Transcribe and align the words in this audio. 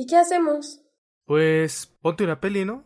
¿Y 0.00 0.06
qué 0.06 0.16
hacemos? 0.16 0.80
Pues 1.26 1.94
ponte 2.00 2.24
una 2.24 2.40
peli, 2.40 2.64
¿no? 2.64 2.84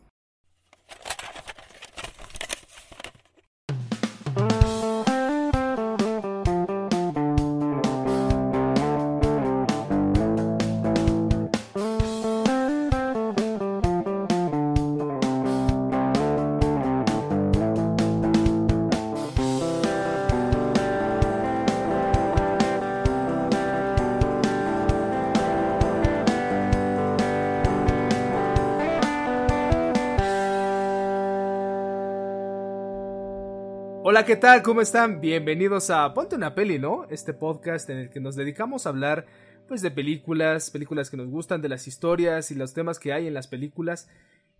¿Qué 34.25 34.35
tal? 34.35 34.63
¿Cómo 34.63 34.81
están? 34.81 35.21
Bienvenidos 35.21 35.91
a 35.91 36.11
Ponte 36.15 36.35
una 36.35 36.55
peli, 36.55 36.79
¿no? 36.79 37.05
Este 37.11 37.31
podcast 37.31 37.87
en 37.91 37.99
el 37.99 38.09
que 38.09 38.19
nos 38.19 38.35
dedicamos 38.35 38.85
a 38.85 38.89
hablar 38.89 39.27
pues 39.67 39.83
de 39.83 39.91
películas, 39.91 40.71
películas 40.71 41.11
que 41.11 41.17
nos 41.17 41.29
gustan, 41.29 41.61
de 41.61 41.69
las 41.69 41.87
historias 41.87 42.49
y 42.49 42.55
los 42.55 42.73
temas 42.73 42.97
que 42.97 43.13
hay 43.13 43.27
en 43.27 43.35
las 43.35 43.47
películas. 43.47 44.09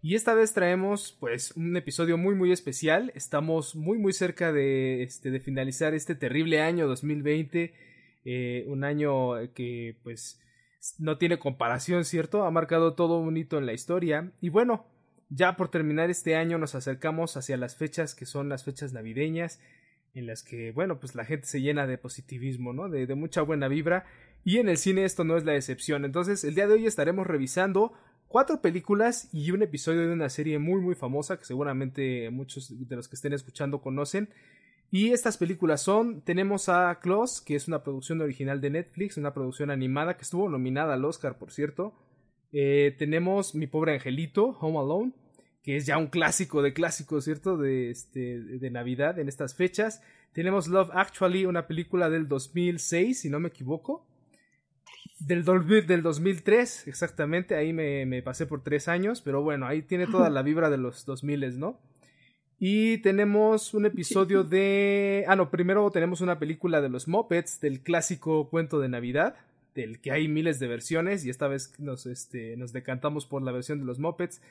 Y 0.03 0.13
esta 0.13 0.35
vez 0.35 0.53
traemos 0.53 1.17
pues 1.19 1.51
un 1.55 1.75
episodio 1.75 2.15
muy 2.15 2.35
muy 2.35 2.51
especial. 2.51 3.11
Estamos 3.15 3.75
muy 3.75 3.97
muy 3.97 4.13
cerca 4.13 4.53
de, 4.53 5.01
este, 5.01 5.31
de 5.31 5.39
finalizar 5.39 5.95
este 5.95 6.13
terrible 6.13 6.61
año 6.61 6.87
2020. 6.87 7.73
Eh, 8.23 8.65
un 8.67 8.83
año 8.83 9.51
que 9.55 9.97
pues 10.03 10.39
no 10.99 11.17
tiene 11.17 11.39
comparación, 11.39 12.05
¿cierto? 12.05 12.43
Ha 12.43 12.51
marcado 12.51 12.93
todo 12.93 13.17
un 13.17 13.35
hito 13.35 13.57
en 13.57 13.65
la 13.65 13.73
historia. 13.73 14.31
Y 14.41 14.49
bueno, 14.49 14.85
ya 15.29 15.55
por 15.55 15.69
terminar 15.69 16.09
este 16.09 16.35
año 16.35 16.57
nos 16.57 16.75
acercamos 16.75 17.37
hacia 17.37 17.57
las 17.57 17.75
fechas 17.75 18.15
que 18.15 18.25
son 18.25 18.49
las 18.49 18.63
fechas 18.63 18.93
navideñas, 18.93 19.59
en 20.13 20.27
las 20.27 20.43
que, 20.43 20.71
bueno, 20.71 20.99
pues 20.99 21.13
la 21.15 21.25
gente 21.25 21.45
se 21.45 21.61
llena 21.61 21.87
de 21.87 21.97
positivismo, 21.97 22.73
¿no? 22.73 22.89
De, 22.89 23.13
mucha 23.15 23.41
buena 23.41 23.67
vibra. 23.67 24.05
Y 24.45 24.59
en 24.59 24.69
el 24.69 24.77
cine 24.77 25.03
esto 25.03 25.23
no 25.23 25.35
es 25.35 25.43
la 25.43 25.55
excepción. 25.55 26.05
Entonces, 26.05 26.43
el 26.43 26.55
día 26.55 26.67
de 26.67 26.75
hoy 26.75 26.85
estaremos 26.85 27.27
revisando 27.27 27.93
cuatro 28.27 28.61
películas 28.61 29.27
y 29.33 29.51
un 29.51 29.61
episodio 29.61 30.07
de 30.07 30.13
una 30.13 30.29
serie 30.29 30.57
muy 30.57 30.81
muy 30.81 30.95
famosa 30.95 31.37
que 31.37 31.45
seguramente 31.45 32.29
muchos 32.29 32.87
de 32.87 32.95
los 32.95 33.07
que 33.07 33.15
estén 33.15 33.33
escuchando 33.33 33.81
conocen. 33.81 34.29
Y 34.91 35.11
estas 35.11 35.37
películas 35.37 35.81
son, 35.81 36.21
tenemos 36.21 36.69
a 36.69 36.97
Klaus, 37.01 37.41
que 37.41 37.55
es 37.55 37.67
una 37.67 37.83
producción 37.83 38.21
original 38.21 38.61
de 38.61 38.69
Netflix, 38.69 39.17
una 39.17 39.33
producción 39.33 39.69
animada 39.69 40.15
que 40.15 40.23
estuvo 40.23 40.47
nominada 40.47 40.93
al 40.93 41.03
Oscar, 41.03 41.37
por 41.37 41.51
cierto. 41.51 41.93
Eh, 42.57 42.95
tenemos 42.97 43.53
Mi 43.53 43.67
pobre 43.67 43.95
angelito, 43.95 44.57
Home 44.61 44.79
Alone, 44.79 45.11
que 45.61 45.75
es 45.75 45.85
ya 45.85 45.97
un 45.97 46.07
clásico 46.07 46.61
de 46.61 46.71
clásicos, 46.71 47.25
¿cierto? 47.25 47.57
De, 47.57 47.89
este, 47.89 48.39
de 48.39 48.69
Navidad 48.69 49.19
en 49.19 49.27
estas 49.27 49.55
fechas. 49.55 50.01
Tenemos 50.31 50.69
Love 50.69 50.89
Actually, 50.93 51.45
una 51.45 51.67
película 51.67 52.09
del 52.09 52.29
2006, 52.29 53.19
si 53.19 53.29
no 53.29 53.41
me 53.41 53.49
equivoco. 53.49 54.07
Del, 55.19 55.43
del 55.43 56.01
2003, 56.01 56.87
exactamente, 56.87 57.55
ahí 57.55 57.73
me, 57.73 58.05
me, 58.05 58.21
pasé 58.21 58.45
por 58.45 58.63
tres 58.63 58.87
años, 58.87 59.19
pero 59.19 59.41
bueno, 59.41 59.65
ahí 59.65 59.81
tiene 59.81 60.07
toda 60.07 60.29
la 60.29 60.41
vibra 60.41 60.69
de 60.69 60.77
los 60.77 61.05
2000, 61.05 61.59
¿no? 61.59 61.77
Y 62.57 62.99
tenemos 62.99 63.73
un 63.73 63.85
episodio 63.85 64.45
de... 64.45 65.25
Ah, 65.27 65.35
no, 65.35 65.51
primero 65.51 65.91
tenemos 65.91 66.21
una 66.21 66.39
película 66.39 66.79
de 66.79 66.87
los 66.87 67.09
Muppets, 67.09 67.59
del 67.59 67.81
clásico 67.81 68.49
cuento 68.49 68.79
de 68.79 68.87
Navidad, 68.87 69.35
del 69.75 69.99
que 69.99 70.11
hay 70.11 70.27
miles 70.27 70.59
de 70.59 70.67
versiones 70.67 71.25
y 71.25 71.29
esta 71.29 71.47
vez 71.47 71.77
nos, 71.79 72.05
este, 72.05 72.57
nos 72.57 72.73
decantamos 72.73 73.25
por 73.25 73.43
la 73.43 73.51
versión 73.51 73.79
de 73.79 73.85
los 73.85 73.99
Muppets. 73.99 74.41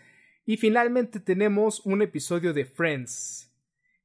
Y 0.47 0.59
finalmente 0.59 1.19
tenemos 1.19 1.85
un 1.87 2.03
episodio 2.03 2.53
de 2.53 2.67
Friends, 2.67 3.51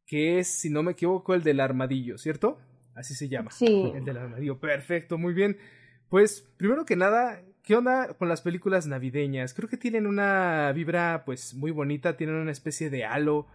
que 0.06 0.40
es, 0.40 0.48
si 0.48 0.70
no 0.70 0.82
me 0.82 0.94
equivoco, 0.94 1.36
el 1.36 1.44
del 1.44 1.60
armadillo, 1.60 2.18
¿cierto? 2.18 2.58
Así 2.96 3.14
se 3.14 3.28
llama. 3.28 3.52
Sí. 3.52 3.92
El 3.94 4.06
del 4.06 4.18
armadillo. 4.18 4.60
Perfecto, 4.60 5.18
muy 5.18 5.34
bien. 5.34 5.58
Pues, 6.08 6.50
primero 6.58 6.86
que 6.86 6.96
nada, 6.96 7.44
¿qué 7.62 7.76
onda 7.76 8.14
con 8.14 8.30
las 8.30 8.42
películas 8.42 8.88
navideñas? 8.88 9.54
Creo 9.54 9.68
que 9.68 9.78
tienen 9.78 10.08
una 10.08 10.72
vibra, 10.72 11.24
pues, 11.26 11.54
muy 11.54 11.72
bonita, 11.72 12.16
tienen 12.16 12.38
una 12.38 12.52
especie 12.52 12.90
de 12.90 13.04
halo 13.04 13.48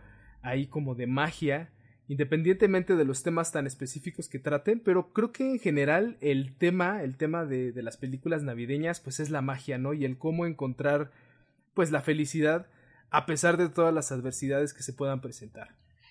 ahí 0.43 0.67
como 0.67 0.95
de 0.95 1.07
magia 1.07 1.71
independientemente 2.09 2.97
de 2.97 3.05
los 3.05 3.23
temas 3.23 3.53
tan 3.53 3.67
específicos 3.67 4.29
que 4.29 4.39
traten, 4.39 4.81
pero 4.81 5.13
creo 5.13 5.33
que 5.33 5.51
en 5.51 5.59
general 5.59 6.17
el 6.21 6.57
tema, 6.57 7.03
el 7.03 7.17
tema 7.17 7.45
de, 7.47 7.73
las 7.83 7.97
películas 7.97 8.43
navideñas, 8.43 9.01
pues 9.01 9.21
es 9.21 9.31
la 9.31 9.43
magia, 9.43 9.79
¿no? 9.79 9.95
Y 9.95 10.05
el 10.05 10.19
cómo 10.19 10.47
encontrar, 10.47 11.11
pues, 11.75 11.91
la 11.91 12.03
felicidad 12.03 12.67
a 13.11 13.27
pesar 13.27 13.57
de 13.57 13.69
todas 13.69 13.95
las 13.95 14.11
adversidades 14.13 14.75
que 14.75 14.83
se 14.83 14.93
puedan 14.93 15.21
presentar. 15.21 15.69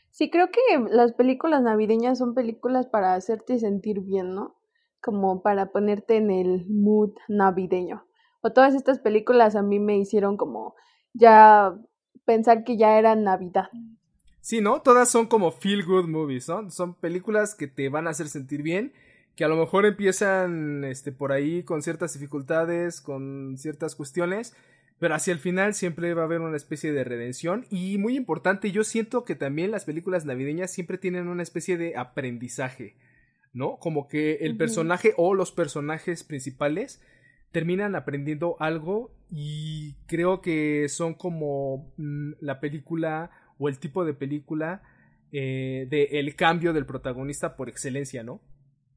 Sí, 0.10 0.30
creo 0.30 0.48
que 0.48 0.60
las 0.90 1.14
películas 1.14 1.62
navideñas 1.62 2.18
son 2.18 2.34
películas 2.34 2.88
para 2.88 3.14
hacerte 3.16 3.60
sentir 3.60 4.00
bien, 4.00 4.34
¿no? 4.34 4.56
Como 5.02 5.42
para 5.42 5.72
ponerte 5.72 6.18
en 6.18 6.32
el 6.32 6.66
mood 6.70 7.12
navideño. 7.28 8.06
O 8.42 8.52
todas 8.52 8.74
estas 8.74 9.00
películas 9.00 9.56
a 9.56 9.64
mí 9.64 9.80
me 9.80 9.98
hicieron 9.98 10.38
como 10.38 10.76
ya 11.14 11.76
pensar 12.26 12.64
que 12.64 12.78
ya 12.78 12.98
era 13.00 13.16
Navidad. 13.16 13.70
Sí, 14.44 14.60
¿no? 14.60 14.82
Todas 14.82 15.10
son 15.10 15.28
como 15.28 15.54
feel 15.54 15.86
good 15.86 16.10
movies, 16.10 16.50
¿no? 16.50 16.70
Son 16.70 16.96
películas 16.96 17.56
que 17.56 17.68
te 17.68 17.88
van 17.88 18.08
a 18.08 18.10
hacer 18.10 18.28
sentir 18.28 18.62
bien, 18.62 18.92
que 19.38 19.46
a 19.46 19.48
lo 19.48 19.56
mejor 19.56 19.86
empiezan 19.86 20.84
este 20.84 21.14
por 21.14 21.32
ahí 21.32 21.64
con 21.64 21.82
ciertas 21.82 22.12
dificultades, 22.12 23.00
con 23.00 23.56
ciertas 23.58 23.96
cuestiones, 23.96 24.54
pero 25.00 25.16
hacia 25.16 25.32
el 25.32 25.40
final 25.40 25.74
siempre 25.74 26.14
va 26.14 26.24
a 26.24 26.26
haber 26.26 26.42
una 26.42 26.58
especie 26.58 26.92
de 26.92 27.06
redención 27.06 27.66
y 27.70 27.98
muy 27.98 28.18
importante, 28.18 28.74
yo 28.74 28.84
siento 28.84 29.24
que 29.24 29.36
también 29.36 29.72
las 29.72 29.86
películas 29.86 30.26
navideñas 30.26 30.72
siempre 30.72 30.98
tienen 30.98 31.30
una 31.30 31.42
especie 31.42 31.78
de 31.78 31.96
aprendizaje, 31.96 32.98
¿no? 33.54 33.78
Como 33.78 34.10
que 34.10 34.40
el 34.42 34.58
personaje 34.58 35.14
o 35.16 35.36
los 35.36 35.54
personajes 35.54 36.26
principales 36.26 37.02
terminan 37.54 37.96
aprendiendo 37.96 38.58
algo 38.60 39.10
y 39.32 39.94
creo 40.06 40.42
que 40.42 40.90
son 40.90 41.14
como 41.14 41.94
mm, 41.96 42.34
la 42.42 42.60
película 42.60 43.32
o 43.64 43.70
el 43.70 43.80
tipo 43.80 44.04
de 44.04 44.14
película 44.14 44.82
eh, 45.32 45.88
de 45.90 46.20
el 46.20 46.36
cambio 46.36 46.74
del 46.74 46.86
protagonista 46.86 47.56
por 47.56 47.70
excelencia, 47.70 48.24
¿no? 48.24 48.42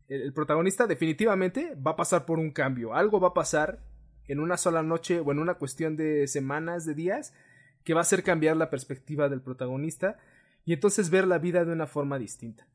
El, 0.08 0.22
el, 0.22 0.32
protagonista 0.32 0.86
definitivamente 0.86 1.76
va 1.76 1.92
a 1.92 1.96
pasar 1.96 2.26
por 2.26 2.38
un 2.38 2.50
cambio, 2.50 2.94
algo 2.94 3.20
va 3.20 3.28
a 3.28 3.34
pasar 3.34 3.80
en 4.26 4.40
una 4.40 4.56
sola 4.56 4.82
noche 4.82 5.20
o 5.20 5.30
en 5.30 5.38
una 5.38 5.54
cuestión 5.54 5.96
de 5.96 6.26
semanas, 6.26 6.84
de 6.84 6.94
días, 6.94 7.32
que 7.84 7.94
va 7.94 8.00
a 8.00 8.02
hacer 8.02 8.24
cambiar 8.24 8.56
la 8.56 8.70
perspectiva 8.70 9.28
del 9.28 9.40
protagonista 9.40 10.18
y 10.64 10.72
entonces 10.72 11.10
ver 11.10 11.28
la 11.28 11.38
vida 11.38 11.64
de 11.64 11.72
una 11.72 11.86
forma 11.86 12.18
distinta. 12.18 12.66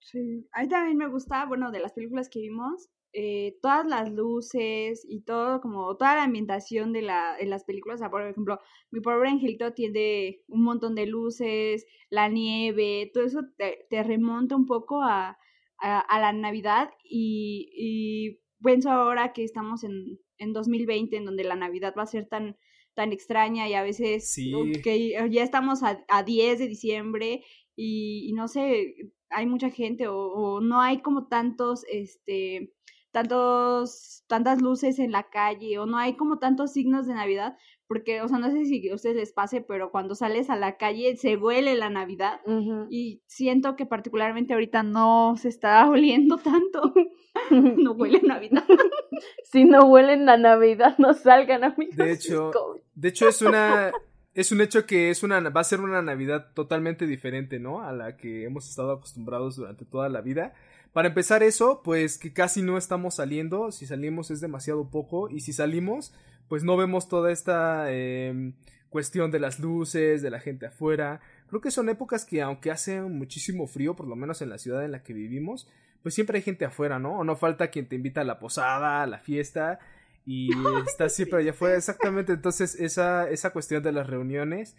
Sí, 0.00 0.48
a 0.52 0.62
mí 0.62 0.68
también 0.68 0.96
me 0.96 1.08
gusta, 1.08 1.44
bueno, 1.44 1.70
de 1.70 1.80
las 1.80 1.92
películas 1.92 2.30
que 2.30 2.40
vimos, 2.40 2.88
eh, 3.16 3.56
todas 3.62 3.86
las 3.86 4.10
luces 4.12 5.06
y 5.08 5.20
todo, 5.20 5.60
como 5.60 5.96
toda 5.96 6.16
la 6.16 6.24
ambientación 6.24 6.92
de, 6.92 7.02
la, 7.02 7.36
de 7.38 7.46
las 7.46 7.64
películas. 7.64 7.96
O 7.96 7.98
sea, 7.98 8.10
por 8.10 8.22
ejemplo, 8.22 8.58
mi 8.90 9.00
pobre 9.00 9.28
angelito 9.28 9.72
tiene 9.72 10.40
un 10.48 10.64
montón 10.64 10.96
de 10.96 11.06
luces, 11.06 11.86
la 12.10 12.28
nieve, 12.28 13.10
todo 13.14 13.24
eso 13.24 13.42
te, 13.56 13.86
te 13.88 14.02
remonta 14.02 14.56
un 14.56 14.66
poco 14.66 15.00
a, 15.02 15.38
a, 15.78 16.00
a 16.00 16.20
la 16.20 16.32
Navidad 16.32 16.90
y, 17.04 17.70
y, 17.76 18.40
pienso 18.62 18.90
ahora 18.90 19.32
que 19.32 19.44
estamos 19.44 19.84
en, 19.84 20.18
en 20.38 20.52
2020, 20.52 21.16
en 21.16 21.24
donde 21.24 21.44
la 21.44 21.54
Navidad 21.54 21.94
va 21.96 22.02
a 22.02 22.06
ser 22.06 22.26
tan 22.26 22.56
tan 22.94 23.12
extraña 23.12 23.68
y 23.68 23.74
a 23.74 23.82
veces 23.82 24.30
sí. 24.32 24.52
que 24.82 25.16
ya 25.30 25.42
estamos 25.42 25.82
a, 25.82 26.04
a 26.08 26.22
10 26.22 26.60
de 26.60 26.68
diciembre 26.68 27.44
y, 27.76 28.28
y, 28.28 28.32
no 28.32 28.46
sé, 28.48 28.94
hay 29.30 29.46
mucha 29.46 29.70
gente 29.70 30.06
o, 30.06 30.16
o 30.16 30.60
no 30.60 30.80
hay 30.80 31.02
como 31.02 31.26
tantos, 31.26 31.84
este, 31.90 32.72
tantos, 33.14 34.24
tantas 34.26 34.60
luces 34.60 34.98
en 34.98 35.12
la 35.12 35.22
calle 35.30 35.78
o 35.78 35.86
no 35.86 35.96
hay 35.96 36.16
como 36.16 36.38
tantos 36.38 36.72
signos 36.72 37.06
de 37.06 37.14
Navidad, 37.14 37.56
porque, 37.86 38.20
o 38.22 38.28
sea, 38.28 38.38
no 38.38 38.50
sé 38.50 38.64
si 38.66 38.88
a 38.90 38.94
ustedes 38.94 39.16
les 39.16 39.32
pase, 39.32 39.60
pero 39.62 39.90
cuando 39.90 40.14
sales 40.14 40.50
a 40.50 40.56
la 40.56 40.76
calle 40.76 41.16
se 41.16 41.36
huele 41.36 41.76
la 41.76 41.90
Navidad 41.90 42.40
Uh 42.44 42.50
-huh. 42.52 42.86
y 42.90 43.22
siento 43.26 43.76
que 43.76 43.86
particularmente 43.86 44.52
ahorita 44.52 44.82
no 44.82 45.36
se 45.36 45.48
está 45.48 45.88
oliendo 45.90 46.36
tanto. 46.36 46.92
no 47.78 47.92
huele 47.92 48.20
Navidad. 48.22 48.64
si 49.44 49.64
no 49.64 49.86
huelen 49.86 50.26
la 50.26 50.36
Navidad, 50.36 50.96
no 50.98 51.14
salgan, 51.14 51.64
amigos. 51.64 51.96
De 51.96 52.12
hecho, 52.12 52.50
de 52.94 53.08
hecho 53.08 53.28
es 53.28 53.40
una 53.42 53.92
es 54.34 54.50
un 54.50 54.60
hecho 54.60 54.84
que 54.86 55.10
es 55.10 55.22
una 55.22 55.38
va 55.50 55.60
a 55.60 55.64
ser 55.64 55.80
una 55.80 56.02
Navidad 56.02 56.52
totalmente 56.54 57.06
diferente, 57.06 57.60
¿no? 57.60 57.82
A 57.82 57.92
la 57.92 58.16
que 58.16 58.44
hemos 58.44 58.68
estado 58.68 58.90
acostumbrados 58.92 59.56
durante 59.56 59.84
toda 59.84 60.08
la 60.08 60.20
vida. 60.20 60.52
Para 60.94 61.08
empezar 61.08 61.42
eso, 61.42 61.82
pues 61.82 62.18
que 62.18 62.32
casi 62.32 62.62
no 62.62 62.78
estamos 62.78 63.16
saliendo, 63.16 63.72
si 63.72 63.84
salimos 63.84 64.30
es 64.30 64.40
demasiado 64.40 64.90
poco 64.90 65.28
y 65.28 65.40
si 65.40 65.52
salimos, 65.52 66.14
pues 66.48 66.62
no 66.62 66.76
vemos 66.76 67.08
toda 67.08 67.32
esta 67.32 67.86
eh, 67.88 68.52
cuestión 68.90 69.32
de 69.32 69.40
las 69.40 69.58
luces, 69.58 70.22
de 70.22 70.30
la 70.30 70.38
gente 70.38 70.66
afuera. 70.66 71.20
Creo 71.48 71.60
que 71.60 71.72
son 71.72 71.88
épocas 71.88 72.24
que 72.24 72.42
aunque 72.42 72.70
hace 72.70 73.00
muchísimo 73.02 73.66
frío, 73.66 73.96
por 73.96 74.06
lo 74.06 74.14
menos 74.14 74.40
en 74.40 74.50
la 74.50 74.58
ciudad 74.58 74.84
en 74.84 74.92
la 74.92 75.02
que 75.02 75.14
vivimos, 75.14 75.68
pues 76.04 76.14
siempre 76.14 76.38
hay 76.38 76.42
gente 76.44 76.64
afuera, 76.64 77.00
¿no? 77.00 77.18
O 77.18 77.24
no 77.24 77.34
falta 77.34 77.72
quien 77.72 77.88
te 77.88 77.96
invita 77.96 78.20
a 78.20 78.24
la 78.24 78.38
posada, 78.38 79.02
a 79.02 79.06
la 79.06 79.18
fiesta. 79.18 79.80
y 80.24 80.48
está 80.86 81.08
siempre 81.08 81.40
allá 81.40 81.50
afuera. 81.50 81.76
Exactamente, 81.76 82.34
entonces 82.34 82.76
esa, 82.78 83.28
esa 83.28 83.50
cuestión 83.50 83.82
de 83.82 83.90
las 83.90 84.06
reuniones 84.06 84.76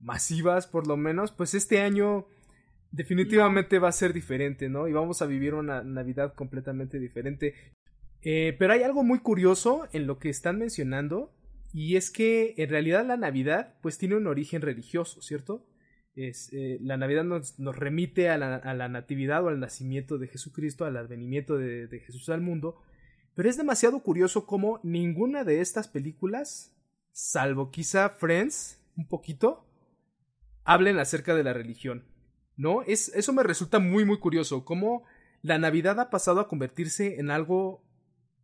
masivas, 0.00 0.66
por 0.66 0.88
lo 0.88 0.96
menos, 0.96 1.30
pues 1.30 1.54
este 1.54 1.80
año 1.80 2.26
definitivamente 2.92 3.78
va 3.78 3.88
a 3.88 3.92
ser 3.92 4.12
diferente, 4.12 4.68
¿no? 4.68 4.86
Y 4.86 4.92
vamos 4.92 5.22
a 5.22 5.26
vivir 5.26 5.54
una 5.54 5.82
Navidad 5.82 6.34
completamente 6.34 6.98
diferente. 6.98 7.54
Eh, 8.20 8.54
pero 8.58 8.74
hay 8.74 8.82
algo 8.82 9.02
muy 9.02 9.18
curioso 9.18 9.88
en 9.92 10.06
lo 10.06 10.18
que 10.18 10.28
están 10.28 10.58
mencionando, 10.58 11.34
y 11.72 11.96
es 11.96 12.10
que 12.10 12.54
en 12.58 12.68
realidad 12.68 13.04
la 13.04 13.16
Navidad, 13.16 13.74
pues 13.82 13.98
tiene 13.98 14.14
un 14.14 14.26
origen 14.26 14.62
religioso, 14.62 15.22
¿cierto? 15.22 15.66
Eh, 16.14 16.78
la 16.82 16.98
Navidad 16.98 17.24
nos, 17.24 17.56
remite 17.58 18.28
a 18.28 18.36
la, 18.36 18.88
natividad 18.88 19.42
o 19.42 19.48
al 19.48 19.58
nacimiento 19.58 20.18
de 20.18 20.28
Jesucristo, 20.28 20.84
al 20.84 20.98
advenimiento 20.98 21.56
de 21.56 22.02
Jesús 22.06 22.28
al 22.28 22.42
mundo, 22.42 22.82
pero 23.34 23.48
es 23.48 23.56
demasiado 23.56 24.00
curioso 24.00 24.46
cómo 24.46 24.80
ninguna 24.82 25.44
de 25.44 25.60
estas 25.60 25.88
películas, 25.88 26.76
salvo 27.12 27.70
quizá 27.70 28.10
Friends, 28.10 28.78
un 28.96 29.08
poquito, 29.08 29.64
hablen 30.64 30.98
acerca 30.98 31.34
de 31.34 31.44
la 31.44 31.54
religión. 31.54 32.04
¿No? 32.56 32.82
Es, 32.82 33.08
eso 33.14 33.32
me 33.32 33.42
resulta 33.42 33.78
muy, 33.78 34.04
muy 34.04 34.18
curioso. 34.18 34.64
Cómo 34.64 35.04
la 35.42 35.58
Navidad 35.58 35.98
ha 36.00 36.10
pasado 36.10 36.40
a 36.40 36.48
convertirse 36.48 37.18
en 37.18 37.30
algo 37.30 37.82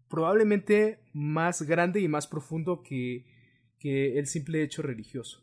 probablemente 0.08 1.00
más 1.12 1.62
grande 1.62 2.00
y 2.00 2.08
más 2.08 2.26
profundo 2.26 2.82
que, 2.82 3.26
que 3.78 4.19
el 4.19 4.26
simple 4.26 4.62
hecho 4.62 4.82
religioso. 4.82 5.43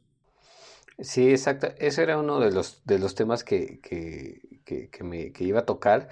Sí, 0.99 1.29
exacto. 1.29 1.67
Ese 1.77 2.03
era 2.03 2.17
uno 2.17 2.39
de 2.39 2.51
los, 2.51 2.83
de 2.85 2.99
los 2.99 3.15
temas 3.15 3.43
que, 3.43 3.79
que, 3.81 4.41
que, 4.65 4.89
que 4.89 5.03
me, 5.03 5.31
iba 5.39 5.59
a 5.59 5.65
tocar 5.65 6.09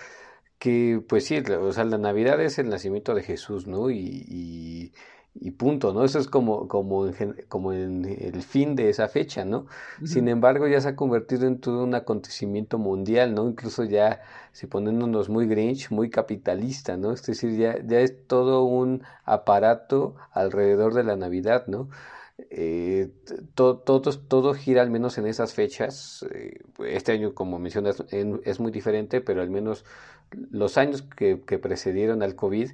que 0.64 1.04
pues 1.10 1.26
sí, 1.26 1.38
o 1.40 1.74
sea, 1.74 1.84
la 1.84 1.98
Navidad 1.98 2.40
es 2.42 2.58
el 2.58 2.70
nacimiento 2.70 3.14
de 3.14 3.24
Jesús, 3.24 3.68
¿no? 3.68 3.92
Y, 3.92 4.94
punto, 5.52 5.94
¿no? 5.94 6.04
Eso 6.04 6.20
es 6.20 6.28
como, 6.28 6.68
como, 6.68 7.08
en, 7.08 7.36
como 7.48 7.74
en 7.74 8.06
el 8.06 8.44
fin 8.44 8.76
de 8.76 8.90
esa 8.90 9.08
fecha, 9.08 9.46
¿no? 9.46 9.66
Sin 10.06 10.28
embargo, 10.28 10.68
ya 10.68 10.80
se 10.80 10.90
ha 10.90 10.96
convertido 10.96 11.48
en 11.48 11.60
todo 11.60 11.84
un 11.84 11.96
acontecimiento 11.96 12.78
mundial, 12.78 13.34
¿no? 13.34 13.50
Incluso 13.50 13.84
ya 13.84 14.22
se 14.52 14.68
poniéndonos 14.68 15.30
muy 15.30 15.48
grinch, 15.48 15.90
muy 15.90 16.10
capitalista, 16.10 16.98
¿no? 16.98 17.12
Es 17.12 17.26
decir, 17.26 17.58
ya, 17.58 17.78
ya 17.84 18.00
es 18.00 18.28
todo 18.28 18.64
un 18.64 19.04
aparato 19.26 20.16
alrededor 20.32 20.94
de 20.94 21.04
la 21.04 21.16
Navidad, 21.16 21.66
¿no? 21.68 21.90
Eh, 22.50 23.12
todo, 23.54 23.80
todo, 23.80 24.54
gira 24.54 24.82
al 24.82 24.90
menos 24.90 25.18
en 25.18 25.28
esas 25.28 25.54
fechas. 25.54 26.26
Eh, 26.32 26.60
este 26.86 27.12
año, 27.12 27.34
como 27.34 27.60
mencionas, 27.60 28.04
es 28.12 28.60
muy 28.60 28.72
diferente, 28.72 29.22
pero 29.22 29.42
al 29.42 29.50
menos 29.50 29.86
los 30.32 30.78
años 30.78 31.04
que, 31.04 31.42
que 31.42 31.60
precedieron 31.60 32.24
al 32.24 32.36
COVID, 32.36 32.72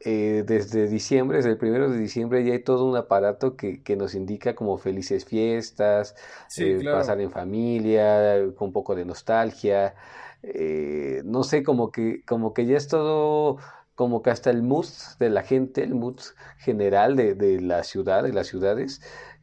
eh, 0.00 0.44
desde 0.46 0.88
diciembre, 0.88 1.38
desde 1.38 1.50
el 1.50 1.58
primero 1.58 1.90
de 1.90 1.98
diciembre, 1.98 2.44
ya 2.44 2.52
hay 2.52 2.62
todo 2.62 2.84
un 2.84 2.96
aparato 2.96 3.56
que, 3.56 3.82
que 3.82 3.96
nos 3.96 4.14
indica 4.14 4.54
como 4.54 4.78
felices 4.78 5.24
fiestas, 5.24 6.14
eh, 6.58 6.80
pasar 6.84 7.20
en 7.20 7.30
familia, 7.30 8.38
con 8.56 8.68
un 8.68 8.72
poco 8.72 8.94
de 8.94 9.04
nostalgia. 9.04 9.94
Eh, 10.42 11.22
no 11.24 11.42
sé, 11.42 11.62
como 11.62 11.90
que, 11.90 12.22
como 12.24 12.54
que 12.54 12.66
ya 12.66 12.76
es 12.76 12.88
todo, 12.88 13.58
como 13.94 14.22
que 14.22 14.30
hasta 14.30 14.50
el 14.50 14.62
mood 14.62 14.86
de 15.18 15.30
la 15.30 15.42
gente, 15.42 15.82
el 15.82 15.94
mood 15.94 16.20
general 16.58 17.16
de, 17.16 17.34
de 17.34 17.60
la 17.60 17.82
ciudad, 17.82 18.22
de 18.22 18.32
las 18.32 18.46
ciudades, 18.46 19.00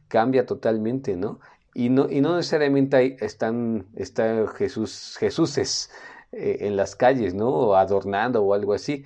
cambia 0.08 0.46
totalmente, 0.46 1.16
¿no? 1.16 1.40
Y 1.74 1.88
no, 1.88 2.08
y 2.08 2.20
no 2.20 2.36
necesariamente 2.36 2.96
hay, 2.96 3.16
están, 3.20 3.86
está 3.96 4.46
Jesús, 4.56 5.16
Jesuses 5.18 5.90
eh, 6.36 6.66
en 6.66 6.76
las 6.76 6.96
calles, 6.96 7.34
¿no? 7.34 7.48
O 7.48 7.74
adornando 7.74 8.42
o 8.42 8.54
algo 8.54 8.72
así. 8.72 9.04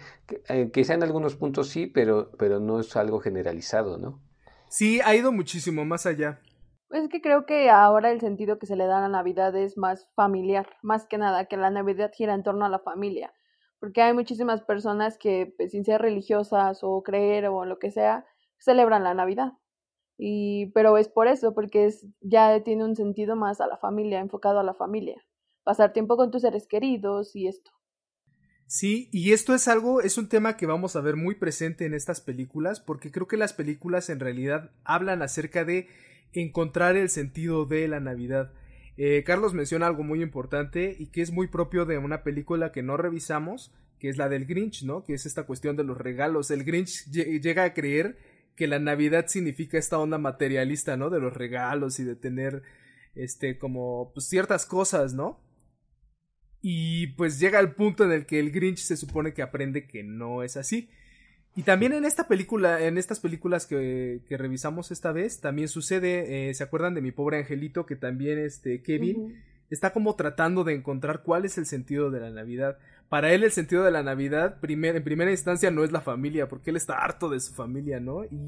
Eh, 0.48 0.70
quizá 0.72 0.94
en 0.94 1.02
algunos 1.02 1.36
puntos 1.36 1.68
sí, 1.68 1.86
pero, 1.86 2.30
pero 2.38 2.60
no 2.60 2.80
es 2.80 2.96
algo 2.96 3.20
generalizado, 3.20 3.98
¿no? 3.98 4.20
Sí, 4.68 5.00
ha 5.04 5.14
ido 5.14 5.32
muchísimo 5.32 5.84
más 5.84 6.06
allá. 6.06 6.40
Pues 6.88 7.04
es 7.04 7.08
que 7.10 7.20
creo 7.20 7.44
que 7.44 7.70
ahora 7.70 8.10
el 8.10 8.20
sentido 8.20 8.58
que 8.58 8.66
se 8.66 8.76
le 8.76 8.86
da 8.86 8.98
a 8.98 9.02
la 9.02 9.08
Navidad 9.08 9.54
es 9.56 9.76
más 9.76 10.08
familiar, 10.14 10.68
más 10.82 11.06
que 11.06 11.18
nada, 11.18 11.44
que 11.44 11.56
la 11.56 11.70
Navidad 11.70 12.10
gira 12.14 12.34
en 12.34 12.42
torno 12.42 12.64
a 12.64 12.70
la 12.70 12.78
familia. 12.78 13.32
Porque 13.78 14.02
hay 14.02 14.14
muchísimas 14.14 14.62
personas 14.62 15.18
que, 15.18 15.52
pues, 15.56 15.72
sin 15.72 15.84
ser 15.84 16.00
religiosas 16.00 16.80
o 16.82 17.02
creer 17.02 17.46
o 17.48 17.64
lo 17.64 17.78
que 17.78 17.90
sea, 17.90 18.26
celebran 18.58 19.04
la 19.04 19.14
Navidad. 19.14 19.52
Y, 20.16 20.72
pero 20.72 20.96
es 20.98 21.08
por 21.08 21.28
eso, 21.28 21.54
porque 21.54 21.86
es, 21.86 22.06
ya 22.20 22.62
tiene 22.64 22.84
un 22.84 22.96
sentido 22.96 23.36
más 23.36 23.60
a 23.60 23.66
la 23.66 23.76
familia, 23.76 24.20
enfocado 24.20 24.58
a 24.60 24.64
la 24.64 24.74
familia 24.74 25.22
pasar 25.68 25.92
tiempo 25.92 26.16
con 26.16 26.30
tus 26.30 26.40
seres 26.40 26.66
queridos 26.66 27.36
y 27.36 27.46
esto. 27.46 27.70
Sí, 28.66 29.10
y 29.12 29.34
esto 29.34 29.54
es 29.54 29.68
algo, 29.68 30.00
es 30.00 30.16
un 30.16 30.30
tema 30.30 30.56
que 30.56 30.64
vamos 30.64 30.96
a 30.96 31.02
ver 31.02 31.14
muy 31.14 31.34
presente 31.34 31.84
en 31.84 31.92
estas 31.92 32.22
películas, 32.22 32.80
porque 32.80 33.12
creo 33.12 33.28
que 33.28 33.36
las 33.36 33.52
películas 33.52 34.08
en 34.08 34.18
realidad 34.18 34.70
hablan 34.84 35.20
acerca 35.20 35.66
de 35.66 35.86
encontrar 36.32 36.96
el 36.96 37.10
sentido 37.10 37.66
de 37.66 37.86
la 37.86 38.00
Navidad. 38.00 38.50
Eh, 38.96 39.24
Carlos 39.26 39.52
menciona 39.52 39.86
algo 39.86 40.04
muy 40.04 40.22
importante 40.22 40.96
y 40.98 41.08
que 41.08 41.20
es 41.20 41.32
muy 41.32 41.48
propio 41.48 41.84
de 41.84 41.98
una 41.98 42.22
película 42.22 42.72
que 42.72 42.82
no 42.82 42.96
revisamos, 42.96 43.70
que 43.98 44.08
es 44.08 44.16
la 44.16 44.30
del 44.30 44.46
Grinch, 44.46 44.84
¿no? 44.84 45.04
Que 45.04 45.12
es 45.12 45.26
esta 45.26 45.42
cuestión 45.42 45.76
de 45.76 45.84
los 45.84 45.98
regalos. 45.98 46.50
El 46.50 46.64
Grinch 46.64 47.10
llega 47.10 47.64
a 47.64 47.74
creer 47.74 48.16
que 48.56 48.68
la 48.68 48.78
Navidad 48.78 49.26
significa 49.26 49.76
esta 49.76 49.98
onda 49.98 50.16
materialista, 50.16 50.96
¿no? 50.96 51.10
De 51.10 51.20
los 51.20 51.34
regalos 51.34 52.00
y 52.00 52.04
de 52.04 52.16
tener, 52.16 52.62
este, 53.14 53.58
como, 53.58 54.12
pues, 54.14 54.28
ciertas 54.28 54.64
cosas, 54.64 55.12
¿no? 55.12 55.46
Y 56.60 57.08
pues 57.08 57.38
llega 57.38 57.58
al 57.58 57.74
punto 57.74 58.04
en 58.04 58.12
el 58.12 58.26
que 58.26 58.40
el 58.40 58.50
Grinch 58.50 58.78
se 58.78 58.96
supone 58.96 59.32
que 59.32 59.42
aprende 59.42 59.86
que 59.86 60.02
no 60.02 60.42
es 60.42 60.56
así. 60.56 60.88
Y 61.54 61.62
también 61.62 61.92
en 61.92 62.04
esta 62.04 62.28
película, 62.28 62.82
en 62.82 62.98
estas 62.98 63.20
películas 63.20 63.66
que, 63.66 64.20
que 64.28 64.36
revisamos 64.36 64.90
esta 64.90 65.12
vez, 65.12 65.40
también 65.40 65.68
sucede, 65.68 66.50
eh, 66.50 66.54
¿se 66.54 66.62
acuerdan 66.62 66.94
de 66.94 67.00
mi 67.00 67.10
pobre 67.10 67.38
angelito? 67.38 67.84
Que 67.84 67.96
también 67.96 68.38
este 68.38 68.82
Kevin 68.82 69.42
está 69.70 69.92
como 69.92 70.14
tratando 70.14 70.64
de 70.64 70.74
encontrar 70.74 71.22
cuál 71.22 71.44
es 71.44 71.58
el 71.58 71.66
sentido 71.66 72.10
de 72.10 72.20
la 72.20 72.30
Navidad. 72.30 72.78
Para 73.08 73.32
él 73.32 73.42
el 73.42 73.52
sentido 73.52 73.84
de 73.84 73.90
la 73.90 74.02
Navidad, 74.02 74.60
primer, 74.60 74.96
en 74.96 75.04
primera 75.04 75.30
instancia, 75.30 75.70
no 75.70 75.82
es 75.82 75.92
la 75.92 76.00
familia, 76.00 76.48
porque 76.48 76.70
él 76.70 76.76
está 76.76 76.94
harto 77.02 77.28
de 77.28 77.40
su 77.40 77.54
familia, 77.54 78.00
¿no? 78.00 78.24
Y 78.24 78.46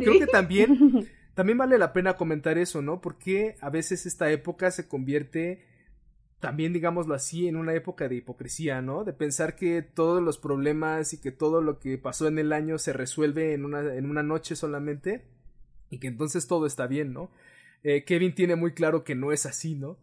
creo 0.00 0.18
que 0.18 0.26
también, 0.26 1.08
también 1.34 1.58
vale 1.58 1.78
la 1.78 1.92
pena 1.92 2.14
comentar 2.14 2.58
eso, 2.58 2.82
¿no? 2.82 3.00
Porque 3.00 3.56
a 3.60 3.70
veces 3.70 4.06
esta 4.06 4.30
época 4.30 4.70
se 4.70 4.86
convierte 4.86 5.64
también 6.42 6.72
digámoslo 6.72 7.14
así, 7.14 7.46
en 7.46 7.54
una 7.54 7.72
época 7.72 8.08
de 8.08 8.16
hipocresía, 8.16 8.82
¿no? 8.82 9.04
De 9.04 9.12
pensar 9.12 9.54
que 9.54 9.80
todos 9.80 10.20
los 10.20 10.38
problemas 10.38 11.14
y 11.14 11.20
que 11.20 11.30
todo 11.30 11.62
lo 11.62 11.78
que 11.78 11.98
pasó 11.98 12.26
en 12.26 12.36
el 12.36 12.52
año 12.52 12.78
se 12.78 12.92
resuelve 12.92 13.54
en 13.54 13.64
una, 13.64 13.94
en 13.94 14.10
una 14.10 14.24
noche 14.24 14.56
solamente 14.56 15.24
y 15.88 15.98
que 16.00 16.08
entonces 16.08 16.48
todo 16.48 16.66
está 16.66 16.88
bien, 16.88 17.12
¿no? 17.12 17.30
Eh, 17.84 18.02
Kevin 18.04 18.34
tiene 18.34 18.56
muy 18.56 18.72
claro 18.74 19.04
que 19.04 19.14
no 19.14 19.30
es 19.30 19.46
así, 19.46 19.76
¿no? 19.76 19.98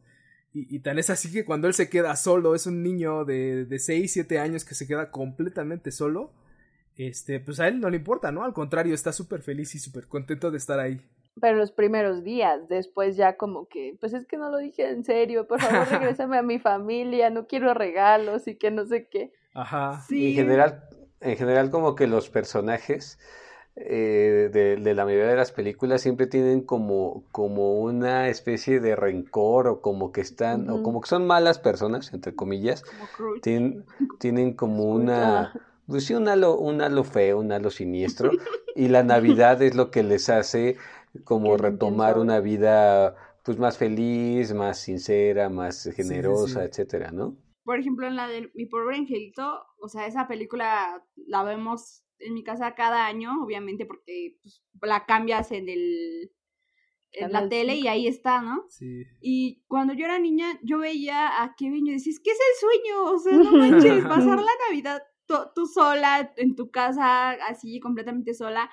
Y, 0.53 0.79
tan 0.79 0.97
es 0.97 1.09
así 1.09 1.29
que 1.31 1.43
cuando 1.45 1.67
él 1.67 1.73
se 1.73 1.89
queda 1.89 2.15
solo, 2.15 2.55
es 2.55 2.65
un 2.65 2.81
niño 2.83 3.25
de, 3.25 3.65
de 3.65 3.77
6, 3.77 4.11
7 4.11 4.39
años 4.39 4.65
que 4.65 4.75
se 4.75 4.87
queda 4.87 5.11
completamente 5.11 5.91
solo, 5.91 6.31
este, 6.95 7.39
pues 7.41 7.59
a 7.59 7.67
él 7.67 7.81
no 7.81 7.89
le 7.89 7.97
importa, 7.97 8.31
¿no? 8.31 8.45
Al 8.45 8.53
contrario, 8.53 8.95
está 8.95 9.11
súper 9.11 9.41
feliz 9.41 9.75
y 9.75 9.79
súper 9.79 10.07
contento 10.07 10.51
de 10.51 10.57
estar 10.57 10.79
ahí 10.79 11.05
pero 11.39 11.57
los 11.57 11.71
primeros 11.71 12.23
días, 12.23 12.67
después 12.69 13.15
ya 13.15 13.37
como 13.37 13.67
que, 13.67 13.95
pues 13.99 14.13
es 14.13 14.25
que 14.25 14.37
no 14.37 14.49
lo 14.49 14.57
dije 14.57 14.89
en 14.89 15.03
serio, 15.03 15.47
por 15.47 15.61
favor 15.61 15.87
regrésame 15.89 16.37
a 16.37 16.43
mi 16.43 16.59
familia, 16.59 17.29
no 17.29 17.47
quiero 17.47 17.73
regalos 17.73 18.47
y 18.47 18.55
que 18.55 18.71
no 18.71 18.85
sé 18.85 19.07
qué. 19.07 19.31
Ajá. 19.53 20.01
Sí. 20.07 20.29
En 20.29 20.35
general, 20.35 20.83
en 21.21 21.37
general 21.37 21.71
como 21.71 21.95
que 21.95 22.07
los 22.07 22.29
personajes 22.29 23.19
eh, 23.81 24.49
de, 24.51 24.75
de, 24.75 24.93
la 24.93 25.05
mayoría 25.05 25.27
de 25.27 25.37
las 25.37 25.53
películas 25.53 26.01
siempre 26.01 26.27
tienen 26.27 26.61
como, 26.61 27.23
como 27.31 27.79
una 27.79 28.27
especie 28.27 28.81
de 28.81 28.95
rencor 28.95 29.67
o 29.67 29.81
como 29.81 30.11
que 30.11 30.19
están, 30.19 30.69
o 30.69 30.83
como 30.83 30.99
que 30.99 31.07
son 31.07 31.25
malas 31.25 31.59
personas, 31.59 32.13
entre 32.13 32.35
comillas, 32.35 32.83
tienen, 33.41 33.85
tienen 34.19 34.53
como 34.53 34.83
una... 34.83 35.53
Pues 35.87 36.05
sí, 36.05 36.13
un 36.13 36.27
halo, 36.27 36.55
un 36.55 36.81
halo 36.81 37.03
feo, 37.03 37.39
un 37.39 37.51
halo 37.51 37.71
siniestro, 37.71 38.29
y 38.75 38.89
la 38.89 39.01
Navidad 39.01 39.61
es 39.61 39.75
lo 39.75 39.91
que 39.91 40.03
les 40.03 40.29
hace 40.29 40.75
como 41.23 41.57
retomar 41.57 42.17
una 42.17 42.39
vida 42.39 43.15
pues 43.43 43.57
más 43.57 43.77
feliz, 43.77 44.53
más 44.53 44.79
sincera, 44.79 45.49
más 45.49 45.89
generosa, 45.95 46.63
etcétera, 46.63 47.11
¿no? 47.11 47.37
Por 47.63 47.79
ejemplo, 47.79 48.07
en 48.07 48.15
la 48.15 48.27
de 48.27 48.51
Mi 48.53 48.65
pobre 48.65 48.97
angelito, 48.97 49.63
o 49.79 49.87
sea, 49.87 50.07
esa 50.07 50.27
película 50.27 51.03
la 51.15 51.43
vemos 51.43 52.03
en 52.19 52.33
mi 52.33 52.43
casa 52.43 52.75
cada 52.75 53.05
año, 53.05 53.31
obviamente 53.43 53.85
porque 53.85 54.37
pues, 54.41 54.63
la 54.81 55.05
cambias 55.05 55.51
en 55.51 55.69
el 55.69 56.31
en 57.11 57.31
la 57.31 57.49
tele 57.49 57.75
y 57.75 57.87
ahí 57.87 58.07
está, 58.07 58.41
¿no? 58.41 58.65
Sí. 58.69 59.03
Y 59.19 59.63
cuando 59.67 59.93
yo 59.93 60.05
era 60.05 60.19
niña, 60.19 60.59
yo 60.61 60.77
veía 60.77 61.41
a 61.41 61.55
Kevin 61.55 61.87
y 61.87 61.93
decís, 61.93 62.19
¿qué 62.23 62.29
es 62.29 62.37
el 62.39 62.69
sueño? 62.69 63.03
O 63.03 63.17
sea, 63.17 63.33
no 63.33 63.51
manches, 63.57 64.03
pasar 64.03 64.37
la 64.37 64.51
Navidad 64.67 65.01
tú 65.55 65.65
sola 65.67 66.33
en 66.37 66.55
tu 66.55 66.71
casa, 66.71 67.31
así 67.31 67.79
completamente 67.79 68.33
sola. 68.33 68.69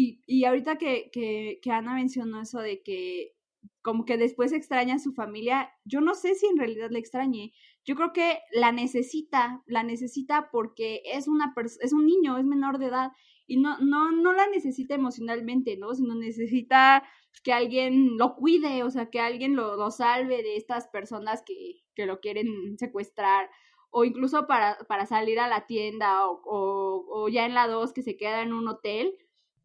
Y, 0.00 0.22
y 0.28 0.44
ahorita 0.44 0.78
que, 0.78 1.10
que, 1.12 1.58
que 1.60 1.72
Ana 1.72 1.94
mencionó 1.94 2.40
eso 2.40 2.60
de 2.60 2.84
que 2.84 3.34
como 3.82 4.04
que 4.04 4.16
después 4.16 4.52
extraña 4.52 4.94
a 4.94 4.98
su 5.00 5.12
familia, 5.12 5.72
yo 5.84 6.00
no 6.00 6.14
sé 6.14 6.36
si 6.36 6.46
en 6.46 6.56
realidad 6.56 6.90
le 6.92 7.00
extrañe. 7.00 7.52
Yo 7.84 7.96
creo 7.96 8.12
que 8.12 8.38
la 8.52 8.70
necesita, 8.70 9.60
la 9.66 9.82
necesita 9.82 10.50
porque 10.52 11.02
es 11.04 11.26
una 11.26 11.52
es 11.80 11.92
un 11.92 12.06
niño, 12.06 12.38
es 12.38 12.44
menor 12.44 12.78
de 12.78 12.86
edad 12.86 13.10
y 13.48 13.56
no, 13.56 13.76
no, 13.80 14.12
no 14.12 14.32
la 14.32 14.46
necesita 14.46 14.94
emocionalmente, 14.94 15.76
¿no? 15.76 15.92
Sino 15.96 16.14
necesita 16.14 17.02
que 17.42 17.52
alguien 17.52 18.16
lo 18.18 18.36
cuide, 18.36 18.84
o 18.84 18.90
sea, 18.92 19.10
que 19.10 19.18
alguien 19.18 19.56
lo, 19.56 19.76
lo 19.76 19.90
salve 19.90 20.44
de 20.44 20.56
estas 20.56 20.86
personas 20.86 21.42
que, 21.44 21.82
que 21.96 22.06
lo 22.06 22.20
quieren 22.20 22.78
secuestrar 22.78 23.50
o 23.90 24.04
incluso 24.04 24.46
para, 24.46 24.78
para 24.86 25.06
salir 25.06 25.40
a 25.40 25.48
la 25.48 25.66
tienda 25.66 26.28
o, 26.28 26.40
o, 26.44 27.28
ya 27.28 27.46
en 27.46 27.54
la 27.54 27.66
2 27.66 27.92
que 27.92 28.02
se 28.02 28.16
queda 28.16 28.42
en 28.42 28.52
un 28.52 28.68
hotel, 28.68 29.12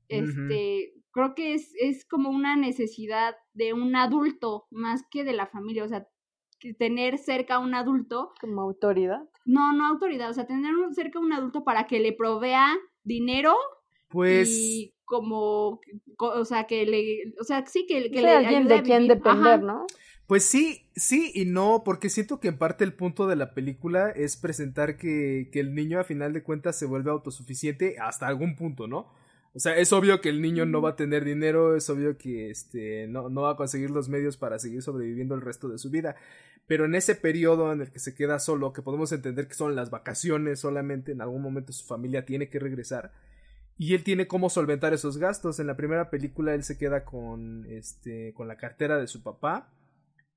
este, 0.07 0.93
creo 1.11 1.35
que 1.35 1.53
es, 1.53 1.73
es 1.79 2.05
como 2.05 2.29
una 2.29 2.55
necesidad 2.55 3.35
de 3.53 3.73
un 3.73 3.95
adulto 3.95 4.65
más 4.71 5.03
que 5.09 5.23
de 5.23 5.33
la 5.33 5.47
familia, 5.47 5.83
o 5.83 5.87
sea, 5.87 6.07
tener 6.77 7.17
cerca 7.17 7.55
a 7.55 7.59
un 7.59 7.75
adulto. 7.75 8.33
Como 8.39 8.61
autoridad. 8.61 9.21
No, 9.45 9.73
no 9.73 9.87
autoridad, 9.87 10.29
o 10.29 10.33
sea, 10.33 10.47
tener 10.47 10.73
cerca 10.93 11.19
a 11.19 11.21
un 11.21 11.33
adulto 11.33 11.63
para 11.63 11.87
que 11.87 11.99
le 11.99 12.13
provea 12.13 12.73
dinero. 13.03 13.53
Pues. 14.07 14.49
Y 14.49 14.93
como, 15.03 15.81
o 16.17 16.45
sea, 16.45 16.63
que 16.65 16.85
le, 16.85 17.33
o 17.39 17.43
sea, 17.43 17.65
sí, 17.65 17.85
que, 17.85 18.09
que 18.09 18.21
le 18.21 18.31
alguien 18.31 18.67
de 18.67 18.81
quien 18.81 19.07
depender, 19.07 19.61
¿no? 19.61 19.85
Pues 20.25 20.45
sí, 20.45 20.89
sí 20.95 21.31
y 21.35 21.45
no, 21.45 21.83
porque 21.83 22.09
siento 22.09 22.39
que 22.39 22.47
en 22.47 22.57
parte 22.57 22.85
el 22.85 22.93
punto 22.93 23.27
de 23.27 23.35
la 23.35 23.53
película 23.53 24.09
es 24.09 24.37
presentar 24.37 24.97
que, 24.97 25.49
que 25.51 25.59
el 25.59 25.75
niño 25.75 25.99
a 25.99 26.05
final 26.05 26.31
de 26.31 26.43
cuentas 26.43 26.79
se 26.79 26.85
vuelve 26.85 27.11
autosuficiente 27.11 27.97
hasta 27.99 28.27
algún 28.27 28.55
punto, 28.55 28.87
¿no? 28.87 29.11
O 29.55 29.59
sea, 29.59 29.77
es 29.77 29.93
obvio 29.93 30.19
que 30.19 30.29
el 30.29 30.41
niño 30.41 30.65
no 30.65 30.81
va 30.81 30.91
a 30.91 30.95
tener 30.95 31.23
dinero, 31.23 31.75
es 31.75 31.87
obvio 31.89 32.17
que 32.17 32.49
este, 32.49 33.07
no, 33.07 33.29
no 33.29 33.43
va 33.43 33.51
a 33.51 33.55
conseguir 33.55 33.91
los 33.91 34.09
medios 34.09 34.35
para 34.35 34.57
seguir 34.57 34.81
sobreviviendo 34.81 35.35
el 35.35 35.41
resto 35.41 35.69
de 35.69 35.77
su 35.77 35.91
vida. 35.91 36.15
Pero 36.65 36.85
en 36.85 36.95
ese 36.95 37.13
periodo 37.13 37.71
en 37.71 37.81
el 37.81 37.91
que 37.91 37.99
se 37.99 38.15
queda 38.15 38.39
solo, 38.39 38.73
que 38.73 38.81
podemos 38.81 39.11
entender 39.11 39.47
que 39.47 39.53
son 39.53 39.75
las 39.75 39.91
vacaciones 39.91 40.59
solamente, 40.59 41.11
en 41.11 41.21
algún 41.21 41.43
momento 41.43 41.71
su 41.71 41.85
familia 41.85 42.25
tiene 42.25 42.49
que 42.49 42.57
regresar. 42.57 43.11
Y 43.77 43.93
él 43.93 44.03
tiene 44.03 44.27
cómo 44.27 44.49
solventar 44.49 44.93
esos 44.93 45.17
gastos. 45.17 45.59
En 45.59 45.67
la 45.67 45.77
primera 45.77 46.09
película 46.09 46.55
él 46.55 46.63
se 46.63 46.77
queda 46.77 47.05
con, 47.05 47.65
este, 47.67 48.33
con 48.33 48.47
la 48.47 48.57
cartera 48.57 48.97
de 48.97 49.07
su 49.07 49.21
papá. 49.21 49.69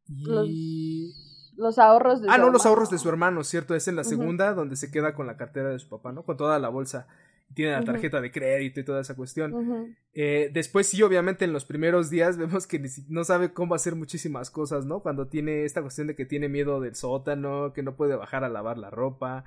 Y... 0.08 1.14
Los, 1.56 1.78
ahorros 1.78 2.20
de 2.20 2.28
Ah, 2.30 2.37
no, 2.37 2.50
los 2.50 2.66
ahorros 2.66 2.90
de 2.90 2.99
su 2.99 3.08
hermano, 3.08 3.42
¿cierto? 3.44 3.75
Es 3.75 3.88
en 3.88 3.96
la 3.96 4.04
segunda 4.04 4.52
donde 4.52 4.76
se 4.76 4.90
queda 4.90 5.14
con 5.14 5.26
la 5.26 5.38
cartera 5.38 5.70
de 5.70 5.78
su 5.78 5.88
papá, 5.88 6.12
¿no? 6.12 6.23
Con 6.23 6.37
toda 6.37 6.58
la 6.58 6.68
bolsa 6.68 7.06
tiene 7.54 7.72
la 7.72 7.84
tarjeta 7.84 8.20
de 8.20 8.30
crédito 8.30 8.80
y 8.80 8.84
toda 8.84 9.00
esa 9.00 9.14
cuestión. 9.14 9.96
eh, 10.14 10.50
después 10.52 10.86
sí, 10.86 11.02
obviamente 11.02 11.44
en 11.44 11.52
los 11.52 11.64
primeros 11.64 12.10
días 12.10 12.36
vemos 12.38 12.66
que 12.66 12.82
no 13.08 13.24
sabe 13.24 13.52
cómo 13.52 13.74
hacer 13.74 13.94
muchísimas 13.94 14.50
cosas, 14.50 14.84
¿no? 14.84 15.00
Cuando 15.00 15.28
tiene 15.28 15.64
esta 15.64 15.82
cuestión 15.82 16.06
de 16.06 16.16
que 16.16 16.26
tiene 16.26 16.48
miedo 16.48 16.80
del 16.80 16.94
sótano, 16.94 17.72
que 17.72 17.82
no 17.82 17.96
puede 17.96 18.16
bajar 18.16 18.44
a 18.44 18.48
lavar 18.48 18.78
la 18.78 18.90
ropa, 18.90 19.44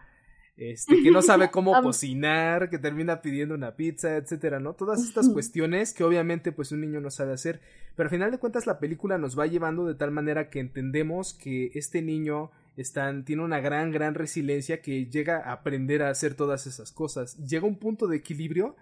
este, 0.58 1.02
que 1.02 1.12
no 1.12 1.22
sabe 1.22 1.50
cómo 1.52 1.80
cocinar, 1.82 2.70
que 2.70 2.78
termina 2.80 3.22
pidiendo 3.22 3.56
una 3.56 3.76
pizza, 3.76 4.18
etcétera, 4.18 4.60
¿no? 4.60 4.74
Todas 4.74 5.04
estas 5.04 5.30
cuestiones 5.30 5.94
que 5.94 6.04
obviamente 6.04 6.52
pues 6.52 6.72
un 6.72 6.82
niño 6.82 7.00
no 7.00 7.12
sabe 7.12 7.34
hacer, 7.34 7.62
pero 7.96 8.08
al 8.08 8.12
final 8.12 8.32
de 8.32 8.40
cuentas 8.40 8.68
la 8.68 8.80
película 8.80 9.18
nos 9.18 9.38
va 9.38 9.46
llevando 9.46 9.86
de 9.86 9.96
tal 9.96 10.12
manera 10.12 10.50
que 10.50 10.60
entendemos 10.60 11.34
que 11.34 11.72
este 11.76 12.02
niño 12.02 12.52
están, 12.76 13.26
tiene 13.26 13.44
una 13.44 13.60
gran, 13.60 13.92
gran 13.92 14.16
resiliencia 14.16 14.82
que 14.82 15.06
llega 15.08 15.38
a 15.38 15.54
aprender 15.54 16.02
a 16.02 16.10
hacer 16.10 16.36
todas 16.36 16.68
esas 16.68 16.92
cosas. 16.92 17.38
Llega 17.38 17.68
un 17.68 17.78
punto 17.78 18.08
de 18.08 18.18
equilibrio 18.18 18.76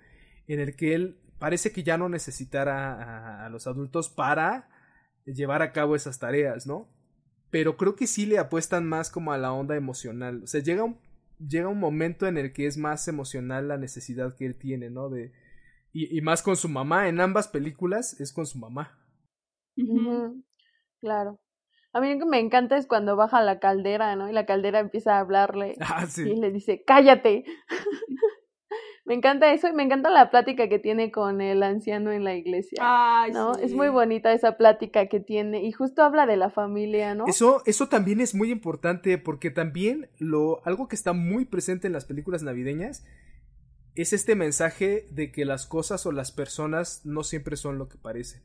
en 0.48 0.60
el 0.60 0.76
que 0.76 0.94
él 0.94 1.20
parece 1.40 1.72
que 1.72 1.84
ya 1.84 1.98
no 1.98 2.10
necesitará 2.10 3.46
a, 3.46 3.50
los 3.50 3.68
adultos 3.68 4.10
para 4.10 4.70
llevar 5.26 5.62
a 5.62 5.72
cabo 5.72 5.96
esas 5.96 6.20
tareas, 6.20 6.68
¿no? 6.68 6.88
Pero 7.50 7.78
creo 7.78 7.96
que 7.96 8.08
sí 8.08 8.26
le 8.26 8.40
apuestan 8.40 8.86
más 8.86 9.10
como 9.10 9.32
a 9.32 9.38
la 9.38 9.52
onda 9.54 9.76
emocional. 9.76 10.44
O 10.44 10.48
sea, 10.48 10.62
llega 10.62 10.84
un, 10.84 11.00
llega 11.40 11.68
un 11.68 11.80
momento 11.80 12.28
en 12.28 12.38
el 12.38 12.54
que 12.54 12.68
es 12.68 12.78
más 12.78 13.08
emocional 13.08 13.68
la 13.68 13.78
necesidad 13.78 14.36
que 14.36 14.46
él 14.46 14.56
tiene, 14.56 14.90
¿no? 14.90 15.10
De, 15.10 15.32
y, 15.94 16.18
y 16.18 16.22
más 16.22 16.42
con 16.42 16.56
su 16.56 16.70
mamá. 16.70 17.08
En 17.08 17.20
ambas 17.20 17.48
películas 17.48 18.20
es 18.20 18.34
con 18.34 18.46
su 18.46 18.58
mamá. 18.58 18.98
Claro. 21.02 21.40
A 21.94 22.02
mí 22.02 22.14
lo 22.14 22.20
que 22.20 22.26
me 22.26 22.40
encanta 22.40 22.78
es 22.78 22.86
cuando 22.86 23.16
baja 23.16 23.42
la 23.42 23.60
caldera, 23.60 24.16
¿no? 24.16 24.30
Y 24.30 24.34
la 24.34 24.46
caldera 24.46 24.80
empieza 24.80 25.16
a 25.16 25.20
hablarle 25.20 25.76
ah, 25.82 26.06
y 26.18 26.36
le 26.36 26.52
dice, 26.52 26.84
cállate. 26.86 27.46
me 29.06 29.14
encanta 29.14 29.54
eso 29.54 29.70
y 29.70 29.74
me 29.74 29.84
encanta 29.84 30.10
la 30.10 30.30
plática 30.30 30.68
que 30.68 30.80
tiene 30.80 31.12
con 31.12 31.40
el 31.40 31.64
anciano 31.64 32.12
en 32.12 32.26
la 32.26 32.36
iglesia. 32.36 32.80
Ay, 32.82 33.32
¿no? 33.32 33.54
Es 33.54 33.74
muy 33.74 33.88
bonita 33.88 34.34
esa 34.34 34.58
plática 34.58 35.08
que 35.08 35.22
tiene 35.22 35.64
y 35.64 35.72
justo 35.72 36.04
habla 36.04 36.26
de 36.26 36.36
la 36.36 36.50
familia, 36.50 37.16
¿no? 37.16 37.26
Eso, 37.26 37.64
eso 37.66 37.88
también 37.88 38.20
es 38.20 38.36
muy 38.36 38.52
importante 38.52 39.18
porque 39.18 39.50
también 39.50 40.10
lo, 40.20 40.62
algo 40.66 40.90
que 40.90 40.96
está 40.98 41.14
muy 41.14 41.46
presente 41.46 41.88
en 41.88 41.94
las 41.94 42.04
películas 42.04 42.44
navideñas 42.44 43.06
es 43.98 44.14
este 44.14 44.36
mensaje 44.36 45.08
de 45.10 45.32
que 45.32 45.44
las 45.44 45.66
cosas 45.66 46.06
o 46.06 46.12
las 46.12 46.32
personas 46.32 47.02
no 47.04 47.24
siempre 47.24 47.58
son 47.58 47.80
lo 47.80 47.90
que 47.90 47.98
parecen. 47.98 48.42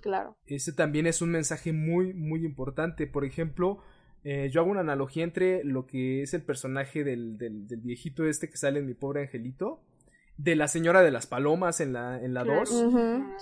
claro. 0.00 0.36
Ese 0.46 0.72
también 0.72 1.06
es 1.06 1.22
un 1.22 1.30
mensaje 1.30 1.72
muy, 1.72 2.12
muy 2.12 2.44
importante. 2.44 3.06
Por 3.06 3.24
ejemplo, 3.24 3.78
eh, 4.24 4.50
yo 4.52 4.60
hago 4.60 4.70
una 4.70 4.80
analogía 4.80 5.22
entre 5.22 5.62
lo 5.62 5.86
que 5.86 6.22
es 6.22 6.34
el 6.34 6.42
personaje 6.42 7.04
del, 7.04 7.38
del, 7.38 7.68
del, 7.68 7.80
viejito 7.80 8.24
este 8.24 8.50
que 8.50 8.56
sale 8.56 8.80
en 8.80 8.86
Mi 8.86 8.94
Pobre 8.94 9.22
Angelito 9.22 9.80
de 10.38 10.56
la 10.56 10.66
señora 10.66 11.02
de 11.02 11.10
las 11.10 11.26
palomas 11.26 11.80
en 11.80 11.92
la 11.92 12.20
en 12.20 12.32
la 12.32 12.42
2 12.42 12.84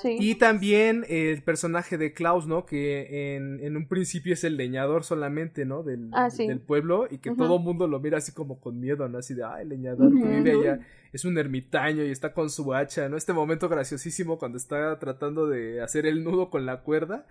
y 0.05 0.35
también 0.35 1.07
el 1.09 1.43
personaje 1.43 1.97
de 1.97 2.13
Klaus 2.13 2.47
no 2.47 2.67
que 2.67 3.37
en, 3.37 3.61
en, 3.61 3.77
un 3.77 3.87
principio 3.87 4.35
es 4.35 4.43
el 4.43 4.57
leñador 4.57 5.05
solamente 5.05 5.65
no 5.65 5.85
del, 5.85 6.11
ah, 6.13 6.29
del 6.37 6.59
pueblo 6.61 7.07
y 7.09 7.19
que 7.19 7.31
todo 7.35 7.57
el 7.57 7.63
mundo 7.63 7.87
lo 7.87 8.01
mira 8.01 8.19
así 8.19 8.33
como 8.33 8.61
con 8.61 8.81
miedo 8.81 9.09
no 9.09 9.19
así 9.19 9.35
de 9.35 9.45
ay 9.45 9.63
el 9.63 9.69
leñador 9.69 10.13
que 10.13 10.29
vive 10.29 10.51
allá 10.51 10.81
es 11.13 11.25
un 11.25 11.39
ermitaño 11.39 12.05
y 12.05 12.11
está 12.11 12.35
con 12.35 12.51
su 12.51 12.75
hacha 12.75 13.09
no 13.09 13.17
este 13.17 13.33
momento 13.33 13.69
graciosísimo 13.69 14.39
cuando 14.39 14.59
está 14.59 14.99
tratando 14.99 15.47
de 15.47 15.81
hacer 15.81 16.07
el 16.07 16.25
nudo 16.25 16.51
con 16.51 16.67
la 16.67 16.81
cuerda 16.81 17.25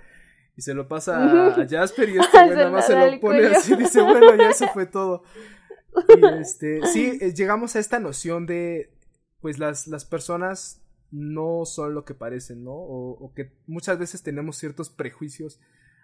y 0.55 0.61
se 0.61 0.73
lo 0.73 0.87
pasa 0.87 1.51
a 1.53 1.67
Jasper 1.67 2.09
y 2.09 2.17
este 2.19 2.45
nada 2.47 2.71
más 2.71 2.87
se 2.87 2.95
lo 2.95 3.19
pone 3.19 3.45
así 3.47 3.73
y 3.73 3.75
dice 3.75 4.01
bueno 4.01 4.35
ya 4.37 4.49
eso 4.49 4.67
fue 4.69 4.85
todo 4.85 5.23
y 6.17 6.41
este 6.41 6.81
sí 6.87 7.17
eh, 7.19 7.33
llegamos 7.33 7.75
a 7.75 7.79
esta 7.79 7.99
noción 7.99 8.45
de 8.45 8.89
pues 9.41 9.59
las, 9.59 9.87
las 9.87 10.05
personas 10.05 10.81
no 11.11 11.65
son 11.65 11.93
lo 11.93 12.05
que 12.05 12.13
parecen, 12.13 12.63
¿no? 12.63 12.73
O, 12.73 13.33
que 13.33 13.51
muchas 13.67 13.97
veces 13.97 14.23
tenemos 14.23 14.57
ciertos 14.57 14.89
prejuicios 14.89 15.59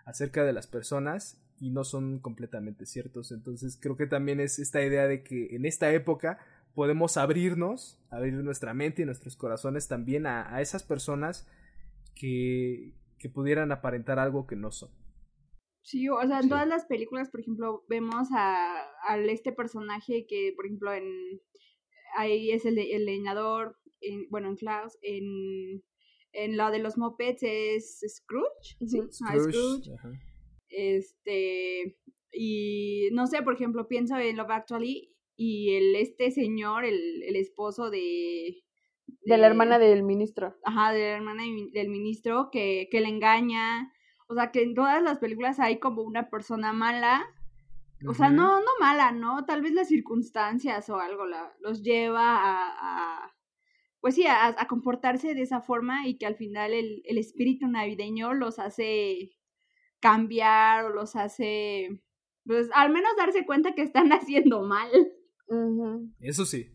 acerca 0.05 0.43
de 0.43 0.53
las 0.53 0.67
personas 0.67 1.41
y 1.59 1.69
no 1.69 1.83
son 1.83 2.19
completamente 2.19 2.85
ciertos. 2.85 3.31
Entonces 3.31 3.77
creo 3.79 3.97
que 3.97 4.07
también 4.07 4.39
es 4.39 4.59
esta 4.59 4.83
idea 4.83 5.07
de 5.07 5.23
que 5.23 5.55
en 5.55 5.65
esta 5.65 5.91
época 5.91 6.39
podemos 6.73 7.17
abrirnos, 7.17 7.99
abrir 8.09 8.33
nuestra 8.33 8.73
mente 8.73 9.01
y 9.03 9.05
nuestros 9.05 9.35
corazones 9.35 9.87
también 9.87 10.25
a, 10.27 10.59
esas 10.61 10.83
personas 10.83 11.47
que, 12.15 12.93
que 13.17 13.29
pudieran 13.29 13.71
aparentar 13.71 14.19
algo 14.19 14.45
que 14.47 14.55
no 14.55 14.71
son. 14.71 14.89
Sí, 15.83 16.09
o 16.09 16.19
sea, 16.25 16.39
en 16.39 16.49
todas 16.49 16.67
las 16.67 16.85
películas, 16.85 17.29
por 17.29 17.41
ejemplo, 17.41 17.85
vemos 17.87 18.29
a, 18.31 18.85
a, 19.07 19.17
este 19.19 19.51
personaje 19.51 20.25
que, 20.27 20.51
por 20.55 20.65
ejemplo, 20.65 20.91
en 20.91 21.05
ahí 22.15 22.51
es 22.51 22.65
el, 22.65 22.77
el 22.79 23.05
leñador, 23.05 23.77
en, 24.01 24.27
bueno, 24.29 24.49
en 24.49 24.55
Klaus, 24.55 24.97
en, 25.01 25.83
en 26.33 26.57
lo 26.57 26.71
de 26.71 26.79
los 26.79 26.97
mopeds 26.97 27.43
es 27.43 28.01
Scrooge, 28.07 28.77
¿sí? 28.85 29.01
Scrooge. 29.11 29.91
Este, 30.69 31.97
y 32.31 33.09
no 33.13 33.27
sé, 33.27 33.41
por 33.41 33.53
ejemplo, 33.53 33.87
pienso 33.87 34.17
en 34.17 34.37
Love 34.37 34.51
Actually 34.51 35.15
y 35.37 35.75
el 35.75 35.95
este 35.95 36.31
señor, 36.31 36.85
el, 36.85 37.23
el 37.23 37.35
esposo 37.35 37.89
de, 37.89 38.63
de, 39.23 39.37
la 39.37 39.47
hermana 39.47 39.79
del 39.79 40.03
ministro. 40.03 40.55
Ajá, 40.63 40.91
de 40.93 40.99
la 40.99 41.15
hermana 41.17 41.43
del 41.71 41.89
ministro 41.89 42.49
que, 42.51 42.87
que 42.91 43.01
le 43.01 43.09
engaña. 43.09 43.91
O 44.27 44.33
sea, 44.33 44.51
que 44.51 44.63
en 44.63 44.73
todas 44.73 45.03
las 45.03 45.19
películas 45.19 45.59
hay 45.59 45.79
como 45.79 46.01
una 46.01 46.29
persona 46.29 46.73
mala 46.73 47.25
o 48.07 48.13
sea, 48.13 48.29
no, 48.29 48.59
no 48.59 48.71
mala, 48.79 49.11
¿no? 49.11 49.45
Tal 49.45 49.61
vez 49.61 49.73
las 49.73 49.87
circunstancias 49.87 50.89
o 50.89 50.99
algo 50.99 51.25
la, 51.25 51.53
los 51.59 51.81
lleva 51.81 52.37
a, 52.37 53.33
pues 53.99 54.15
sí, 54.15 54.25
a, 54.25 54.47
a, 54.47 54.67
comportarse 54.67 55.33
de 55.33 55.41
esa 55.41 55.61
forma 55.61 56.07
y 56.07 56.17
que 56.17 56.25
al 56.25 56.35
final 56.35 56.73
el, 56.73 57.01
el, 57.05 57.17
espíritu 57.17 57.67
navideño 57.67 58.33
los 58.33 58.59
hace 58.59 59.31
cambiar 59.99 60.85
o 60.85 60.89
los 60.89 61.15
hace, 61.15 62.01
pues 62.45 62.69
al 62.73 62.91
menos 62.91 63.11
darse 63.17 63.45
cuenta 63.45 63.73
que 63.73 63.81
están 63.81 64.09
haciendo 64.13 64.61
mal. 64.63 64.89
Eso 66.19 66.45
sí. 66.45 66.74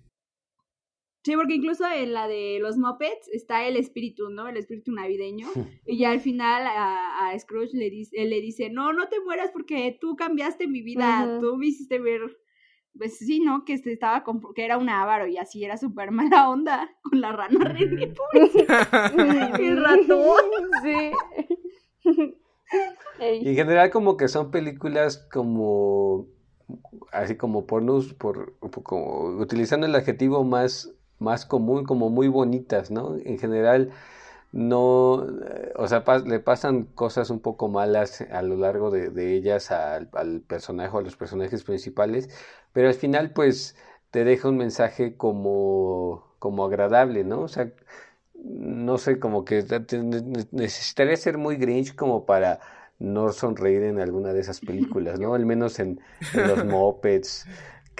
Sí, 1.22 1.36
porque 1.36 1.54
incluso 1.54 1.84
en 1.86 2.14
la 2.14 2.28
de 2.28 2.58
los 2.60 2.78
Muppets 2.78 3.28
está 3.28 3.66
el 3.66 3.76
espíritu, 3.76 4.30
¿no? 4.30 4.48
El 4.48 4.56
espíritu 4.56 4.92
navideño. 4.92 5.48
y 5.86 5.98
ya 5.98 6.12
al 6.12 6.20
final 6.20 6.66
a, 6.66 7.28
a 7.28 7.38
Scrooge 7.38 7.74
le 7.74 7.90
dice, 7.90 8.16
él 8.22 8.30
le 8.30 8.40
dice, 8.40 8.70
no, 8.70 8.92
no 8.92 9.08
te 9.08 9.20
mueras 9.20 9.50
porque 9.50 9.96
tú 10.00 10.16
cambiaste 10.16 10.66
mi 10.66 10.82
vida, 10.82 11.38
tú 11.40 11.56
me 11.56 11.66
hiciste 11.66 11.98
ver, 11.98 12.22
pues 12.96 13.18
sí, 13.18 13.40
¿no? 13.40 13.64
Que 13.64 13.74
estaba 13.74 14.24
con, 14.24 14.40
que 14.54 14.64
era 14.64 14.78
un 14.78 14.88
avaro 14.88 15.26
y 15.26 15.36
así 15.36 15.62
era 15.62 15.76
súper 15.76 16.10
mala 16.10 16.48
onda 16.48 16.90
con 17.02 17.20
la 17.20 17.32
rana 17.32 17.64
René, 17.64 18.14
El 19.58 19.82
ratón. 19.82 20.44
Sí. 20.82 21.12
Y 23.20 23.48
en 23.48 23.56
general 23.56 23.90
como 23.90 24.16
que 24.16 24.28
son 24.28 24.52
películas 24.52 25.18
como 25.32 26.28
así 27.12 27.36
como 27.36 27.66
pornos 27.66 28.14
por, 28.14 28.56
como 28.84 29.24
utilizando 29.40 29.86
el 29.86 29.94
adjetivo 29.94 30.44
más 30.44 30.94
más 31.20 31.46
común, 31.46 31.84
como 31.84 32.10
muy 32.10 32.28
bonitas, 32.28 32.90
¿no? 32.90 33.16
En 33.24 33.38
general, 33.38 33.90
no, 34.52 35.26
o 35.76 35.88
sea, 35.88 36.04
le 36.26 36.40
pasan 36.40 36.84
cosas 36.84 37.30
un 37.30 37.40
poco 37.40 37.68
malas 37.68 38.22
a 38.22 38.42
lo 38.42 38.56
largo 38.56 38.90
de, 38.90 39.36
ellas 39.36 39.70
al, 39.70 40.08
al, 40.14 40.40
personaje 40.40 40.90
o 40.96 40.98
a 40.98 41.02
los 41.02 41.16
personajes 41.16 41.62
principales, 41.64 42.28
pero 42.72 42.88
al 42.88 42.94
final, 42.94 43.32
pues, 43.32 43.76
te 44.10 44.24
deja 44.24 44.48
un 44.48 44.56
mensaje 44.56 45.16
como, 45.16 46.24
como 46.38 46.64
agradable, 46.64 47.24
¿no? 47.24 47.42
O 47.42 47.48
sea, 47.48 47.70
no 48.44 48.98
sé, 48.98 49.18
como 49.18 49.44
que 49.44 49.64
necesitaría 50.52 51.16
ser 51.16 51.38
muy 51.38 51.56
Grinch 51.56 51.94
como 51.94 52.24
para 52.26 52.60
no 52.98 53.32
sonreír 53.32 53.82
en 53.84 54.00
alguna 54.00 54.32
de 54.32 54.40
esas 54.40 54.60
películas, 54.60 55.18
¿no? 55.18 55.34
Al 55.34 55.46
menos 55.46 55.78
en, 55.78 56.00
los 56.34 56.64
Muppets, 56.64 57.46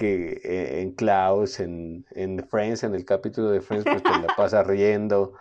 que 0.01 0.41
eh, 0.43 0.81
en 0.81 0.93
Klaus, 0.93 1.59
en, 1.59 2.07
en, 2.15 2.43
Friends, 2.47 2.83
en 2.83 2.95
el 2.95 3.05
capítulo 3.05 3.51
de 3.51 3.61
Friends, 3.61 3.85
pues 3.85 4.01
te 4.01 4.09
la 4.09 4.33
pasa 4.35 4.63
riendo. 4.63 5.33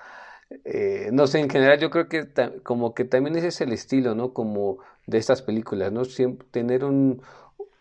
Eh, 0.67 1.09
no 1.15 1.27
sé, 1.27 1.41
en 1.41 1.49
general 1.49 1.81
yo 1.81 1.89
creo 1.89 2.11
que 2.11 2.29
como 2.63 2.93
que 2.93 3.07
también 3.07 3.37
ese 3.37 3.49
es 3.49 3.61
el 3.63 3.73
estilo, 3.73 4.15
¿no? 4.15 4.35
Como 4.35 4.77
de 5.07 5.17
estas 5.17 5.41
películas, 5.41 5.93
¿no? 5.93 6.05
Siempre 6.05 6.47
tener 6.51 6.85
un, 6.85 7.23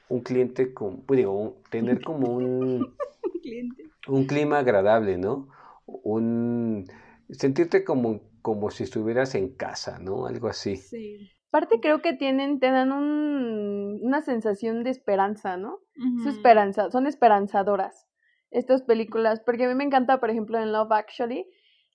un 0.08 0.22
cliente, 0.22 0.74
con, 0.74 1.02
pues 1.02 1.18
digo, 1.18 1.58
tener 1.70 2.02
como 2.02 2.32
un, 2.32 2.96
un 4.08 4.26
clima 4.26 4.60
agradable, 4.60 5.18
¿no? 5.18 5.50
Un 5.86 6.88
sentirte 7.30 7.84
como, 7.84 8.22
como 8.42 8.72
si 8.72 8.84
estuvieras 8.86 9.36
en 9.36 9.50
casa, 9.50 10.00
¿no? 10.00 10.28
Algo 10.28 10.48
así. 10.48 10.78
Sí. 10.78 11.30
Aparte 11.50 11.80
creo 11.82 12.02
que 12.02 12.14
tienen, 12.14 12.60
te 12.60 12.72
dan 12.72 12.94
un, 12.94 14.00
una 14.02 14.22
sensación 14.22 14.84
de 14.84 14.92
esperanza, 14.92 15.58
¿no? 15.58 15.80
Esperanza, 16.28 16.92
son 16.92 17.08
esperanzadoras 17.08 18.08
estas 18.52 18.82
películas, 18.82 19.42
porque 19.46 19.66
a 19.66 19.68
mí 19.68 19.76
me 19.76 19.84
encanta, 19.84 20.20
por 20.20 20.30
ejemplo, 20.30 20.60
en 20.60 20.72
Love 20.72 20.92
Actually, 20.92 21.46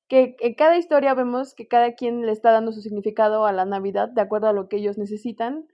que 0.08 0.36
en 0.40 0.54
cada 0.54 0.76
historia 0.76 1.14
vemos 1.14 1.54
que 1.54 1.66
cada 1.66 1.94
quien 1.94 2.26
le 2.26 2.32
está 2.32 2.52
dando 2.52 2.72
su 2.72 2.80
significado 2.80 3.46
a 3.46 3.52
la 3.52 3.64
Navidad 3.64 4.08
de 4.08 4.20
acuerdo 4.20 4.48
a 4.48 4.52
lo 4.52 4.68
que 4.68 4.76
ellos 4.76 4.98
necesitan, 4.98 5.66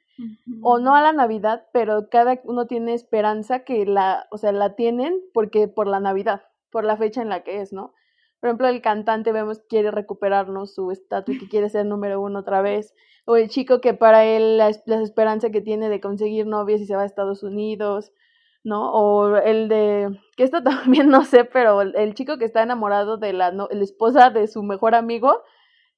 o 0.61 0.79
no 0.79 0.95
a 0.95 1.01
la 1.01 1.13
Navidad, 1.13 1.67
pero 1.73 2.11
cada 2.11 2.41
uno 2.45 2.67
tiene 2.67 2.93
esperanza 2.93 3.65
que 3.65 3.87
la, 3.87 4.27
o 4.31 4.37
sea, 4.37 4.53
la 4.53 4.75
tienen 4.75 5.19
porque 5.33 5.67
por 5.67 5.87
la 5.87 5.99
Navidad, 5.99 6.43
por 6.71 6.85
la 6.85 6.99
fecha 6.99 7.23
en 7.23 7.31
la 7.31 7.43
que 7.43 7.63
es, 7.63 7.73
¿no? 7.73 7.95
Por 8.41 8.49
ejemplo, 8.49 8.69
el 8.69 8.81
cantante 8.81 9.33
vemos 9.33 9.59
que 9.59 9.67
quiere 9.69 9.91
recuperarnos 9.91 10.75
su 10.75 10.91
estatus 10.91 11.37
y 11.37 11.39
que 11.39 11.49
quiere 11.49 11.69
ser 11.69 11.85
número 11.85 12.21
uno 12.21 12.41
otra 12.41 12.63
vez. 12.63 12.95
O 13.27 13.37
el 13.37 13.51
chico 13.51 13.83
que 13.83 13.93
para 13.93 14.25
él 14.25 14.57
la, 14.57 14.69
esperanza 14.69 15.51
que 15.51 15.61
tiene 15.61 15.91
de 15.91 16.01
conseguir 16.01 16.47
novias 16.47 16.81
y 16.81 16.87
se 16.87 16.97
va 16.97 17.03
a 17.03 17.07
Estados 17.07 17.43
Unidos, 17.43 18.13
¿no? 18.65 18.93
O 18.93 19.37
el 19.37 19.69
de, 19.69 20.19
que 20.37 20.45
esto 20.45 20.63
también 20.65 21.09
no 21.09 21.25
sé, 21.25 21.45
pero 21.45 21.83
el, 21.83 22.15
chico 22.15 22.39
que 22.39 22.47
está 22.47 22.63
enamorado 22.63 23.19
de 23.19 23.35
la, 23.35 23.53
esposa 23.73 24.31
de 24.31 24.47
su 24.49 24.63
mejor 24.63 24.95
amigo 24.95 25.43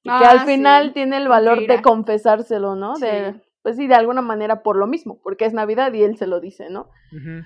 y 0.03 0.09
que 0.09 0.25
al 0.25 0.39
ah, 0.39 0.45
final 0.45 0.91
tiene 0.91 1.15
el 1.15 1.29
valor 1.29 1.65
de 1.65 1.81
confesárselo, 1.81 2.75
¿no? 2.75 2.95
De, 2.95 3.41
pues 3.61 3.77
sí, 3.77 3.87
de 3.87 3.95
alguna 3.95 4.21
manera 4.21 4.61
por 4.61 4.75
lo 4.75 4.85
mismo, 4.85 5.21
porque 5.23 5.45
es 5.45 5.53
Navidad 5.53 5.93
y 5.93 6.03
él 6.03 6.17
se 6.17 6.27
lo 6.27 6.41
dice, 6.41 6.69
¿no? 6.69 6.89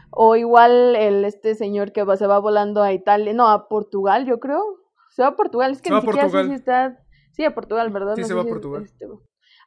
O 0.10 0.36
igual 0.36 0.96
el 0.96 1.24
este 1.24 1.54
señor 1.54 1.92
que 1.92 2.04
va, 2.04 2.18
se 2.18 2.26
va 2.26 2.40
volando 2.40 2.82
a 2.82 2.94
Italia, 2.94 3.32
no, 3.34 3.48
a 3.50 3.68
Portugal, 3.68 4.26
yo 4.26 4.40
creo, 4.40 4.64
se 5.18 5.24
va 5.24 5.30
a 5.30 5.36
Portugal, 5.36 5.72
es 5.72 5.82
que 5.82 5.90
ni 5.90 6.00
siquiera 6.00 6.30
sé 6.30 6.44
si 6.44 6.54
está. 6.54 7.00
Sí, 7.32 7.44
a 7.44 7.56
Portugal, 7.56 7.90
¿verdad? 7.90 8.14
Sí, 8.16 8.24
se 8.24 8.36
va 8.36 8.44
a 8.44 8.46
Portugal. 8.46 8.84
Este, 8.84 9.08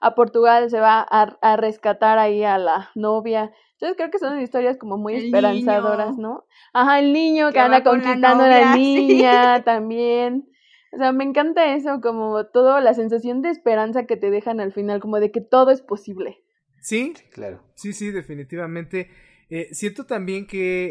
a 0.01 0.15
Portugal 0.15 0.71
se 0.71 0.79
va 0.79 1.01
a, 1.01 1.37
a, 1.43 1.57
rescatar 1.57 2.21
ahí 2.21 2.45
a 2.45 2.57
la 2.57 2.91
novia. 2.95 3.53
Entonces 3.73 3.97
creo 3.97 4.13
que 4.13 4.21
son 4.21 4.41
historias 4.41 4.77
como 4.77 4.97
muy 4.97 5.17
esperanzadoras, 5.17 6.17
¿no? 6.17 6.45
Ajá, 6.73 7.01
el 7.01 7.13
niño 7.13 7.51
que, 7.51 7.59
anda 7.59 7.83
conquistando 7.83 8.45
a 8.45 8.47
la 8.47 8.75
niña 8.77 9.65
también. 9.65 10.49
O 10.93 10.99
sea, 10.99 11.11
me 11.11 11.25
encanta 11.25 11.75
eso, 11.75 12.01
como 12.01 12.47
todo, 12.47 12.79
la 12.79 12.95
sensación 12.95 13.43
de 13.43 13.51
esperanza 13.51 14.07
que 14.07 14.17
te 14.17 14.31
dejan 14.31 14.61
al 14.61 14.73
final, 14.73 15.01
como 15.01 15.19
de 15.19 15.33
que 15.33 15.41
todo 15.41 15.73
es 15.73 15.83
posible. 15.83 16.45
Sí, 16.81 17.13
claro. 17.33 17.61
Sí, 17.75 17.93
sí, 17.93 18.13
definitivamente. 18.13 19.11
Eh, 19.53 19.69
siento 19.73 20.07
también 20.07 20.47
que 20.47 20.87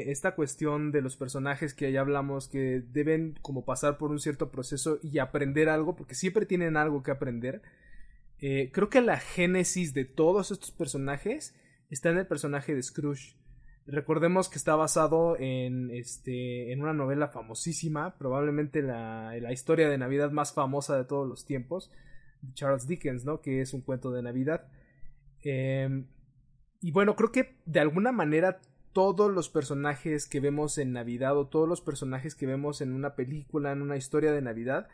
eh, 0.00 0.10
esta 0.10 0.34
cuestión 0.34 0.92
de 0.92 1.02
los 1.02 1.18
personajes 1.18 1.74
que 1.74 1.92
ya 1.92 2.00
hablamos, 2.00 2.48
que 2.48 2.82
deben 2.90 3.38
como 3.42 3.66
pasar 3.66 3.98
por 3.98 4.10
un 4.10 4.18
cierto 4.18 4.50
proceso 4.50 4.98
y 5.02 5.18
aprender 5.18 5.68
algo, 5.68 5.94
porque 5.94 6.14
siempre 6.14 6.46
tienen 6.46 6.78
algo 6.78 7.02
que 7.02 7.10
aprender. 7.10 7.60
Eh, 8.40 8.70
creo 8.72 8.88
que 8.88 9.02
la 9.02 9.18
génesis 9.18 9.92
de 9.92 10.06
todos 10.06 10.50
estos 10.50 10.70
personajes 10.70 11.54
está 11.90 12.08
en 12.08 12.16
el 12.16 12.26
personaje 12.26 12.74
de 12.74 12.82
Scrooge. 12.82 13.36
Recordemos 13.86 14.48
que 14.48 14.56
está 14.56 14.74
basado 14.74 15.36
en, 15.38 15.90
este, 15.90 16.72
en 16.72 16.80
una 16.80 16.94
novela 16.94 17.28
famosísima, 17.28 18.16
probablemente 18.16 18.80
la, 18.80 19.34
la 19.38 19.52
historia 19.52 19.88
de 19.88 19.98
Navidad 19.98 20.30
más 20.30 20.54
famosa 20.54 20.96
de 20.96 21.04
todos 21.04 21.28
los 21.28 21.44
tiempos, 21.44 21.90
Charles 22.54 22.86
Dickens, 22.86 23.26
¿no? 23.26 23.42
Que 23.42 23.60
es 23.60 23.74
un 23.74 23.82
cuento 23.82 24.10
de 24.12 24.22
Navidad. 24.22 24.66
Eh, 25.42 26.04
y 26.80 26.92
bueno, 26.92 27.16
creo 27.16 27.32
que 27.32 27.56
de 27.66 27.80
alguna 27.80 28.12
manera 28.12 28.60
todos 28.92 29.30
los 29.30 29.48
personajes 29.48 30.26
que 30.28 30.40
vemos 30.40 30.78
en 30.78 30.92
Navidad 30.92 31.36
o 31.36 31.46
todos 31.46 31.68
los 31.68 31.80
personajes 31.80 32.34
que 32.34 32.46
vemos 32.46 32.80
en 32.80 32.92
una 32.92 33.14
película, 33.14 33.72
en 33.72 33.82
una 33.82 33.96
historia 33.96 34.32
de 34.32 34.42
Navidad, 34.42 34.88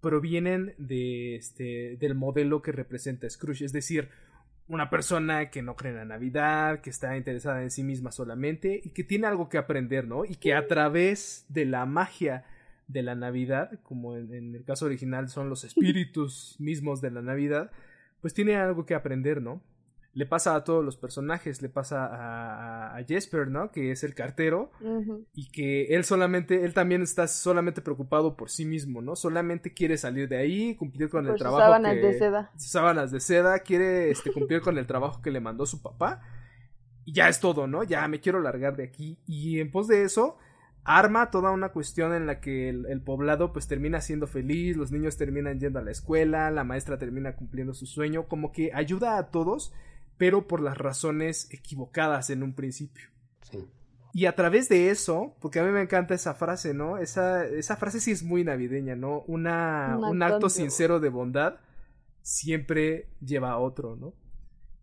provienen 0.00 0.74
de 0.78 1.36
este 1.36 1.96
del 1.96 2.14
modelo 2.14 2.60
que 2.60 2.72
representa 2.72 3.28
Scrooge, 3.30 3.64
es 3.64 3.72
decir, 3.72 4.10
una 4.68 4.90
persona 4.90 5.50
que 5.50 5.62
no 5.62 5.76
cree 5.76 5.92
en 5.92 5.98
la 5.98 6.04
Navidad, 6.04 6.80
que 6.80 6.90
está 6.90 7.16
interesada 7.16 7.62
en 7.62 7.70
sí 7.70 7.82
misma 7.82 8.10
solamente 8.10 8.80
y 8.82 8.90
que 8.90 9.04
tiene 9.04 9.26
algo 9.26 9.48
que 9.48 9.58
aprender, 9.58 10.06
¿no? 10.06 10.24
Y 10.24 10.36
que 10.36 10.54
a 10.54 10.66
través 10.66 11.46
de 11.48 11.64
la 11.66 11.86
magia 11.86 12.44
de 12.88 13.02
la 13.02 13.14
Navidad, 13.14 13.80
como 13.82 14.16
en, 14.16 14.32
en 14.34 14.54
el 14.54 14.64
caso 14.64 14.86
original 14.86 15.28
son 15.28 15.48
los 15.48 15.64
espíritus 15.64 16.56
mismos 16.58 17.00
de 17.00 17.10
la 17.10 17.22
Navidad, 17.22 17.70
pues 18.20 18.34
tiene 18.34 18.56
algo 18.56 18.86
que 18.86 18.94
aprender, 18.94 19.40
¿no? 19.40 19.62
Le 20.14 20.26
pasa 20.26 20.54
a 20.54 20.62
todos 20.62 20.84
los 20.84 20.96
personajes, 20.96 21.62
le 21.62 21.70
pasa 21.70 22.06
a, 22.06 22.96
a 22.96 23.04
Jesper, 23.04 23.48
¿no? 23.48 23.70
Que 23.70 23.92
es 23.92 24.04
el 24.04 24.14
cartero 24.14 24.70
y 25.34 25.50
que 25.50 25.94
él 25.94 26.04
solamente, 26.04 26.64
él 26.64 26.74
también 26.74 27.00
está 27.00 27.26
solamente 27.26 27.80
preocupado 27.80 28.36
por 28.36 28.50
sí 28.50 28.66
mismo, 28.66 29.00
¿no? 29.00 29.16
Solamente 29.16 29.72
quiere 29.72 29.96
salir 29.96 30.28
de 30.28 30.36
ahí, 30.36 30.74
cumplir 30.76 31.08
con 31.08 31.26
el 31.26 31.36
trabajo 31.36 31.62
sábanas 31.62 31.94
de 31.94 32.18
seda. 32.18 32.50
sábanas 32.56 33.10
de 33.10 33.20
seda, 33.20 33.58
quiere 33.60 34.10
este, 34.10 34.30
cumplir 34.32 34.60
con 34.60 34.76
el 34.76 34.86
trabajo 34.86 35.22
que 35.22 35.30
le 35.30 35.40
mandó 35.40 35.64
su 35.64 35.80
papá 35.80 36.20
y 37.06 37.14
ya 37.14 37.28
es 37.28 37.40
todo, 37.40 37.66
¿no? 37.66 37.82
Ya 37.82 38.06
me 38.06 38.20
quiero 38.20 38.40
largar 38.40 38.76
de 38.76 38.84
aquí 38.84 39.18
y 39.26 39.60
en 39.60 39.70
pos 39.70 39.88
de 39.88 40.02
eso 40.02 40.36
arma 40.84 41.30
toda 41.30 41.52
una 41.52 41.70
cuestión 41.70 42.12
en 42.12 42.26
la 42.26 42.40
que 42.40 42.68
el, 42.68 42.86
el, 42.86 43.00
poblado 43.00 43.52
pues 43.52 43.66
termina 43.66 44.00
siendo 44.02 44.26
feliz, 44.26 44.76
los 44.76 44.90
niños 44.92 45.16
terminan 45.16 45.58
yendo 45.58 45.78
a 45.78 45.82
la 45.82 45.92
escuela, 45.92 46.50
la 46.50 46.64
maestra 46.64 46.98
termina 46.98 47.36
cumpliendo 47.36 47.72
su 47.72 47.86
sueño, 47.86 48.26
como 48.26 48.52
que 48.52 48.72
ayuda 48.74 49.16
a 49.16 49.30
todos 49.30 49.72
pero 50.22 50.46
por 50.46 50.60
las 50.60 50.78
razones 50.78 51.48
equivocadas 51.50 52.30
en 52.30 52.44
un 52.44 52.54
principio. 52.54 53.08
Y 54.14 54.26
a 54.26 54.36
través 54.36 54.68
de 54.68 54.90
eso, 54.90 55.34
porque 55.40 55.58
a 55.58 55.64
mí 55.64 55.72
me 55.72 55.82
encanta 55.82 56.14
esa 56.14 56.34
frase, 56.34 56.74
¿no? 56.74 56.98
Esa, 56.98 57.44
esa 57.44 57.76
frase 57.76 57.98
sí 57.98 58.12
es 58.12 58.22
muy 58.22 58.44
navideña, 58.44 58.94
¿no? 58.94 59.22
Una, 59.22 59.98
un, 59.98 60.22
acto 60.22 60.48
sincero 60.48 61.00
de 61.00 61.08
bondad 61.08 61.56
siempre 62.20 63.08
lleva 63.20 63.50
a 63.50 63.58
otro, 63.58 63.96
¿no? 63.96 64.14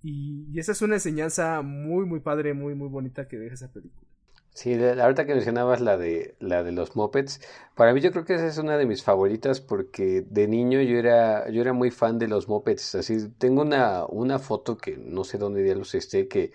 Y, 0.03 0.45
y, 0.51 0.59
esa 0.59 0.73
es 0.73 0.81
una 0.81 0.95
enseñanza 0.95 1.61
muy, 1.61 2.05
muy 2.05 2.19
padre, 2.19 2.53
muy, 2.53 2.75
muy 2.75 2.89
bonita 2.89 3.29
que 3.29 3.39
deja 3.39 3.53
esa 3.53 3.71
película. 3.71 4.08
Sí, 4.53 4.75
la 4.75 5.03
ahorita 5.03 5.25
que 5.25 5.33
mencionabas 5.33 5.79
la 5.79 5.95
de 5.95 6.35
la 6.39 6.63
de 6.63 6.71
los 6.71 6.95
mopeds, 6.95 7.39
para 7.75 7.93
mí 7.93 8.01
yo 8.01 8.11
creo 8.11 8.25
que 8.25 8.33
esa 8.33 8.47
es 8.47 8.57
una 8.57 8.77
de 8.77 8.85
mis 8.85 9.03
favoritas 9.03 9.61
porque 9.61 10.25
de 10.29 10.47
niño 10.47 10.81
yo 10.81 10.97
era 10.97 11.49
yo 11.49 11.61
era 11.61 11.71
muy 11.71 11.91
fan 11.91 12.19
de 12.19 12.27
los 12.27 12.49
mopeds, 12.49 12.95
así 12.95 13.29
tengo 13.37 13.61
una 13.61 14.05
una 14.05 14.37
foto 14.37 14.77
que 14.77 14.97
no 14.97 15.23
sé 15.23 15.37
dónde 15.37 15.65
ya 15.65 15.75
los 15.75 15.95
esté 15.95 16.27
que 16.27 16.51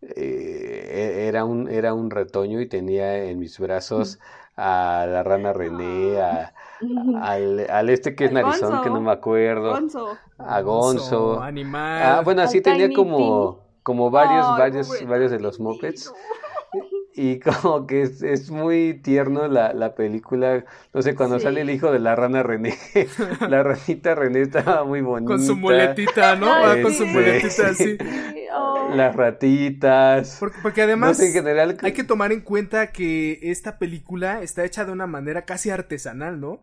eh, 0.00 0.14
e, 0.16 1.28
era 1.28 1.44
un 1.44 1.68
era 1.68 1.92
un 1.94 2.10
retoño 2.10 2.60
y 2.60 2.66
tenía 2.68 3.24
en 3.24 3.38
mis 3.38 3.58
brazos 3.58 4.18
a 4.56 5.06
la 5.08 5.22
rana 5.22 5.52
René, 5.52 6.20
a, 6.20 6.54
al, 7.20 7.68
al 7.68 7.90
este 7.90 8.14
que 8.14 8.26
es 8.26 8.32
narizón 8.32 8.82
que 8.82 8.90
no 8.90 9.00
me 9.00 9.12
acuerdo, 9.12 9.74
a 10.38 10.60
Gonzo, 10.62 11.40
animal. 11.42 12.02
Ah, 12.02 12.20
bueno, 12.24 12.42
así 12.42 12.60
tenía 12.60 12.90
como 12.94 13.60
como 13.82 14.10
varios 14.10 14.46
varios 14.56 15.06
varios 15.06 15.30
de 15.30 15.40
los 15.40 15.60
mopeds 15.60 16.12
y 17.14 17.40
como 17.40 17.86
que 17.86 18.02
es, 18.02 18.22
es 18.22 18.50
muy 18.50 18.94
tierno 18.94 19.46
la, 19.48 19.72
la, 19.72 19.94
película. 19.94 20.64
No 20.94 21.02
sé, 21.02 21.14
cuando 21.14 21.38
sale 21.40 21.60
el 21.60 21.70
hijo 21.70 21.92
de 21.92 21.98
la 21.98 22.16
rana 22.16 22.42
René, 22.42 22.76
la 23.48 23.62
ranita 23.62 24.14
René 24.14 24.42
estaba 24.42 24.84
muy 24.84 25.02
bonita. 25.02 25.32
Con 25.32 25.44
su 25.44 25.56
muletita, 25.56 26.36
¿no? 26.36 26.50
con 26.82 26.92
su 26.92 27.06
muletita 27.06 27.68
así. 27.68 27.98
Las 28.94 29.14
ratitas. 29.16 30.38
Porque, 30.62 30.82
además 30.82 31.20
en 31.20 31.32
general... 31.32 31.76
hay 31.82 31.92
que 31.92 32.04
tomar 32.04 32.32
en 32.32 32.40
cuenta 32.40 32.88
que 32.88 33.38
esta 33.42 33.78
película 33.78 34.42
está 34.42 34.64
hecha 34.64 34.84
de 34.84 34.92
una 34.92 35.06
manera 35.06 35.42
casi 35.42 35.70
artesanal, 35.70 36.40
¿no? 36.40 36.60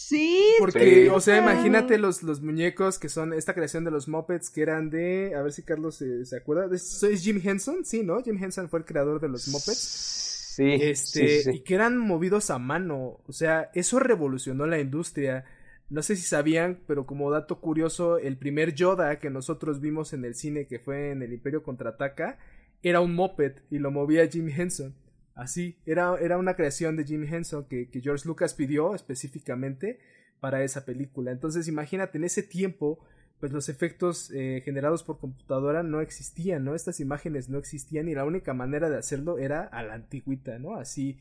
Sí, 0.00 0.54
porque, 0.60 1.10
o 1.10 1.20
sea, 1.20 1.38
imagínate 1.38 1.98
los, 1.98 2.22
los 2.22 2.40
muñecos 2.40 3.00
que 3.00 3.08
son 3.08 3.32
esta 3.32 3.52
creación 3.52 3.82
de 3.82 3.90
los 3.90 4.06
Muppets 4.06 4.48
que 4.48 4.62
eran 4.62 4.90
de, 4.90 5.34
a 5.34 5.42
ver 5.42 5.52
si 5.52 5.64
Carlos 5.64 5.96
se, 5.96 6.36
acuerda, 6.36 6.72
¿es 6.72 7.20
Jim 7.20 7.40
Henson? 7.44 7.84
Sí, 7.84 8.04
¿no? 8.04 8.22
Jim 8.22 8.42
Henson 8.42 8.68
fue 8.68 8.78
el 8.78 8.84
creador 8.84 9.20
de 9.20 9.28
los 9.28 9.48
Muppets. 9.48 10.54
Sí, 10.56 10.78
este, 10.80 11.52
y 11.52 11.60
que 11.60 11.74
eran 11.74 11.98
movidos 11.98 12.50
a 12.50 12.60
mano. 12.60 13.20
O 13.26 13.32
sea, 13.32 13.70
eso 13.74 13.98
revolucionó 13.98 14.66
la 14.66 14.78
industria. 14.78 15.44
No 15.90 16.00
sé 16.02 16.14
si 16.14 16.22
sabían, 16.22 16.78
pero 16.86 17.04
como 17.04 17.30
dato 17.32 17.60
curioso, 17.60 18.18
el 18.18 18.38
primer 18.38 18.74
Yoda 18.74 19.18
que 19.18 19.30
nosotros 19.30 19.80
vimos 19.80 20.12
en 20.12 20.24
el 20.24 20.36
cine, 20.36 20.68
que 20.68 20.78
fue 20.78 21.10
en 21.10 21.22
el 21.22 21.32
Imperio 21.32 21.64
Contraataca, 21.64 22.38
era 22.84 23.00
un 23.00 23.16
moped 23.16 23.56
y 23.68 23.78
lo 23.78 23.90
movía 23.90 24.28
Jim 24.28 24.48
Henson. 24.48 24.94
Así, 25.38 25.78
era, 25.86 26.16
era 26.20 26.36
una 26.36 26.56
creación 26.56 26.96
de 26.96 27.04
Jim 27.04 27.22
Henson 27.22 27.64
que, 27.66 27.88
que 27.88 28.00
George 28.00 28.26
Lucas 28.26 28.54
pidió 28.54 28.96
específicamente 28.96 30.00
para 30.40 30.64
esa 30.64 30.84
película. 30.84 31.30
Entonces, 31.30 31.68
imagínate, 31.68 32.18
en 32.18 32.24
ese 32.24 32.42
tiempo, 32.42 32.98
pues 33.38 33.52
los 33.52 33.68
efectos 33.68 34.32
eh, 34.32 34.62
generados 34.64 35.04
por 35.04 35.20
computadora 35.20 35.84
no 35.84 36.00
existían, 36.00 36.64
¿no? 36.64 36.74
Estas 36.74 36.98
imágenes 36.98 37.48
no 37.48 37.58
existían 37.58 38.08
y 38.08 38.16
la 38.16 38.24
única 38.24 38.52
manera 38.52 38.90
de 38.90 38.98
hacerlo 38.98 39.38
era 39.38 39.62
a 39.62 39.84
la 39.84 39.94
antigüita, 39.94 40.58
¿no? 40.58 40.74
Así, 40.74 41.20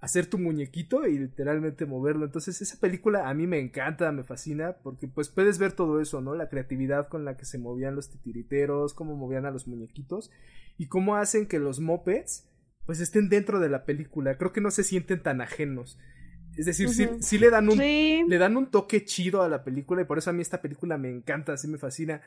hacer 0.00 0.26
tu 0.26 0.38
muñequito 0.38 1.06
y 1.06 1.16
literalmente 1.16 1.86
moverlo. 1.86 2.24
Entonces 2.24 2.60
esa 2.62 2.80
película 2.80 3.28
a 3.28 3.34
mí 3.34 3.46
me 3.46 3.60
encanta, 3.60 4.10
me 4.10 4.24
fascina, 4.24 4.78
porque 4.82 5.06
pues 5.06 5.28
puedes 5.28 5.58
ver 5.58 5.70
todo 5.70 6.00
eso, 6.00 6.20
¿no? 6.20 6.34
La 6.34 6.48
creatividad 6.48 7.06
con 7.06 7.24
la 7.24 7.36
que 7.36 7.44
se 7.44 7.58
movían 7.58 7.94
los 7.94 8.10
titiriteros, 8.10 8.92
cómo 8.92 9.14
movían 9.14 9.46
a 9.46 9.52
los 9.52 9.68
muñequitos 9.68 10.32
y 10.78 10.88
cómo 10.88 11.14
hacen 11.14 11.46
que 11.46 11.60
los 11.60 11.78
mopeds 11.78 12.48
pues 12.86 13.00
estén 13.00 13.28
dentro 13.28 13.60
de 13.60 13.68
la 13.68 13.84
película. 13.84 14.36
Creo 14.36 14.52
que 14.52 14.60
no 14.60 14.70
se 14.70 14.84
sienten 14.84 15.22
tan 15.22 15.40
ajenos. 15.40 15.98
Es 16.56 16.66
decir, 16.66 16.88
sí, 17.20 17.38
le 17.38 17.50
dan 17.50 17.68
un 17.70 17.78
le 17.78 18.38
dan 18.38 18.56
un 18.56 18.70
toque 18.70 19.04
chido 19.04 19.42
a 19.42 19.48
la 19.48 19.64
película 19.64 20.02
y 20.02 20.04
por 20.04 20.18
eso 20.18 20.30
a 20.30 20.32
mí 20.34 20.42
esta 20.42 20.60
película 20.60 20.98
me 20.98 21.10
encanta, 21.10 21.54
así 21.54 21.66
me 21.66 21.78
fascina. 21.78 22.20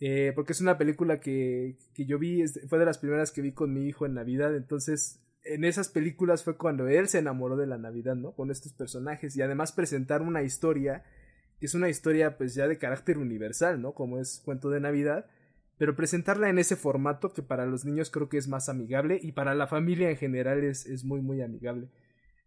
Eh, 0.00 0.32
porque 0.34 0.52
es 0.52 0.60
una 0.60 0.78
película 0.78 1.20
que, 1.20 1.76
que 1.94 2.06
yo 2.06 2.18
vi, 2.18 2.42
fue 2.68 2.78
de 2.78 2.86
las 2.86 2.98
primeras 2.98 3.30
que 3.30 3.42
vi 3.42 3.52
con 3.52 3.72
mi 3.72 3.86
hijo 3.86 4.06
en 4.06 4.14
Navidad, 4.14 4.56
entonces 4.56 5.20
en 5.44 5.64
esas 5.64 5.88
películas 5.88 6.42
fue 6.42 6.56
cuando 6.56 6.88
él 6.88 7.08
se 7.08 7.18
enamoró 7.18 7.56
de 7.56 7.66
la 7.66 7.78
Navidad, 7.78 8.16
¿no? 8.16 8.32
Con 8.32 8.50
estos 8.50 8.72
personajes 8.72 9.36
y 9.36 9.42
además 9.42 9.72
presentar 9.72 10.22
una 10.22 10.42
historia 10.42 11.04
que 11.58 11.66
es 11.66 11.74
una 11.74 11.90
historia 11.90 12.38
pues 12.38 12.54
ya 12.54 12.66
de 12.66 12.78
carácter 12.78 13.18
universal, 13.18 13.80
¿no? 13.80 13.92
Como 13.92 14.18
es 14.18 14.40
cuento 14.44 14.70
de 14.70 14.80
Navidad, 14.80 15.26
pero 15.80 15.96
presentarla 15.96 16.50
en 16.50 16.58
ese 16.58 16.76
formato 16.76 17.32
que 17.32 17.40
para 17.40 17.64
los 17.64 17.86
niños 17.86 18.10
creo 18.10 18.28
que 18.28 18.36
es 18.36 18.48
más 18.48 18.68
amigable 18.68 19.18
y 19.22 19.32
para 19.32 19.54
la 19.54 19.66
familia 19.66 20.10
en 20.10 20.18
general 20.18 20.62
es, 20.62 20.84
es 20.84 21.06
muy 21.06 21.22
muy 21.22 21.40
amigable. 21.40 21.88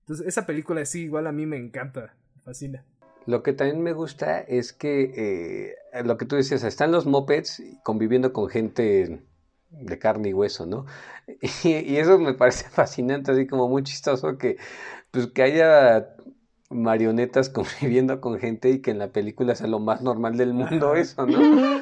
Entonces 0.02 0.28
esa 0.28 0.46
película 0.46 0.86
sí 0.86 1.06
igual 1.06 1.26
a 1.26 1.32
mí 1.32 1.48
me 1.48 1.58
encanta, 1.58 2.16
me 2.36 2.42
fascina. 2.44 2.86
Lo 3.26 3.42
que 3.42 3.54
también 3.54 3.82
me 3.82 3.94
gusta 3.94 4.40
es 4.42 4.72
que 4.72 5.74
eh, 5.96 6.04
lo 6.06 6.16
que 6.20 6.28
tú 6.28 6.36
decías, 6.36 6.64
están 6.64 6.92
los 6.92 7.08
mopeds 7.08 7.64
conviviendo 7.82 8.34
con 8.34 8.50
gente 8.50 9.24
de 9.72 9.98
carne 9.98 10.30
y 10.30 10.34
hueso, 10.34 10.68
¿no? 10.68 10.86
Y, 11.64 11.96
eso 11.96 12.20
me 12.20 12.36
parece 12.36 12.70
fascinante, 12.70 13.32
así 13.32 13.48
como 13.48 13.68
muy 13.68 13.82
chistoso 13.82 14.38
que, 14.38 14.58
pues, 15.10 15.26
que 15.26 15.42
haya 15.42 16.08
marionetas 16.70 17.50
conviviendo 17.50 18.22
con 18.22 18.38
gente 18.38 18.70
y 18.70 18.80
que 18.80 18.92
en 18.92 19.00
la 19.00 19.08
película 19.08 19.56
sea 19.56 19.66
lo 19.66 19.80
más 19.80 20.04
normal 20.04 20.38
del 20.38 20.54
mundo 20.54 20.94
eso, 20.94 21.26
¿no? 21.26 21.82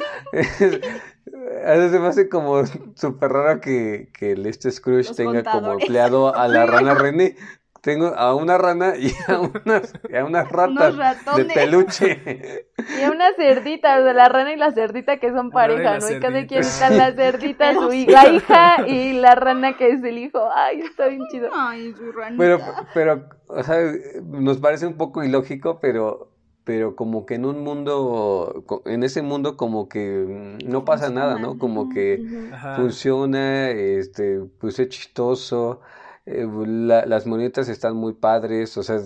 A 1.66 1.72
veces 1.72 2.00
me 2.00 2.08
hace 2.08 2.30
como 2.30 2.66
súper 2.96 3.32
raro 3.32 3.62
que, 3.62 4.10
que 4.18 4.34
el 4.34 4.46
este 4.46 4.72
Scrooge 4.72 5.14
tenga 5.16 5.44
como 5.44 5.74
empleado 5.74 6.36
a 6.36 6.48
la 6.48 6.66
rana 6.66 6.94
René. 6.96 7.36
Tengo 7.82 8.14
a 8.16 8.36
una 8.36 8.60
rana 8.60 8.94
y 8.96 9.12
a 9.28 9.40
unas, 9.40 9.94
a 10.16 10.24
unas 10.24 10.50
ratas 10.50 11.36
de 11.36 11.46
peluche. 11.46 12.68
Y 13.00 13.04
a 13.04 13.12
una 13.12 13.32
cerdita, 13.36 14.00
o 14.00 14.04
sea, 14.04 14.14
la 14.14 14.28
rana 14.28 14.54
y 14.54 14.58
la 14.58 14.72
cerdita 14.72 15.18
que 15.18 15.32
son 15.32 15.52
pareja, 15.52 16.00
¿no? 16.00 16.10
Y 16.10 16.20
cada 16.20 16.46
quien 16.48 16.62
está 16.62 16.90
la 16.90 17.14
cerdita, 17.14 17.74
su 17.74 17.90
la 18.08 18.28
hija 18.28 18.88
y 18.88 19.14
la 19.14 19.36
rana 19.36 19.78
que 19.78 19.90
es 19.90 20.04
el 20.04 20.18
hijo. 20.18 20.50
Ay, 20.54 20.82
está 20.82 21.08
bien 21.08 21.22
chido. 21.32 21.50
Ay, 21.54 21.94
su 21.94 22.12
rana. 22.12 22.36
Pero, 22.38 22.60
pero, 22.94 23.30
o 23.48 23.64
sea, 23.64 23.78
nos 24.24 24.58
parece 24.58 24.88
un 24.88 24.98
poco 24.98 25.24
ilógico, 25.24 25.80
pero 25.80 26.31
pero 26.72 26.96
como 26.96 27.26
que 27.26 27.36
en 27.36 27.44
un 27.44 27.66
mundo, 27.66 28.64
en 28.86 29.04
ese 29.04 29.22
mundo 29.22 29.58
como 29.58 29.90
que 29.90 30.58
no 30.66 30.86
pasa 30.86 31.10
nada, 31.10 31.38
¿no? 31.38 31.58
Como 31.58 31.90
que 31.90 32.50
funciona, 32.78 33.72
este, 33.72 34.40
pues 34.58 34.80
es 34.80 34.88
chistoso, 34.88 35.82
eh, 36.26 36.48
las 36.48 37.28
monedas 37.28 37.68
están 37.68 37.98
muy 37.98 38.14
padres, 38.14 38.78
o 38.78 38.84
sea, 38.84 39.02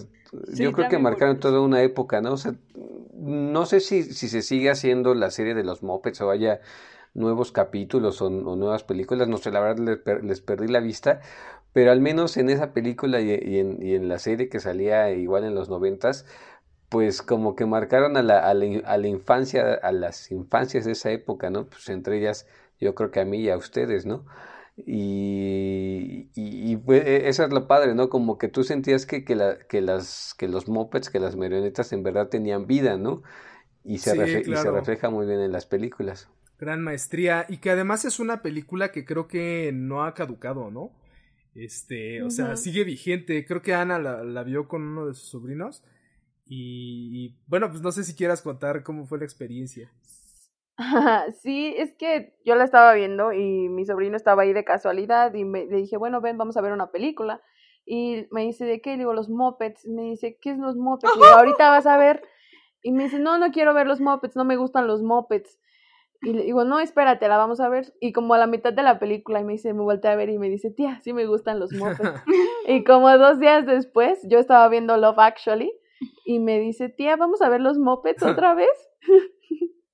yo 0.53 0.73
creo 0.73 0.89
que 0.89 0.99
marcaron 0.99 1.39
toda 1.39 1.59
una 1.59 1.81
época, 1.81 2.21
¿no? 2.21 2.33
O 2.33 2.37
sea, 2.37 2.53
no 3.15 3.65
sé 3.65 3.79
si, 3.79 4.03
si 4.03 4.29
se 4.29 4.43
sigue 4.43 4.69
haciendo 4.69 5.15
la 5.15 5.31
serie 5.31 5.55
de 5.55 5.63
los 5.63 5.81
Muppets 5.81 6.21
o 6.21 6.29
haya 6.29 6.59
nuevos 7.15 7.51
capítulos 7.51 8.21
o, 8.21 8.29
nuevas 8.29 8.83
películas, 8.83 9.27
no 9.27 9.37
sé, 9.37 9.49
la 9.49 9.59
verdad 9.59 9.97
les, 10.21 10.41
perdí 10.41 10.67
la 10.67 10.81
vista, 10.81 11.19
pero 11.73 11.91
al 11.91 11.99
menos 11.99 12.37
en 12.37 12.51
esa 12.51 12.73
película 12.73 13.21
y, 13.21 13.57
en, 13.57 13.79
y 13.81 13.95
en 13.95 14.07
la 14.07 14.19
serie 14.19 14.49
que 14.49 14.59
salía 14.59 15.09
igual 15.09 15.45
en 15.45 15.55
los 15.55 15.67
noventas, 15.67 16.27
pues 16.95 17.21
como 17.21 17.57
que 17.57 17.65
marcaron 17.65 18.15
a 18.15 18.21
la, 18.21 18.39
a 18.49 18.53
la, 18.53 18.79
a 18.85 18.97
la 18.97 19.07
infancia, 19.09 19.73
a 19.73 19.91
las 19.91 20.31
infancias 20.31 20.85
de 20.85 20.93
esa 20.93 21.11
época, 21.11 21.49
¿no? 21.49 21.65
Pues 21.67 21.89
entre 21.89 22.17
ellas 22.17 22.47
yo 22.79 22.95
creo 22.95 23.11
que 23.11 23.19
a 23.19 23.25
mí 23.25 23.39
y 23.39 23.49
a 23.49 23.57
ustedes, 23.57 24.05
¿no? 24.05 24.25
Y, 24.77 26.29
y, 26.35 26.77
pues, 26.77 27.03
eso 27.05 27.43
es 27.43 27.49
lo 27.51 27.67
padre, 27.67 27.95
¿no? 27.95 28.07
Como 28.07 28.37
que 28.37 28.47
tú 28.47 28.63
sentías 28.63 29.05
que, 29.05 29.25
que, 29.25 29.35
la, 29.35 29.57
que, 29.57 29.81
las, 29.81 30.35
que 30.37 30.47
los 30.47 30.69
mopeds, 30.69 31.09
que 31.09 31.19
las 31.19 31.35
marionetas 31.35 31.91
en 31.91 32.01
verdad 32.01 32.29
tenían 32.29 32.65
vida, 32.65 32.95
¿no? 32.95 33.23
Y 33.83 33.97
se, 33.97 34.15
y 34.39 34.55
se 34.55 34.71
refleja 34.71 35.09
muy 35.09 35.25
bien 35.25 35.41
en 35.41 35.51
las 35.51 35.65
películas. 35.65 36.29
Gran 36.59 36.81
maestría. 36.81 37.45
Y 37.49 37.57
que 37.57 37.71
además 37.71 38.05
es 38.05 38.21
una 38.21 38.41
película 38.41 38.93
que 38.93 39.03
creo 39.03 39.27
que 39.27 39.71
no 39.73 40.05
ha 40.05 40.13
caducado, 40.13 40.71
¿no? 40.71 40.93
Este, 41.55 42.23
o 42.23 42.29
sea, 42.29 42.55
sigue 42.55 42.85
vigente. 42.85 43.45
Creo 43.45 43.61
que 43.61 43.73
Ana 43.73 43.99
la, 43.99 44.23
la, 44.23 44.43
vio 44.43 44.69
con 44.69 44.81
uno 44.81 45.07
de 45.07 45.13
sus 45.13 45.27
sobrinos. 45.27 45.83
Y, 46.47 47.25
y, 47.25 47.35
bueno, 47.47 47.69
pues 47.69 47.81
no 47.81 47.91
sé 47.91 48.03
si 48.03 48.15
quieras 48.15 48.41
contar 48.41 48.83
cómo 48.83 49.05
fue 49.05 49.19
la 49.19 49.25
experiencia. 49.25 49.91
Sí, 51.41 51.73
es 51.77 51.93
que 51.93 52.35
yo 52.45 52.55
la 52.55 52.63
estaba 52.63 52.93
viendo 52.93 53.31
y 53.31 53.69
mi 53.69 53.85
sobrino 53.85 54.17
estaba 54.17 54.43
ahí 54.43 54.53
de 54.53 54.65
casualidad 54.65 55.33
y 55.33 55.45
me, 55.45 55.65
le 55.65 55.77
dije, 55.77 55.97
bueno, 55.97 56.21
ven, 56.21 56.37
vamos 56.37 56.57
a 56.57 56.61
ver 56.61 56.73
una 56.73 56.91
película. 56.91 57.41
Y 57.85 58.27
me 58.31 58.41
dice, 58.41 58.65
¿de 58.65 58.81
qué? 58.81 58.91
Le 58.91 58.99
digo, 58.99 59.13
los 59.13 59.29
mopeds. 59.29 59.85
Me 59.85 60.03
dice, 60.03 60.37
¿qué 60.41 60.51
es 60.51 60.57
los 60.57 60.75
mopeds? 60.75 61.13
Y 61.15 61.23
ahorita 61.33 61.69
vas 61.69 61.85
a 61.85 61.97
ver. 61.97 62.23
Y 62.81 62.91
me 62.91 63.03
dice, 63.03 63.19
no, 63.19 63.37
no 63.37 63.51
quiero 63.51 63.73
ver 63.73 63.87
los 63.87 63.99
mopeds, 63.99 64.35
no 64.35 64.45
me 64.45 64.57
gustan 64.57 64.87
los 64.87 65.01
mopeds. 65.01 65.59
Y 66.21 66.33
le 66.33 66.43
digo, 66.43 66.65
no, 66.65 66.79
espérate, 66.79 67.27
la 67.27 67.37
vamos 67.37 67.59
a 67.59 67.69
ver. 67.69 67.93
Y 67.99 68.11
como 68.11 68.33
a 68.33 68.37
la 68.37 68.47
mitad 68.47 68.73
de 68.73 68.81
la 68.81 68.99
película, 68.99 69.39
y 69.39 69.43
me 69.43 69.53
dice, 69.53 69.73
me 69.73 69.81
volteé 69.81 70.11
a 70.11 70.15
ver 70.15 70.29
y 70.29 70.39
me 70.39 70.49
dice, 70.49 70.71
tía, 70.71 70.99
sí 71.01 71.13
me 71.13 71.25
gustan 71.25 71.59
los 71.59 71.71
mopeds. 71.73 72.23
y 72.67 72.83
como 72.83 73.15
dos 73.17 73.39
días 73.39 73.65
después, 73.65 74.19
yo 74.27 74.39
estaba 74.39 74.67
viendo 74.69 74.97
Love 74.97 75.19
Actually 75.19 75.71
y 76.25 76.39
me 76.39 76.59
dice, 76.59 76.89
tía, 76.89 77.15
vamos 77.15 77.41
a 77.41 77.49
ver 77.49 77.61
los 77.61 77.77
mopeds 77.77 78.23
otra 78.23 78.53
vez. 78.55 78.69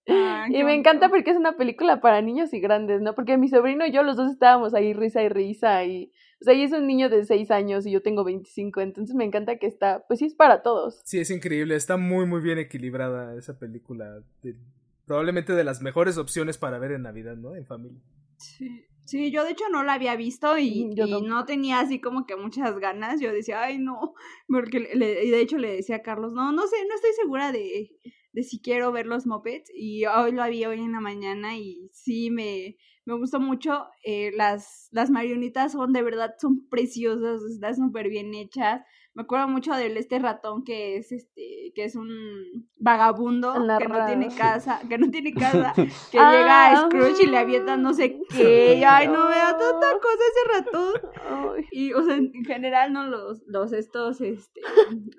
Ah, 0.07 0.47
y 0.49 0.63
me 0.63 0.73
encanta 0.73 1.09
porque 1.09 1.31
es 1.31 1.37
una 1.37 1.57
película 1.57 2.01
para 2.01 2.21
niños 2.21 2.53
y 2.53 2.59
grandes, 2.59 3.01
¿no? 3.01 3.13
Porque 3.15 3.37
mi 3.37 3.47
sobrino 3.47 3.85
y 3.85 3.91
yo 3.91 4.03
los 4.03 4.17
dos 4.17 4.31
estábamos 4.31 4.73
ahí 4.73 4.93
risa 4.93 5.21
y 5.23 5.29
risa 5.29 5.85
y... 5.85 6.11
O 6.41 6.43
sea, 6.43 6.55
ella 6.55 6.65
es 6.65 6.71
un 6.71 6.87
niño 6.87 7.07
de 7.09 7.23
6 7.23 7.51
años 7.51 7.85
y 7.85 7.91
yo 7.91 8.01
tengo 8.01 8.23
25, 8.23 8.81
entonces 8.81 9.15
me 9.15 9.25
encanta 9.25 9.59
que 9.59 9.67
está, 9.67 10.03
pues 10.07 10.17
sí 10.19 10.25
es 10.25 10.33
para 10.33 10.63
todos. 10.63 10.99
Sí, 11.05 11.19
es 11.19 11.29
increíble, 11.29 11.75
está 11.75 11.97
muy 11.97 12.25
muy 12.25 12.41
bien 12.41 12.57
equilibrada 12.57 13.35
esa 13.35 13.59
película. 13.59 14.23
probablemente 15.05 15.53
de 15.53 15.63
las 15.63 15.83
mejores 15.83 16.17
opciones 16.17 16.57
para 16.57 16.79
ver 16.79 16.93
en 16.93 17.03
Navidad, 17.03 17.35
¿no? 17.35 17.55
En 17.55 17.67
familia. 17.67 18.01
Sí. 18.37 18.87
Sí, 19.05 19.31
yo 19.31 19.43
de 19.43 19.51
hecho 19.51 19.65
no 19.71 19.83
la 19.83 19.93
había 19.93 20.15
visto 20.15 20.57
y, 20.57 20.85
no. 20.85 21.45
tenía 21.45 21.79
así 21.79 21.99
como 21.99 22.25
que 22.25 22.35
muchas 22.35 22.77
ganas. 22.79 23.19
Yo 23.19 23.33
decía, 23.33 23.61
ay, 23.61 23.77
no, 23.77 24.13
porque 24.47 24.79
le, 24.79 25.05
de 25.29 25.41
hecho 25.41 25.57
le 25.57 25.73
decía 25.75 25.97
a 25.97 26.01
Carlos, 26.01 26.33
no, 26.33 26.51
no 26.51 26.67
sé, 26.67 26.75
no 26.87 26.95
estoy 26.95 27.11
segura 27.13 27.51
de, 27.51 27.91
de 28.33 28.43
si 28.43 28.61
quiero 28.61 28.91
ver 28.91 29.07
los 29.07 29.25
mopeds 29.25 29.71
y 29.73 30.05
hoy 30.05 30.31
lo 30.31 30.43
había 30.43 30.69
hoy 30.69 30.79
en 30.79 30.93
la 30.93 31.01
mañana 31.01 31.57
y 31.57 31.89
sí 31.91 32.29
me, 32.29 32.77
me 33.05 33.15
gustó 33.15 33.39
mucho. 33.39 33.87
Eh, 34.03 34.31
las, 34.35 34.87
las 34.91 35.09
marionetas 35.09 35.73
son 35.73 35.93
de 35.93 36.03
verdad, 36.03 36.35
son 36.39 36.67
preciosas, 36.69 37.41
están 37.43 37.75
súper 37.75 38.09
bien 38.09 38.33
hechas 38.33 38.81
me 39.13 39.23
acuerdo 39.23 39.47
mucho 39.47 39.73
del 39.73 39.97
este 39.97 40.19
ratón 40.19 40.63
que 40.63 40.97
es 40.97 41.11
este 41.11 41.73
que 41.75 41.83
es 41.83 41.95
un 41.95 42.69
vagabundo 42.77 43.53
que 43.53 43.87
no 43.87 44.05
tiene 44.05 44.29
casa 44.33 44.81
que 44.87 44.97
no 44.97 45.11
tiene 45.11 45.33
casa 45.33 45.73
que 45.75 46.17
llega 46.17 46.67
a 46.67 46.71
ah. 46.71 46.85
Scrooge 46.85 47.23
y 47.23 47.27
le 47.27 47.37
avienta 47.37 47.75
no 47.77 47.93
sé 47.93 48.19
qué. 48.29 48.75
Y, 48.77 48.83
ay 48.83 49.07
no 49.07 49.29
me 49.29 49.35
da 49.35 49.57
tanta 49.57 49.91
cosa 49.99 50.23
ese 50.31 50.59
ratón 50.59 51.61
y 51.71 51.93
o 51.93 52.03
sea 52.03 52.15
en 52.15 52.45
general 52.45 52.93
no 52.93 53.05
los 53.05 53.41
los 53.47 53.73
estos 53.73 54.21
este 54.21 54.61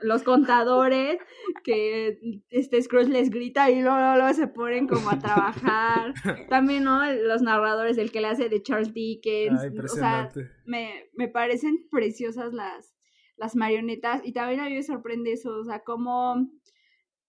los 0.01 0.23
contadores 0.23 1.19
que 1.65 2.19
este 2.51 2.81
Scrooge 2.81 3.09
les 3.09 3.31
grita 3.31 3.71
y 3.71 3.83
luego, 3.83 3.99
luego, 4.17 4.33
se 4.35 4.47
ponen 4.47 4.87
como 4.87 5.11
a 5.11 5.19
trabajar. 5.19 6.15
También 6.49 6.85
no 6.85 7.01
los 7.13 7.43
narradores 7.43 7.99
el 7.99 8.11
que 8.11 8.21
le 8.21 8.29
hace 8.29 8.49
de 8.49 8.63
Charles 8.63 8.93
Dickens. 8.93 9.61
O 9.85 9.89
sea 9.89 10.31
me 10.65 11.11
me 11.15 11.29
parecen 11.29 11.87
preciosas 11.91 12.53
las 12.53 12.95
las 13.37 13.57
marionetas 13.57 14.23
y 14.25 14.33
también 14.33 14.61
a 14.61 14.66
mí 14.66 14.75
me 14.75 14.83
sorprende 14.83 15.33
eso, 15.33 15.57
o 15.57 15.64
sea, 15.64 15.83
cómo, 15.85 16.49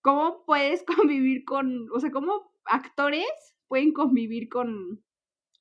cómo 0.01 0.43
puedes 0.45 0.83
convivir 1.07 1.45
con, 1.45 1.87
o 1.91 1.99
sea, 1.99 2.11
cómo 2.11 2.51
actores 2.65 3.25
pueden 3.67 3.93
convivir 3.93 4.49
con, 4.49 5.03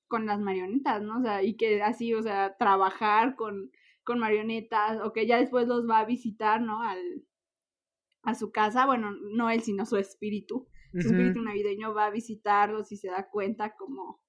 con 0.08 0.26
las 0.26 0.40
marionetas, 0.40 1.02
¿no? 1.02 1.18
O 1.18 1.22
sea, 1.22 1.42
y 1.42 1.56
que 1.56 1.82
así, 1.82 2.14
o 2.14 2.22
sea, 2.22 2.56
trabajar 2.58 3.36
con, 3.36 3.70
con 4.04 4.18
marionetas 4.18 5.00
o 5.02 5.12
que 5.12 5.26
ya 5.26 5.38
después 5.38 5.66
los 5.66 5.88
va 5.88 6.00
a 6.00 6.04
visitar, 6.04 6.60
¿no? 6.60 6.82
Al, 6.82 7.24
a 8.22 8.34
su 8.34 8.52
casa, 8.52 8.86
bueno, 8.86 9.12
no 9.12 9.50
él, 9.50 9.62
sino 9.62 9.86
su 9.86 9.96
espíritu. 9.96 10.68
Su 10.92 11.08
espíritu 11.08 11.40
navideño 11.40 11.94
va 11.94 12.06
a 12.06 12.10
visitarlos 12.10 12.92
y 12.92 12.98
se 12.98 13.08
da 13.08 13.30
cuenta 13.30 13.74
como 13.76 14.20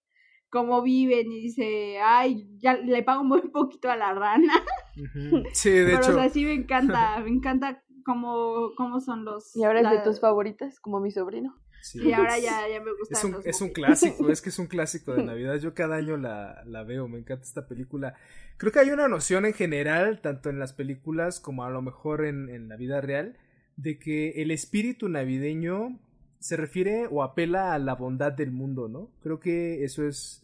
cómo 0.53 0.83
viven 0.83 1.31
y 1.31 1.41
dice, 1.41 1.97
ay, 1.99 2.47
ya 2.59 2.77
le 2.77 3.01
pago 3.01 3.23
muy 3.23 3.41
poquito 3.51 3.89
a 3.89 3.97
la 3.97 4.13
rana. 4.13 4.53
Sí, 5.53 5.71
de 5.71 5.85
Pero, 5.85 5.97
hecho. 5.97 6.11
o 6.11 6.13
sea, 6.13 6.29
sí 6.29 6.45
me 6.45 6.53
encanta, 6.53 7.19
me 7.25 7.31
encanta 7.31 7.83
cómo, 8.05 8.69
cómo 8.77 9.01
son 9.01 9.25
los... 9.25 9.55
Y 9.55 9.63
ahora 9.63 9.81
es 9.81 9.89
de 9.89 10.03
tus 10.03 10.19
favoritas, 10.19 10.79
como 10.79 10.99
mi 10.99 11.09
sobrino. 11.09 11.55
sí. 11.81 12.07
Y 12.07 12.13
ahora 12.13 12.37
ya, 12.37 12.69
ya 12.69 12.79
me 12.79 12.91
gustan 12.91 13.17
Es 13.17 13.23
un, 13.23 13.31
los 13.31 13.45
es 13.47 13.61
un 13.61 13.69
clásico, 13.69 14.29
es 14.29 14.43
que 14.43 14.49
es 14.49 14.59
un 14.59 14.67
clásico 14.67 15.13
de 15.13 15.23
Navidad. 15.23 15.55
Yo 15.55 15.73
cada 15.73 15.95
año 15.95 16.15
la, 16.17 16.63
la 16.67 16.83
veo, 16.83 17.07
me 17.07 17.17
encanta 17.17 17.43
esta 17.43 17.67
película. 17.67 18.13
Creo 18.57 18.71
que 18.71 18.79
hay 18.79 18.91
una 18.91 19.07
noción 19.07 19.47
en 19.47 19.53
general, 19.53 20.21
tanto 20.21 20.51
en 20.51 20.59
las 20.59 20.73
películas 20.73 21.39
como 21.39 21.63
a 21.63 21.71
lo 21.71 21.81
mejor 21.81 22.23
en, 22.25 22.49
en 22.49 22.69
la 22.69 22.75
vida 22.75 23.01
real, 23.01 23.35
de 23.75 23.97
que 23.97 24.43
el 24.43 24.51
espíritu 24.51 25.09
navideño 25.09 25.97
se 26.37 26.57
refiere 26.57 27.07
o 27.09 27.23
apela 27.23 27.73
a 27.73 27.79
la 27.79 27.95
bondad 27.95 28.31
del 28.31 28.51
mundo, 28.51 28.87
¿no? 28.87 29.09
Creo 29.23 29.39
que 29.39 29.83
eso 29.83 30.05
es 30.05 30.42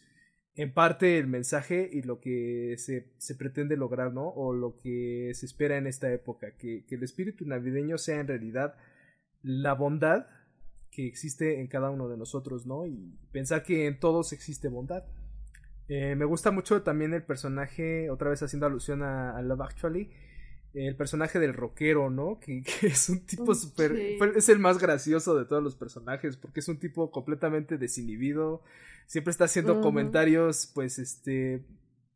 en 0.60 0.74
parte 0.74 1.18
el 1.18 1.28
mensaje 1.28 1.90
y 1.90 2.02
lo 2.02 2.20
que 2.20 2.76
se, 2.78 3.14
se 3.18 3.36
pretende 3.36 3.78
lograr, 3.78 4.12
¿no? 4.12 4.28
O 4.28 4.52
lo 4.52 4.76
que 4.76 5.32
se 5.34 5.46
espera 5.46 5.78
en 5.78 5.88
esta 5.88 6.12
época, 6.12 6.52
que, 6.58 6.84
que 6.86 6.96
el 6.96 7.04
espíritu 7.04 7.46
navideño 7.46 7.98
sea 7.98 8.20
en 8.20 8.28
realidad 8.28 8.76
la 9.42 9.72
bondad 9.72 10.28
que 10.92 11.08
existe 11.08 11.62
en 11.62 11.68
cada 11.68 11.90
uno 11.92 12.10
de 12.10 12.18
nosotros, 12.18 12.66
¿no? 12.66 12.86
Y 12.86 13.18
pensar 13.32 13.64
que 13.64 13.88
en 13.88 14.02
todos 14.02 14.34
existe 14.34 14.68
bondad. 14.68 15.06
Eh, 15.88 16.16
me 16.16 16.26
gusta 16.26 16.52
mucho 16.52 16.82
también 16.82 17.14
el 17.14 17.24
personaje, 17.24 18.10
otra 18.10 18.30
vez 18.30 18.44
haciendo 18.44 18.66
alusión 18.66 19.02
a, 19.02 19.38
a 19.38 19.42
Love 19.42 19.62
Actually, 19.62 20.12
el 20.74 20.96
personaje 20.96 21.40
del 21.40 21.54
rockero, 21.54 22.10
¿no? 22.10 22.40
Que, 22.40 22.62
que 22.64 22.88
es 22.88 23.10
un 23.10 23.26
tipo 23.26 23.52
Mm, 23.52 23.56
súper... 23.56 23.96
sí. 23.96 24.18
Es 24.36 24.50
el 24.50 24.60
más 24.60 24.78
gracioso 24.80 25.36
de 25.38 25.46
todos 25.46 25.64
los 25.64 25.76
personajes, 25.76 26.38
porque 26.38 26.60
es 26.60 26.68
un 26.68 26.78
tipo 26.80 27.12
completamente 27.12 27.78
desinhibido, 27.78 28.62
siempre 29.08 29.32
está 29.32 29.46
haciendo 29.46 29.82
comentarios, 29.82 30.72
pues, 30.74 31.00
este... 31.00 31.64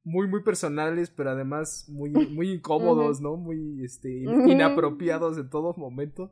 Muy, 0.05 0.27
muy 0.27 0.43
personales, 0.43 1.09
pero 1.09 1.29
además 1.29 1.85
muy, 1.87 2.09
muy 2.29 2.51
incómodos, 2.51 3.21
¿no? 3.21 3.37
Muy, 3.37 3.83
este, 3.85 4.09
in- 4.09 4.49
inapropiados 4.49 5.37
en 5.37 5.49
todo 5.49 5.73
momento. 5.77 6.31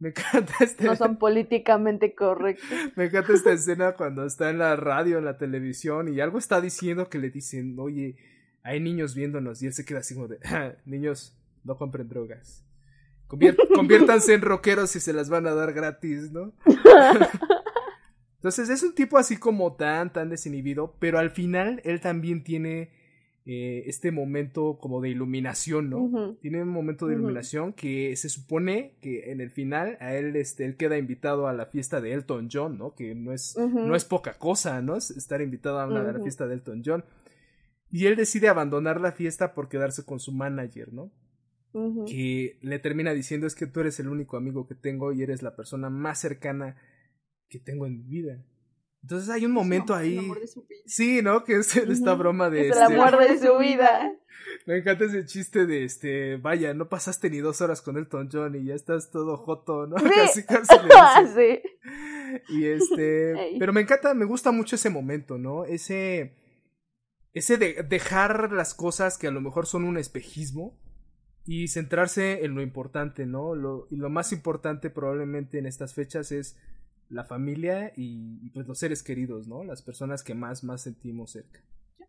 Me 0.00 0.08
encanta 0.08 0.54
este... 0.60 0.84
No 0.84 0.96
son 0.96 1.18
políticamente 1.18 2.14
correctos. 2.14 2.66
Me 2.96 3.04
encanta 3.04 3.34
esta 3.34 3.52
escena 3.52 3.92
cuando 3.92 4.24
está 4.24 4.48
en 4.50 4.58
la 4.58 4.74
radio, 4.76 5.18
en 5.18 5.26
la 5.26 5.36
televisión 5.36 6.08
y 6.12 6.20
algo 6.20 6.38
está 6.38 6.60
diciendo 6.62 7.08
que 7.10 7.18
le 7.18 7.28
dicen, 7.30 7.76
oye, 7.78 8.16
hay 8.62 8.80
niños 8.80 9.14
viéndonos 9.14 9.62
y 9.62 9.66
él 9.66 9.74
se 9.74 9.84
queda 9.84 9.98
así 9.98 10.14
como 10.14 10.28
de, 10.28 10.38
"Ah, 10.44 10.72
niños, 10.86 11.36
no 11.64 11.76
compren 11.76 12.08
drogas. 12.08 12.64
Convier- 13.26 13.56
conviértanse 13.74 14.34
en 14.34 14.42
rockeros 14.42 14.94
y 14.96 15.00
se 15.00 15.12
las 15.12 15.28
van 15.28 15.46
a 15.46 15.54
dar 15.54 15.72
gratis, 15.72 16.30
¿no? 16.32 16.52
Entonces 18.36 18.68
es 18.68 18.82
un 18.82 18.94
tipo 18.94 19.16
así 19.16 19.38
como 19.38 19.74
tan, 19.74 20.12
tan 20.12 20.28
desinhibido, 20.28 20.96
pero 20.98 21.18
al 21.18 21.30
final 21.30 21.80
él 21.84 22.00
también 22.00 22.44
tiene 22.44 22.90
eh, 23.46 23.84
este 23.86 24.10
momento 24.10 24.76
como 24.78 25.00
de 25.00 25.08
iluminación, 25.08 25.88
¿no? 25.88 26.36
Tiene 26.42 26.62
un 26.62 26.68
momento 26.68 27.06
de 27.06 27.14
iluminación 27.14 27.72
que 27.72 28.14
se 28.16 28.28
supone 28.28 28.96
que 29.00 29.30
en 29.32 29.40
el 29.40 29.50
final 29.50 29.96
a 30.00 30.14
él, 30.14 30.36
este, 30.36 30.66
él 30.66 30.76
queda 30.76 30.98
invitado 30.98 31.46
a 31.48 31.54
la 31.54 31.66
fiesta 31.66 32.02
de 32.02 32.12
Elton 32.12 32.48
John, 32.52 32.76
¿no? 32.76 32.94
Que 32.94 33.14
no 33.14 33.32
es, 33.32 33.56
no 33.56 33.96
es 33.96 34.04
poca 34.04 34.34
cosa, 34.34 34.82
¿no? 34.82 34.96
Es 34.96 35.10
Estar 35.10 35.40
invitado 35.40 35.80
a 35.80 35.86
una 35.86 36.00
a 36.00 36.02
la 36.04 36.10
fiesta 36.22 36.46
de 36.46 36.54
Elton 36.54 36.82
John. 36.84 37.04
Y 37.90 38.06
él 38.06 38.16
decide 38.16 38.48
abandonar 38.48 39.00
la 39.00 39.12
fiesta 39.12 39.54
por 39.54 39.68
quedarse 39.70 40.04
con 40.04 40.20
su 40.20 40.32
manager, 40.32 40.92
¿no? 40.92 41.10
Que 42.06 42.58
le 42.62 42.78
termina 42.78 43.12
diciendo 43.12 43.46
es 43.46 43.54
que 43.54 43.66
tú 43.66 43.80
eres 43.80 43.98
el 43.98 44.08
único 44.08 44.36
amigo 44.36 44.66
que 44.68 44.76
tengo 44.76 45.12
y 45.12 45.22
eres 45.22 45.42
la 45.42 45.56
persona 45.56 45.90
más 45.90 46.20
cercana 46.20 46.76
que 47.48 47.58
tengo 47.58 47.86
en 47.86 47.98
mi 47.98 48.04
vida. 48.04 48.44
Entonces 49.02 49.28
hay 49.28 49.44
un 49.44 49.52
momento 49.52 49.94
el 49.94 50.00
ahí. 50.00 50.18
amor 50.18 50.40
de 50.40 50.46
su 50.46 50.62
vida. 50.62 50.80
Sí, 50.86 51.20
¿no? 51.20 51.44
Que 51.44 51.56
es 51.56 51.76
esta 51.76 52.14
broma 52.14 52.48
de. 52.48 52.68
Es 52.68 52.76
el 52.76 52.82
este, 52.82 52.94
amor 52.94 53.18
de 53.18 53.38
su 53.38 53.58
vida. 53.58 54.12
Me 54.66 54.78
encanta 54.78 55.04
ese 55.04 55.26
chiste 55.26 55.66
de 55.66 55.84
este. 55.84 56.36
Vaya, 56.36 56.72
no 56.72 56.88
pasaste 56.88 57.28
ni 57.28 57.38
dos 57.38 57.60
horas 57.60 57.82
con 57.82 57.98
Elton 57.98 58.30
John 58.32 58.54
y 58.54 58.64
ya 58.64 58.74
estás 58.74 59.10
todo 59.10 59.36
joto, 59.36 59.86
¿no? 59.86 59.96
Sí. 60.32 60.44
Casi, 60.44 60.78
casi 60.88 61.34
sí. 61.34 61.62
Y 62.48 62.64
este. 62.64 63.32
Ey. 63.32 63.58
Pero 63.58 63.72
me 63.72 63.82
encanta, 63.82 64.14
me 64.14 64.24
gusta 64.24 64.52
mucho 64.52 64.76
ese 64.76 64.90
momento, 64.90 65.38
¿no? 65.38 65.64
Ese. 65.64 66.36
Ese 67.34 67.58
de 67.58 67.82
dejar 67.82 68.52
las 68.52 68.74
cosas 68.74 69.18
que 69.18 69.26
a 69.26 69.32
lo 69.32 69.40
mejor 69.40 69.66
son 69.66 69.84
un 69.84 69.98
espejismo 69.98 70.78
y 71.46 71.68
centrarse 71.68 72.44
en 72.44 72.54
lo 72.54 72.62
importante, 72.62 73.26
¿no? 73.26 73.54
Lo, 73.54 73.86
y 73.90 73.96
lo 73.96 74.08
más 74.10 74.32
importante 74.32 74.90
probablemente 74.90 75.58
en 75.58 75.66
estas 75.66 75.94
fechas 75.94 76.32
es 76.32 76.56
la 77.10 77.24
familia 77.24 77.92
y, 77.96 78.38
y, 78.42 78.50
pues 78.50 78.66
los 78.66 78.78
seres 78.78 79.02
queridos, 79.02 79.46
¿no? 79.46 79.62
Las 79.62 79.82
personas 79.82 80.22
que 80.24 80.34
más, 80.34 80.64
más 80.64 80.82
sentimos 80.82 81.32
cerca. 81.32 81.60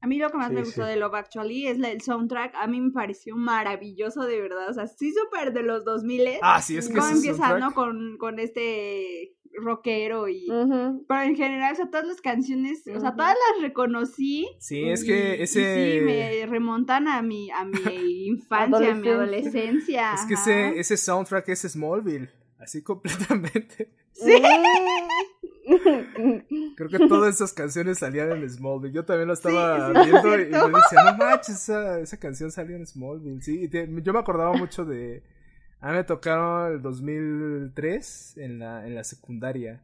A 0.02 0.08
mí 0.08 0.18
lo 0.18 0.30
que 0.30 0.38
más 0.38 0.50
Sí, 0.50 0.54
me 0.56 0.60
gustó 0.62 0.84
sí. 0.84 0.88
de 0.90 0.96
Love 0.98 1.16
Actually 1.16 1.68
es 1.68 1.80
el 1.80 2.02
soundtrack. 2.02 2.54
A 2.56 2.68
mí 2.68 2.80
me 2.80 2.92
pareció 2.92 3.36
maravilloso, 3.36 4.24
de 4.24 4.40
verdad. 4.40 4.70
O 4.70 4.74
sea, 4.74 4.88
sí, 4.88 5.12
súper 5.14 5.52
de 5.52 5.64
los 5.64 5.84
2000 5.84 6.28
Ah, 6.42 6.62
sí, 6.62 6.78
es 6.78 6.88
que 6.88 6.94
¿Cómo 6.96 7.08
empieza, 7.10 7.44
soundtrack- 7.44 7.60
no? 7.60 7.74
Con, 7.74 8.18
con 8.18 8.40
este 8.40 9.35
rockero 9.62 10.28
y... 10.28 10.46
Pero 10.48 11.22
en 11.22 11.36
general, 11.36 11.74
o 11.74 11.76
sea, 11.76 11.86
todas 11.90 12.06
las 12.08 12.22
canciones, 12.22 12.80
o 12.88 13.00
sea, 13.00 13.16
todas 13.16 13.36
las 13.54 13.62
reconocí. 13.64 14.48
Sí, 14.60 14.90
es 14.90 15.04
que 15.04 15.38
y 15.40 15.42
ese. 15.44 16.00
sí, 16.00 16.06
me 16.06 16.46
remontan 16.46 17.08
a 17.08 17.22
mi, 17.22 17.50
a 17.52 17.66
mi 17.66 18.26
infancia, 18.28 18.92
a 18.92 18.96
mi 18.96 19.08
adolescencia. 19.10 20.14
Es 20.14 20.26
que 20.26 20.34
ajá. 20.36 20.70
ese, 20.70 20.80
ese 20.80 20.98
soundtrack 20.98 21.50
es 21.50 21.62
Smallville. 21.62 22.30
Así 22.60 22.82
completamente. 22.84 23.92
Sí. 24.14 24.42
Creo 26.76 26.90
que 26.90 27.08
todas 27.08 27.36
esas 27.36 27.54
canciones 27.54 28.00
salían 28.00 28.32
en 28.32 28.50
Smallville. 28.50 28.94
Yo 28.94 29.06
también 29.06 29.28
lo 29.28 29.34
estaba 29.34 29.88
sí, 30.04 30.10
viendo 30.10 30.36
y 30.36 30.72
me 30.72 30.80
decía, 30.80 31.04
no 31.12 31.18
manches, 31.18 31.56
esa, 31.56 32.00
esa 32.00 32.18
canción 32.20 32.52
salió 32.52 32.76
en 32.76 32.86
Smallville. 32.86 33.42
Sí, 33.42 33.64
y 33.64 33.68
te- 33.68 33.90
yo 34.02 34.14
me 34.14 34.20
acordaba 34.20 34.54
mucho 34.54 34.86
de. 34.86 35.24
A 35.80 35.90
mí 35.92 35.98
me 35.98 36.04
tocaron 36.04 36.74
el 36.74 36.82
2003 36.82 38.38
en 38.38 38.60
la, 38.60 38.88
en 38.88 38.96
la 38.96 39.04
secundaria. 39.04 39.84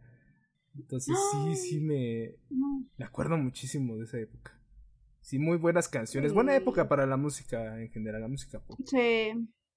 Entonces 0.76 1.16
sí, 1.32 1.56
sí 1.56 1.82
me, 1.82 2.36
No. 2.50 2.86
me 2.98 3.06
acuerdo 3.06 3.38
muchísimo 3.38 3.98
de 3.98 4.06
esa 4.06 4.18
época. 4.20 4.58
Sí, 5.20 5.38
muy 5.38 5.58
buenas 5.58 5.88
canciones. 5.90 6.34
Buena 6.34 6.56
época 6.56 6.88
para 6.88 7.06
la 7.06 7.18
música 7.18 7.80
en 7.80 7.90
general, 7.92 8.22
la 8.22 8.28
música 8.28 8.60
pop. 8.60 8.80
Sí. 8.86 9.32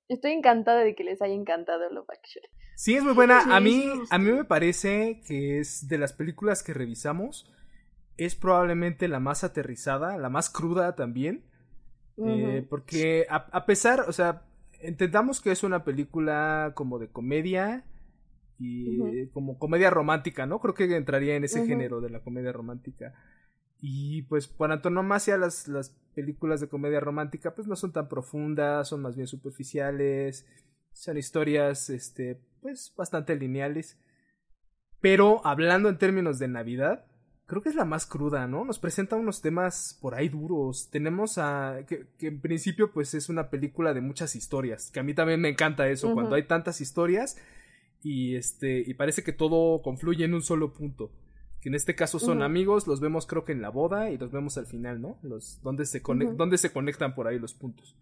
Estoy 0.09 0.33
encantada 0.33 0.81
de 0.85 0.95
que 0.95 1.05
les 1.05 1.21
haya 1.23 1.35
encantado 1.35 1.91
Love 1.91 2.09
Actually. 2.11 2.49
Sí, 2.77 2.95
es 2.95 3.03
muy 3.03 3.15
buena. 3.15 3.43
Sí, 3.43 3.49
a 3.53 3.61
mí, 3.61 3.85
a 4.11 4.19
mí 4.19 4.33
me 4.33 4.45
parece 4.45 5.21
que 5.27 5.59
es 5.61 5.89
de 5.89 5.99
las 5.99 6.13
películas 6.13 6.63
que 6.63 6.75
revisamos. 6.75 7.51
Es 8.17 8.35
probablemente 8.37 9.09
la 9.09 9.19
más 9.21 9.45
aterrizada, 9.45 10.17
la 10.19 10.29
más 10.29 10.49
cruda 10.51 10.95
también. 10.95 11.45
eh, 12.25 12.65
porque 12.71 13.27
a, 13.29 13.37
a 13.53 13.67
pesar, 13.67 14.05
o 14.09 14.13
sea, 14.13 14.43
entendamos 14.81 15.41
que 15.41 15.51
es 15.51 15.63
una 15.63 15.85
película 15.85 16.73
como 16.75 16.99
de 16.99 17.09
comedia 17.09 17.85
y 18.59 19.27
como 19.29 19.59
comedia 19.59 19.91
romántica, 19.91 20.47
¿no? 20.47 20.61
Creo 20.61 20.75
que 20.75 20.85
entraría 20.97 21.37
en 21.37 21.45
ese 21.45 21.67
género 21.67 22.01
de 22.01 22.11
la 22.11 22.21
comedia 22.21 22.53
romántica. 22.53 23.15
Y 23.81 24.23
pues 24.23 24.49
por 24.49 24.73
antonomasia 24.73 25.37
las, 25.37 25.69
las 25.69 25.91
películas 26.15 26.61
de 26.61 26.69
comedia 26.69 27.01
romántica 27.01 27.55
pues 27.55 27.67
no 27.67 27.77
son 27.77 27.93
tan 27.93 28.09
profundas, 28.09 28.89
son 28.89 29.03
más 29.03 29.17
bien 29.17 29.27
superficiales, 29.27 30.47
son 30.93 31.19
historias 31.19 31.91
este 31.91 32.41
pues 32.63 32.95
bastante 32.97 33.37
lineales. 33.37 33.99
Pero 35.01 35.47
hablando 35.47 35.91
en 35.91 35.99
términos 35.99 36.39
de 36.39 36.49
Navidad, 36.49 37.05
creo 37.47 37.63
que 37.63 37.69
es 37.69 37.75
la 37.75 37.85
más 37.85 38.07
cruda, 38.07 38.47
¿no? 38.47 38.65
Nos 38.65 38.79
presenta 38.79 39.17
unos 39.17 39.43
temas 39.43 39.99
por 40.01 40.15
ahí 40.15 40.29
duros. 40.29 40.89
Tenemos 40.91 41.39
a 41.39 41.81
que, 41.87 42.07
que 42.19 42.29
en 42.29 42.41
principio 42.41 42.93
pues 42.93 43.15
es 43.15 43.29
una 43.29 43.51
película 43.51 43.95
de 43.95 44.01
muchas 44.01 44.37
historias, 44.37 44.91
que 44.91 45.01
a 45.01 45.03
mí 45.03 45.15
también 45.15 45.41
me 45.41 45.49
encanta 45.49 45.89
eso, 45.89 46.15
cuando 46.15 46.35
hay 46.37 46.47
tantas 46.47 46.81
historias 46.81 47.37
y 48.03 48.37
este 48.37 48.85
y 48.87 48.95
parece 48.95 49.23
que 49.23 49.33
todo 49.33 49.83
confluye 49.83 50.25
en 50.25 50.35
un 50.35 50.43
solo 50.43 50.73
punto 50.73 51.11
que 51.65 51.71
en 51.71 51.75
este 51.77 51.95
caso 51.95 52.19
son 52.19 52.43
amigos, 52.43 52.87
los 52.87 53.01
vemos 53.01 53.27
creo 53.27 53.47
que 53.47 53.53
en 53.53 53.63
la 53.63 53.71
boda 53.71 54.11
y 54.11 54.19
los 54.19 54.31
vemos 54.31 54.59
al 54.59 54.67
final, 54.67 55.01
¿no? 55.01 55.17
Los, 55.23 55.63
donde, 55.63 55.87
se 55.87 56.01
donde 56.01 56.59
se 56.59 56.71
conectan 56.71 57.15
por 57.15 57.27
ahí 57.27 57.39
los 57.39 57.55
puntos. 57.55 57.97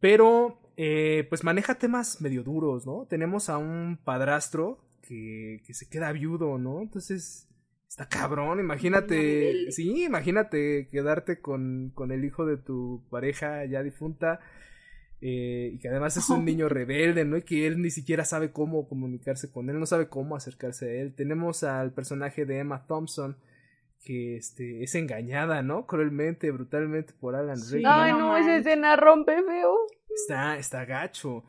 Pero, 0.00 0.58
eh, 0.78 1.26
pues 1.28 1.44
maneja 1.44 1.74
temas 1.74 2.22
medio 2.22 2.42
duros, 2.42 2.86
¿no? 2.86 3.06
Tenemos 3.10 3.50
a 3.50 3.58
un 3.58 3.98
padrastro 4.02 4.82
que, 5.02 5.60
que 5.66 5.74
se 5.74 5.86
queda 5.90 6.12
viudo, 6.12 6.56
¿no? 6.56 6.80
Entonces, 6.80 7.46
está 7.92 8.08
cabrón, 8.08 8.58
imagínate, 8.58 9.70
sí, 9.70 10.04
imagínate 10.04 10.88
quedarte 10.90 11.42
con, 11.42 11.90
con 11.94 12.10
el 12.10 12.24
hijo 12.24 12.46
de 12.46 12.56
tu 12.56 13.02
pareja 13.10 13.66
ya 13.66 13.82
difunta. 13.82 14.40
eh, 15.20 15.72
y 15.74 15.78
que 15.78 15.88
además 15.88 16.16
es 16.16 16.30
un 16.30 16.44
niño 16.46 16.70
rebelde, 16.70 17.24
¿no? 17.26 17.36
Y 17.36 17.42
que 17.42 17.66
él 17.66 17.82
ni 17.82 17.90
siquiera 17.90 18.24
sabe 18.24 18.50
cómo 18.50 18.88
comunicarse 18.88 19.52
con 19.52 19.68
él, 19.68 19.78
no 19.78 19.84
sabe 19.84 20.08
cómo 20.08 20.36
acercarse 20.36 20.86
a 20.88 20.92
él. 21.02 21.14
Tenemos 21.14 21.64
al 21.64 21.92
personaje 21.92 22.46
de 22.46 22.60
Emma 22.60 22.86
Thompson, 22.86 23.36
que 24.04 24.36
este, 24.36 24.82
es 24.82 24.94
engañada, 24.94 25.62
¿no? 25.62 25.86
Cruelmente, 25.86 26.50
brutalmente 26.50 27.12
por 27.20 27.36
Alan 27.36 27.58
Sí. 27.58 27.76
Rickman. 27.76 28.00
Ay, 28.00 28.12
no 28.14 28.36
esa 28.38 28.56
escena 28.56 28.96
rompe 28.96 29.36
feo. 29.42 29.76
Está, 30.14 30.56
está 30.56 30.86
gacho. 30.86 31.44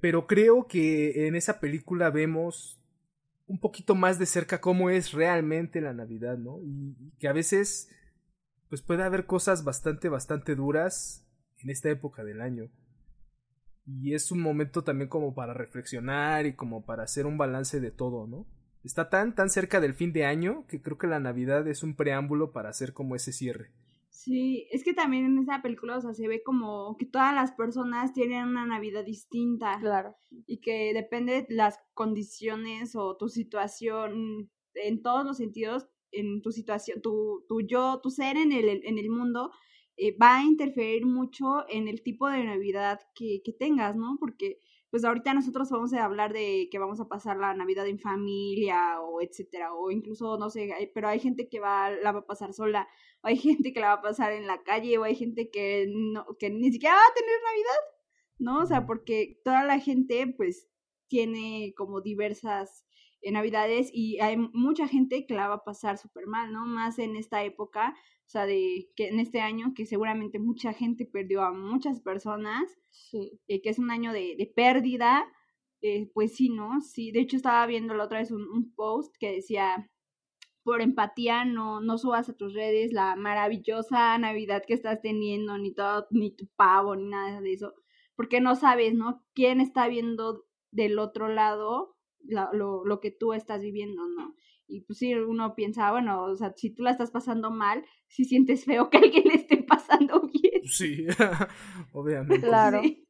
Pero 0.00 0.26
creo 0.26 0.66
que 0.66 1.26
en 1.28 1.36
esa 1.36 1.60
película 1.60 2.10
vemos 2.10 2.77
un 3.48 3.58
poquito 3.58 3.94
más 3.94 4.18
de 4.18 4.26
cerca 4.26 4.60
cómo 4.60 4.90
es 4.90 5.12
realmente 5.12 5.80
la 5.80 5.94
Navidad, 5.94 6.36
¿no? 6.38 6.60
Y, 6.62 6.94
que 7.18 7.28
a 7.28 7.32
veces, 7.32 7.90
pues 8.68 8.82
puede 8.82 9.02
haber 9.02 9.26
cosas 9.26 9.64
bastante, 9.64 10.08
bastante 10.08 10.54
duras 10.54 11.26
en 11.58 11.70
esta 11.70 11.88
época 11.90 12.22
del 12.22 12.40
año. 12.40 12.70
Y 13.86 14.14
es 14.14 14.30
un 14.30 14.40
momento 14.40 14.84
también 14.84 15.08
como 15.08 15.34
para 15.34 15.54
reflexionar 15.54 16.44
y 16.44 16.54
como 16.54 16.84
para 16.84 17.04
hacer 17.04 17.26
un 17.26 17.38
balance 17.38 17.80
de 17.80 17.90
todo, 17.90 18.26
¿no? 18.26 18.46
Está 18.84 19.08
tan, 19.08 19.34
tan 19.34 19.48
cerca 19.48 19.80
del 19.80 19.94
fin 19.94 20.12
de 20.12 20.26
año 20.26 20.66
que 20.68 20.82
creo 20.82 20.98
que 20.98 21.06
la 21.06 21.18
Navidad 21.18 21.66
es 21.66 21.82
un 21.82 21.96
preámbulo 21.96 22.52
para 22.52 22.68
hacer 22.68 22.92
como 22.92 23.16
ese 23.16 23.32
cierre. 23.32 23.70
Sí, 24.10 24.66
es 24.72 24.82
que 24.84 24.94
también 24.94 25.24
en 25.26 25.38
esa 25.38 25.62
película, 25.62 25.96
o 25.96 26.00
sea, 26.00 26.12
se 26.14 26.26
ve 26.28 26.42
como 26.42 26.96
que 26.98 27.06
todas 27.06 27.34
las 27.34 27.52
personas 27.52 28.12
tienen 28.12 28.48
una 28.48 28.66
Navidad 28.66 29.04
distinta 29.04 29.78
Claro. 29.80 30.16
y 30.46 30.58
que 30.60 30.92
depende 30.92 31.42
de 31.42 31.54
las 31.54 31.78
condiciones 31.94 32.96
o 32.96 33.16
tu 33.16 33.28
situación 33.28 34.50
en 34.74 35.02
todos 35.02 35.24
los 35.24 35.36
sentidos, 35.36 35.88
en 36.10 36.42
tu 36.42 36.50
situación, 36.52 37.00
tu, 37.02 37.44
tu 37.48 37.60
yo, 37.60 38.00
tu 38.02 38.10
ser 38.10 38.36
en 38.36 38.52
el, 38.52 38.68
en 38.84 38.98
el 38.98 39.10
mundo, 39.10 39.50
eh, 39.96 40.16
va 40.16 40.38
a 40.38 40.44
interferir 40.44 41.06
mucho 41.06 41.68
en 41.68 41.88
el 41.88 42.02
tipo 42.02 42.28
de 42.28 42.44
Navidad 42.44 43.00
que, 43.14 43.40
que 43.44 43.52
tengas, 43.52 43.96
¿no? 43.96 44.16
Porque 44.18 44.58
pues 44.90 45.04
ahorita 45.04 45.34
nosotros 45.34 45.68
vamos 45.70 45.92
a 45.92 46.04
hablar 46.04 46.32
de 46.32 46.68
que 46.70 46.78
vamos 46.78 46.98
a 47.00 47.08
pasar 47.08 47.36
la 47.36 47.52
Navidad 47.54 47.86
en 47.86 47.98
familia 47.98 49.00
o 49.02 49.20
etcétera, 49.20 49.74
o 49.74 49.90
incluso, 49.90 50.38
no 50.38 50.48
sé, 50.50 50.72
hay- 50.72 50.86
pero 50.94 51.08
hay 51.08 51.20
gente 51.20 51.48
que 51.48 51.60
va, 51.60 51.90
la 51.90 52.12
va 52.12 52.20
a 52.20 52.26
pasar 52.26 52.54
sola, 52.54 52.88
o 53.22 53.28
hay 53.28 53.36
gente 53.36 53.72
que 53.72 53.80
la 53.80 53.88
va 53.88 53.92
a 53.94 54.02
pasar 54.02 54.32
en 54.32 54.46
la 54.46 54.62
calle, 54.62 54.98
o 54.98 55.04
hay 55.04 55.14
gente 55.16 55.50
que, 55.50 55.86
no, 55.88 56.26
que 56.38 56.50
ni 56.50 56.70
siquiera 56.72 56.94
va 56.94 57.00
a 57.02 57.14
tener 57.14 57.34
Navidad, 57.44 57.80
¿no? 58.38 58.62
O 58.62 58.66
sea, 58.66 58.86
porque 58.86 59.40
toda 59.44 59.64
la 59.64 59.78
gente, 59.80 60.26
pues, 60.36 60.68
tiene 61.08 61.72
como 61.76 62.00
diversas 62.02 62.84
eh, 63.22 63.32
navidades 63.32 63.90
y 63.92 64.20
hay 64.20 64.36
mucha 64.36 64.86
gente 64.86 65.26
que 65.26 65.34
la 65.34 65.48
va 65.48 65.54
a 65.56 65.64
pasar 65.64 65.98
súper 65.98 66.26
mal, 66.26 66.52
¿no? 66.52 66.66
Más 66.66 66.98
en 66.98 67.16
esta 67.16 67.42
época, 67.44 67.94
o 68.26 68.28
sea, 68.30 68.46
de 68.46 68.90
que 68.94 69.08
en 69.08 69.18
este 69.20 69.40
año 69.40 69.72
que 69.74 69.86
seguramente 69.86 70.38
mucha 70.38 70.72
gente 70.74 71.06
perdió 71.06 71.42
a 71.42 71.52
muchas 71.52 72.00
personas, 72.00 72.62
Sí. 72.90 73.40
eh, 73.48 73.62
que 73.62 73.70
es 73.70 73.78
un 73.78 73.90
año 73.90 74.12
de, 74.12 74.34
de 74.36 74.46
pérdida, 74.46 75.24
eh, 75.80 76.10
pues 76.12 76.34
sí, 76.36 76.50
¿no? 76.50 76.80
Sí, 76.80 77.10
de 77.12 77.20
hecho 77.20 77.36
estaba 77.36 77.64
viendo 77.66 77.94
la 77.94 78.04
otra 78.04 78.18
vez 78.18 78.30
un, 78.30 78.42
un 78.50 78.74
post 78.74 79.14
que 79.18 79.32
decía, 79.32 79.90
por 80.68 80.82
empatía 80.82 81.46
no, 81.46 81.80
no 81.80 81.96
subas 81.96 82.28
a 82.28 82.34
tus 82.36 82.52
redes 82.52 82.92
la 82.92 83.16
maravillosa 83.16 84.18
Navidad 84.18 84.62
que 84.66 84.74
estás 84.74 85.00
teniendo, 85.00 85.56
ni 85.56 85.72
todo, 85.72 86.06
ni 86.10 86.30
tu 86.30 86.46
pavo, 86.56 86.94
ni 86.94 87.06
nada 87.06 87.40
de 87.40 87.54
eso, 87.54 87.72
porque 88.14 88.42
no 88.42 88.54
sabes, 88.54 88.92
¿no? 88.92 89.24
¿Quién 89.34 89.62
está 89.62 89.88
viendo 89.88 90.44
del 90.70 90.98
otro 90.98 91.28
lado 91.28 91.96
la- 92.22 92.50
lo, 92.52 92.84
lo 92.84 93.00
que 93.00 93.10
tú 93.10 93.32
estás 93.32 93.62
viviendo, 93.62 94.06
¿no? 94.08 94.34
Y 94.66 94.82
pues 94.82 94.98
sí, 94.98 95.14
uno 95.14 95.54
piensa, 95.54 95.90
bueno, 95.90 96.24
o 96.24 96.36
sea, 96.36 96.52
si 96.54 96.68
tú 96.74 96.82
la 96.82 96.90
estás 96.90 97.10
pasando 97.10 97.50
mal, 97.50 97.82
si 98.08 98.26
sientes 98.26 98.66
feo 98.66 98.90
que 98.90 98.98
alguien 98.98 99.24
le 99.24 99.36
esté 99.36 99.56
pasando 99.62 100.20
bien. 100.30 100.62
Sí, 100.66 101.06
obviamente. 101.92 102.40
Claro. 102.46 102.82
Sí. 102.82 103.07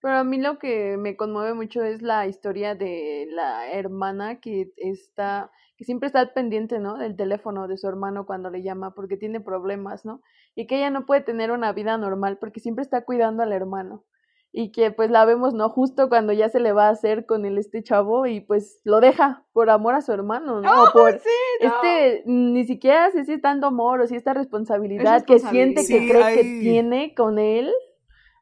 Pero 0.00 0.16
a 0.16 0.24
mí 0.24 0.38
lo 0.38 0.58
que 0.58 0.96
me 0.96 1.16
conmueve 1.16 1.54
mucho 1.54 1.82
es 1.82 2.02
la 2.02 2.26
historia 2.26 2.74
de 2.74 3.26
la 3.30 3.70
hermana 3.70 4.40
que 4.40 4.72
está, 4.76 5.50
que 5.76 5.84
siempre 5.84 6.06
está 6.06 6.20
al 6.20 6.32
pendiente, 6.32 6.78
¿no? 6.78 6.96
Del 6.98 7.16
teléfono 7.16 7.66
de 7.66 7.76
su 7.78 7.88
hermano 7.88 8.24
cuando 8.24 8.48
le 8.48 8.62
llama 8.62 8.94
porque 8.94 9.16
tiene 9.16 9.40
problemas, 9.40 10.04
¿no? 10.04 10.22
Y 10.54 10.66
que 10.66 10.76
ella 10.76 10.90
no 10.90 11.04
puede 11.04 11.22
tener 11.22 11.50
una 11.50 11.72
vida 11.72 11.98
normal 11.98 12.38
porque 12.38 12.60
siempre 12.60 12.82
está 12.82 13.04
cuidando 13.04 13.42
al 13.42 13.52
hermano. 13.52 14.04
Y 14.50 14.72
que 14.72 14.92
pues 14.92 15.10
la 15.10 15.24
vemos, 15.24 15.52
¿no? 15.52 15.68
Justo 15.68 16.08
cuando 16.08 16.32
ya 16.32 16.48
se 16.48 16.60
le 16.60 16.72
va 16.72 16.86
a 16.86 16.92
hacer 16.92 17.26
con 17.26 17.44
el 17.44 17.58
este 17.58 17.82
chavo 17.82 18.26
y 18.26 18.40
pues 18.40 18.80
lo 18.84 19.00
deja 19.00 19.44
por 19.52 19.68
amor 19.68 19.94
a 19.94 20.00
su 20.00 20.12
hermano, 20.12 20.60
¿no? 20.60 20.84
O 20.84 20.92
por 20.92 21.18
sí, 21.18 21.28
no. 21.60 21.68
este, 21.68 22.22
ni 22.24 22.64
siquiera 22.64 23.10
sé 23.10 23.24
si 23.24 23.32
es 23.32 23.42
tanto 23.42 23.66
amor 23.66 24.00
o 24.00 24.06
si 24.06 24.14
esta 24.14 24.32
responsabilidad 24.32 25.24
que 25.24 25.38
siente 25.40 25.84
que 25.86 26.08
cree 26.08 26.36
que 26.36 26.42
tiene 26.62 27.14
con 27.14 27.38
él. 27.38 27.70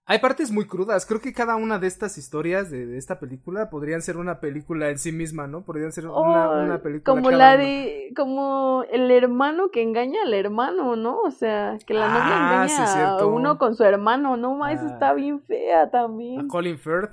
Hay 0.09 0.21
partes 0.21 0.53
muy 0.53 0.67
crudas. 0.69 1.05
Creo 1.05 1.21
que 1.21 1.33
cada 1.33 1.57
una 1.57 1.81
de 1.81 1.89
estas 1.89 2.17
historias 2.17 2.71
de, 2.71 2.87
de 2.87 2.97
esta 2.97 3.19
película 3.19 3.71
podrían 3.71 4.03
ser 4.03 4.17
una 4.19 4.39
película 4.39 4.89
en 4.91 4.99
sí 4.99 5.11
misma, 5.11 5.49
¿no? 5.49 5.63
Podrían 5.65 5.91
ser 5.91 6.07
una, 6.07 6.15
Oh, 6.49 6.63
una 6.65 6.79
película. 6.81 7.13
como 7.13 7.29
cada 7.31 7.39
la 7.39 7.55
una. 7.57 7.65
de 7.65 8.13
como 8.15 8.85
el 8.93 9.11
hermano 9.11 9.71
que 9.73 9.83
engaña 9.83 10.23
al 10.25 10.33
hermano, 10.33 10.95
¿no? 10.95 11.21
O 11.23 11.31
sea, 11.33 11.77
que 11.85 11.93
la 11.95 12.07
novia 12.09 12.23
Ah, 12.25 12.65
engaña 12.65 12.87
sí, 12.87 12.99
a 13.01 13.27
uno 13.27 13.59
con 13.59 13.75
su 13.75 13.83
hermano, 13.83 14.37
no 14.37 14.55
más, 14.55 14.81
Ah. 14.81 14.87
está 14.93 15.13
bien 15.13 15.41
fea 15.41 15.83
A 15.83 15.91
también. 15.91 16.47
Colin 16.47 16.79
Firth. 16.79 17.11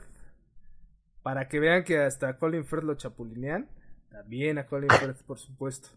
Para 1.23 1.47
que 1.47 1.59
vean 1.59 1.83
que 1.83 1.99
hasta 1.99 2.27
a 2.29 2.37
Colin 2.37 2.63
Firth 2.63 2.83
lo 2.83 2.93
chapulinean. 2.93 3.67
También 4.11 4.59
a 4.59 4.67
Colin 4.67 4.89
Firth, 4.91 5.23
por 5.23 5.39
supuesto. 5.39 5.89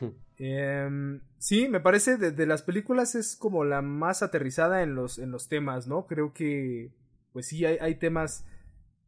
Em, 0.42 1.20
sí, 1.38 1.68
me 1.68 1.80
parece 1.80 2.16
de, 2.16 2.30
de 2.30 2.46
las 2.46 2.62
películas 2.62 3.14
es 3.14 3.36
como 3.36 3.62
la 3.64 3.82
más 3.82 4.22
aterrizada 4.22 4.82
en 4.82 4.94
los, 4.94 5.18
en 5.18 5.30
los 5.30 5.48
temas, 5.48 5.86
¿no? 5.86 6.06
Creo 6.06 6.32
que, 6.32 6.90
pues 7.34 7.46
sí, 7.46 7.66
hay, 7.66 7.76
hay 7.78 7.96
temas 7.96 8.46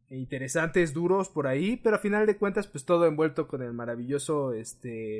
interesantes, 0.09 0.93
duros 0.93 1.29
por 1.29 1.47
ahí, 1.47 1.77
pero 1.83 1.95
a 1.95 1.99
final 1.99 2.27
de 2.27 2.37
cuentas, 2.37 2.67
pues 2.67 2.85
todo 2.85 3.07
envuelto 3.07 3.47
con 3.47 3.63
el 3.63 3.73
maravilloso, 3.73 4.53
este... 4.53 5.19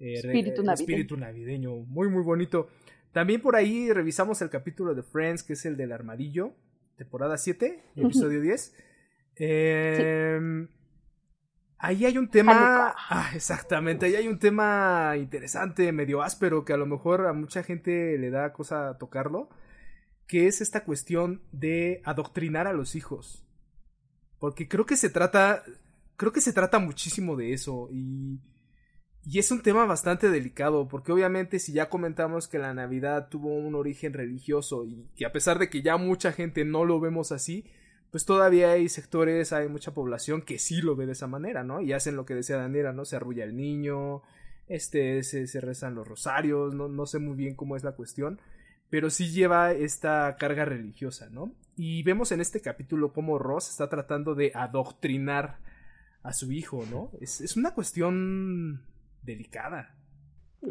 eh, 0.00 0.14
Espíritu 0.14 0.62
eh, 0.62 0.64
navideño. 0.64 0.72
espíritu 0.72 1.16
navideño, 1.18 1.74
muy 1.76 2.08
muy 2.08 2.22
bonito. 2.22 2.68
También 3.12 3.42
por 3.42 3.54
ahí 3.54 3.92
revisamos 3.92 4.40
el 4.40 4.48
capítulo 4.48 4.94
de 4.94 5.02
Friends, 5.02 5.42
que 5.42 5.52
es 5.52 5.66
el 5.66 5.76
del 5.76 5.92
armadillo, 5.92 6.54
temporada 6.96 7.36
7, 7.36 7.82
Ujú. 7.96 8.06
episodio 8.06 8.40
10. 8.40 8.74
Em, 9.36 10.68
Ahí 11.84 12.06
hay 12.06 12.16
un 12.16 12.28
tema. 12.28 12.94
Ah, 12.96 13.30
exactamente. 13.34 14.06
Ahí 14.06 14.16
hay 14.16 14.26
un 14.26 14.38
tema 14.38 15.16
interesante, 15.18 15.92
medio 15.92 16.22
áspero, 16.22 16.64
que 16.64 16.72
a 16.72 16.78
lo 16.78 16.86
mejor 16.86 17.26
a 17.26 17.34
mucha 17.34 17.62
gente 17.62 18.16
le 18.16 18.30
da 18.30 18.54
cosa 18.54 18.96
tocarlo. 18.96 19.50
Que 20.26 20.46
es 20.46 20.62
esta 20.62 20.84
cuestión 20.84 21.42
de 21.52 22.00
adoctrinar 22.04 22.66
a 22.66 22.72
los 22.72 22.94
hijos. 22.94 23.44
Porque 24.38 24.66
creo 24.66 24.86
que 24.86 24.96
se 24.96 25.10
trata. 25.10 25.62
Creo 26.16 26.32
que 26.32 26.40
se 26.40 26.54
trata 26.54 26.78
muchísimo 26.78 27.36
de 27.36 27.52
eso. 27.52 27.90
Y. 27.92 28.40
Y 29.26 29.38
es 29.38 29.50
un 29.50 29.60
tema 29.60 29.84
bastante 29.84 30.30
delicado, 30.30 30.88
porque 30.88 31.12
obviamente 31.12 31.58
si 31.58 31.72
ya 31.72 31.90
comentamos 31.90 32.48
que 32.48 32.58
la 32.58 32.72
Navidad 32.72 33.28
tuvo 33.30 33.54
un 33.54 33.74
origen 33.74 34.12
religioso 34.12 34.84
y 34.84 35.08
que 35.16 35.24
a 35.24 35.32
pesar 35.32 35.58
de 35.58 35.70
que 35.70 35.80
ya 35.80 35.96
mucha 35.96 36.32
gente 36.32 36.66
no 36.66 36.84
lo 36.84 37.00
vemos 37.00 37.32
así, 37.32 37.64
pues 38.14 38.26
todavía 38.26 38.70
hay 38.70 38.88
sectores, 38.88 39.52
hay 39.52 39.66
mucha 39.66 39.92
población 39.92 40.42
que 40.42 40.60
sí 40.60 40.80
lo 40.80 40.94
ve 40.94 41.04
de 41.04 41.14
esa 41.14 41.26
manera, 41.26 41.64
¿no? 41.64 41.80
Y 41.80 41.92
hacen 41.92 42.14
lo 42.14 42.24
que 42.24 42.36
decía 42.36 42.56
Daniela, 42.56 42.92
¿no? 42.92 43.04
Se 43.04 43.16
arrulla 43.16 43.42
el 43.42 43.56
niño, 43.56 44.22
este, 44.68 45.24
se, 45.24 45.48
se 45.48 45.60
rezan 45.60 45.96
los 45.96 46.06
rosarios, 46.06 46.76
no, 46.76 46.86
no 46.86 47.06
sé 47.06 47.18
muy 47.18 47.34
bien 47.34 47.56
cómo 47.56 47.74
es 47.74 47.82
la 47.82 47.96
cuestión, 47.96 48.40
pero 48.88 49.10
sí 49.10 49.32
lleva 49.32 49.72
esta 49.72 50.36
carga 50.38 50.64
religiosa, 50.64 51.28
¿no? 51.28 51.56
Y 51.74 52.04
vemos 52.04 52.30
en 52.30 52.40
este 52.40 52.60
capítulo 52.60 53.12
cómo 53.12 53.36
Ross 53.36 53.68
está 53.68 53.88
tratando 53.88 54.36
de 54.36 54.52
adoctrinar 54.54 55.58
a 56.22 56.32
su 56.32 56.52
hijo, 56.52 56.84
¿no? 56.88 57.10
Es, 57.20 57.40
es 57.40 57.56
una 57.56 57.74
cuestión 57.74 58.84
delicada. 59.24 59.92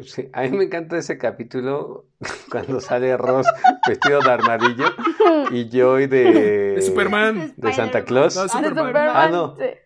Sí, 0.02 0.28
a 0.32 0.42
mí 0.42 0.50
me 0.50 0.64
encanta 0.64 0.98
ese 0.98 1.18
capítulo 1.18 2.06
cuando 2.50 2.80
sale 2.80 3.16
Ross 3.16 3.46
vestido 3.86 4.20
de 4.20 4.30
armadillo 4.30 4.86
y 5.50 5.68
Joy 5.70 6.06
de, 6.08 6.24
De 6.74 6.82
Superman. 6.82 7.52
de 7.56 7.72
Santa 7.72 8.04
Claus. 8.04 8.34
No, 8.36 8.42
De 8.42 8.48
Superman. 8.48 8.86
Superman. 8.86 9.10
Ah, 9.14 9.28
no. 9.30 9.54
De, 9.54 9.80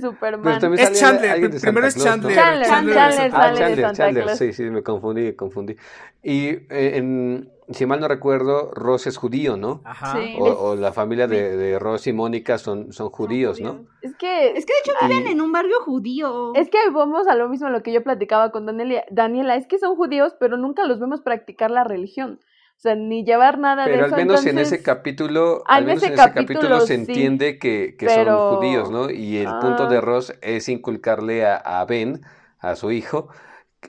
Superman. 0.00 0.42
Pero 0.42 0.58
también 0.58 0.82
Es 0.82 0.98
sale 0.98 1.00
Chandler, 1.00 1.30
alguien 1.30 1.50
de 1.50 1.60
primero 1.60 1.90
Santa 1.90 1.98
es 1.98 2.04
Claus, 2.04 2.18
¿no? 2.18 2.34
Chandler. 2.34 2.66
Chandler, 2.68 2.94
Chandler 2.96 2.96
Chandler 2.96 3.32
Ah, 3.32 3.40
sale 3.40 3.52
de 3.52 3.58
Chandler, 3.58 3.80
Santa 3.86 3.96
Chandler, 4.04 4.24
Claus. 4.24 4.38
sí, 4.38 4.52
sí, 4.52 4.62
me 4.64 4.82
confundí, 4.82 5.32
confundí. 5.32 5.76
Y 6.22 6.48
eh, 6.48 6.66
en, 6.96 7.50
si 7.70 7.86
mal 7.86 8.00
no 8.00 8.08
recuerdo, 8.08 8.70
Ross 8.72 9.06
es 9.06 9.16
judío, 9.16 9.56
¿no? 9.56 9.82
Ajá. 9.84 10.16
Sí. 10.20 10.34
O, 10.38 10.44
o 10.46 10.76
la 10.76 10.92
familia 10.92 11.26
de, 11.26 11.56
de 11.56 11.78
Ross 11.78 12.06
y 12.06 12.12
Mónica 12.12 12.58
son, 12.58 12.92
son 12.92 13.10
judíos, 13.10 13.60
¿no? 13.60 13.84
Es 14.02 14.14
que 14.16 14.52
Es 14.56 14.64
que 14.66 14.72
de 14.72 14.78
hecho 14.80 14.92
viven 15.06 15.26
Y- 15.28 15.32
en 15.32 15.40
un 15.40 15.52
barrio 15.52 15.80
judío. 15.84 16.54
Es 16.54 16.70
que 16.70 16.78
vamos 16.92 17.26
a 17.28 17.34
lo 17.34 17.48
mismo 17.48 17.66
a 17.66 17.70
lo 17.70 17.82
que 17.82 17.92
yo 17.92 18.02
platicaba 18.02 18.50
con 18.52 18.64
Daniela. 18.66 19.04
Daniela, 19.10 19.56
es 19.56 19.66
que 19.66 19.78
son 19.78 19.96
judíos, 19.96 20.34
pero 20.40 20.56
nunca 20.56 20.84
los 20.86 20.98
vemos 20.98 21.20
practicar 21.20 21.70
la 21.70 21.84
religión. 21.84 22.40
O 22.76 22.80
sea, 22.80 22.94
ni 22.94 23.24
llevar 23.24 23.58
nada 23.58 23.84
de 23.86 23.90
Pero 23.92 24.06
eso. 24.06 24.14
al 24.14 24.20
menos 24.20 24.46
en 24.46 24.58
ese 24.58 24.82
capítulo, 24.82 25.64
Ah, 25.66 25.74
al 25.76 25.82
en 25.82 25.86
menos 25.88 26.02
ese 26.04 26.12
en 26.12 26.18
ese 26.18 26.28
capítulo 26.28 26.60
capítulo 26.60 26.80
se 26.82 26.86
sí, 26.94 27.00
entiende 27.00 27.58
que, 27.58 27.96
que 27.98 28.06
pero- 28.06 28.50
son 28.52 28.56
judíos, 28.56 28.90
¿no? 28.90 29.10
Y 29.10 29.38
el 29.38 29.48
punto 29.60 29.84
Ah. 29.84 29.88
de 29.90 30.00
Ross 30.00 30.32
es 30.42 30.68
inculcarle 30.68 31.44
a, 31.44 31.56
a 31.56 31.84
Ben, 31.86 32.22
a 32.60 32.76
su 32.76 32.92
hijo, 32.92 33.28